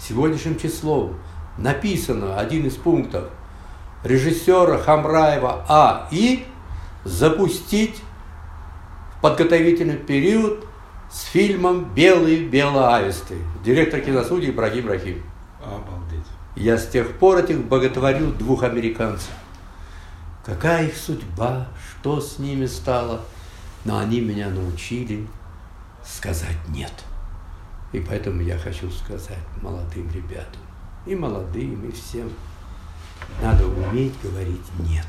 сегодняшним 0.00 0.58
числом. 0.58 1.16
Написано 1.58 2.38
один 2.38 2.66
из 2.66 2.76
пунктов 2.76 3.24
режиссера 4.04 4.78
Хамраева 4.78 5.64
А. 5.68 6.08
И 6.10 6.46
запустить 7.04 8.02
подготовительный 9.20 9.96
период 9.96 10.66
с 11.10 11.24
фильмом 11.24 11.92
«Белые 11.94 12.46
белоаисты». 12.46 13.36
Директор 13.64 14.00
киностудии 14.00 14.50
Ибрагим 14.50 14.88
Рахим. 14.88 15.22
Обалдеть. 15.62 16.26
Я 16.56 16.78
с 16.78 16.86
тех 16.88 17.18
пор 17.18 17.38
этих 17.38 17.64
боготворю 17.64 18.32
двух 18.32 18.62
американцев. 18.62 19.30
Какая 20.44 20.86
их 20.86 20.96
судьба, 20.96 21.68
что 21.90 22.20
с 22.20 22.38
ними 22.38 22.66
стало. 22.66 23.20
Но 23.84 23.98
они 23.98 24.20
меня 24.20 24.48
научили 24.50 25.26
сказать 26.04 26.56
«нет». 26.68 26.92
И 27.92 28.00
поэтому 28.00 28.40
я 28.42 28.56
хочу 28.56 28.90
сказать 28.90 29.38
молодым 29.62 30.08
ребятам, 30.10 30.60
и 31.06 31.14
молодым, 31.16 31.88
и 31.88 31.92
всем, 31.92 32.30
надо 33.42 33.66
уметь 33.66 34.14
говорить 34.22 34.60
«нет». 34.78 35.06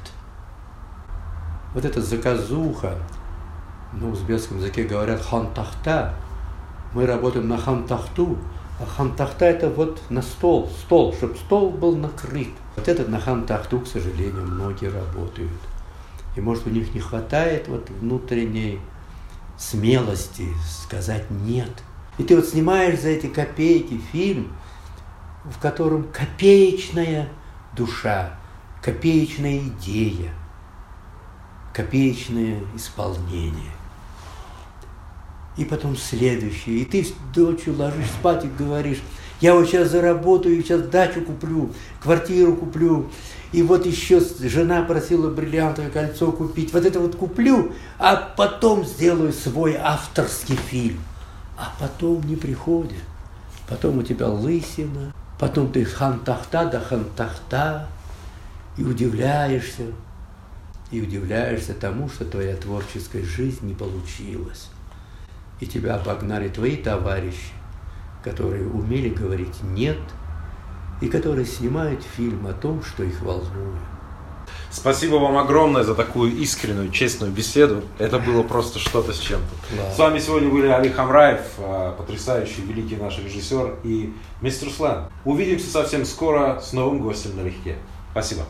Вот 1.74 1.86
эта 1.86 2.02
заказуха, 2.02 2.98
на 3.94 4.10
узбекском 4.10 4.58
языке 4.58 4.84
говорят 4.84 5.22
хантахта, 5.22 6.16
мы 6.94 7.06
работаем 7.06 7.48
на 7.48 7.58
хантахту, 7.58 8.38
а 8.80 8.86
хантахта 8.86 9.46
это 9.46 9.70
вот 9.70 10.02
на 10.10 10.22
стол, 10.22 10.70
стол, 10.86 11.14
чтобы 11.14 11.36
стол 11.36 11.70
был 11.70 11.96
накрыт. 11.96 12.50
Вот 12.76 12.88
этот 12.88 13.10
на 13.10 13.20
хантахту, 13.20 13.80
к 13.80 13.88
сожалению, 13.88 14.46
многие 14.46 14.88
работают. 14.88 15.52
И 16.36 16.42
может 16.42 16.66
у 16.68 16.70
них 16.70 16.94
не 16.94 17.00
хватает 17.00 17.68
вот 17.68 17.90
внутренней 17.90 18.80
смелости 19.58 20.48
сказать 20.66 21.30
нет. 21.30 21.72
И 22.18 22.24
ты 22.24 22.36
вот 22.36 22.46
снимаешь 22.46 23.00
за 23.00 23.10
эти 23.10 23.28
копейки 23.28 24.00
фильм, 24.12 24.52
в 25.46 25.60
котором 25.60 26.08
копеечная 26.12 27.30
душа, 27.76 28.38
копеечная 28.82 29.60
идея, 29.60 30.32
копеечное 31.74 32.60
исполнение. 32.76 33.72
И 35.58 35.66
потом 35.66 35.98
следующее. 35.98 36.80
И 36.80 36.86
ты 36.86 37.06
ночью 37.36 37.76
ложишь 37.76 38.10
спать 38.20 38.46
и 38.46 38.48
говоришь, 38.48 39.00
я 39.42 39.56
вот 39.56 39.68
сейчас 39.68 39.90
заработаю, 39.90 40.62
сейчас 40.62 40.82
дачу 40.84 41.22
куплю, 41.22 41.72
квартиру 42.00 42.56
куплю, 42.56 43.10
и 43.52 43.64
вот 43.64 43.86
еще 43.86 44.22
жена 44.40 44.84
просила 44.84 45.30
бриллиантовое 45.30 45.90
кольцо 45.90 46.32
купить. 46.32 46.72
Вот 46.72 46.86
это 46.86 47.00
вот 47.00 47.16
куплю, 47.16 47.74
а 47.98 48.16
потом 48.16 48.86
сделаю 48.86 49.34
свой 49.34 49.76
авторский 49.76 50.56
фильм. 50.56 51.00
А 51.58 51.74
потом 51.80 52.22
не 52.28 52.36
приходит. 52.36 53.04
Потом 53.68 53.98
у 53.98 54.04
тебя 54.04 54.28
лысина, 54.28 55.14
потом 55.40 55.72
ты 55.72 55.86
хантахта 55.86 56.66
да 56.66 56.80
хантахта, 56.80 57.88
и 58.78 58.84
удивляешься, 58.84 59.84
и 60.92 61.02
удивляешься 61.02 61.74
тому, 61.74 62.10
что 62.10 62.26
твоя 62.26 62.56
творческая 62.56 63.24
жизнь 63.24 63.66
не 63.66 63.74
получилась. 63.74 64.70
И 65.62 65.66
тебя 65.66 65.96
обогнали 65.96 66.50
твои 66.50 66.76
товарищи, 66.76 67.54
которые 68.24 68.68
умели 68.68 69.10
говорить 69.10 69.64
«нет», 69.64 69.98
и 71.02 71.08
которые 71.08 71.46
снимают 71.46 72.04
фильм 72.16 72.48
о 72.48 72.54
том, 72.54 72.84
что 72.84 73.04
их 73.04 73.22
волнует. 73.22 73.82
Спасибо 74.70 75.16
вам 75.16 75.38
огромное 75.38 75.84
за 75.84 75.96
такую 75.96 76.34
искреннюю, 76.38 76.92
честную 76.92 77.32
беседу. 77.32 77.82
Это 77.98 78.20
было 78.20 78.42
просто 78.44 78.80
что-то 78.80 79.12
с 79.12 79.20
чем-то. 79.20 79.76
Да. 79.76 79.92
С 79.92 80.00
вами 80.00 80.20
сегодня 80.20 80.50
были 80.50 80.68
Али 80.68 80.90
Хамраев, 80.90 81.42
а, 81.58 81.94
потрясающий, 81.94 82.62
великий 82.62 82.96
наш 82.96 83.18
режиссер, 83.18 83.80
и 83.84 84.14
мистер 84.42 84.70
Слэн. 84.70 85.10
Увидимся 85.26 85.70
совсем 85.70 86.06
скоро 86.06 86.62
с 86.62 86.72
новым 86.72 87.02
гостем 87.02 87.36
налегке. 87.36 87.78
Спасибо. 88.12 88.44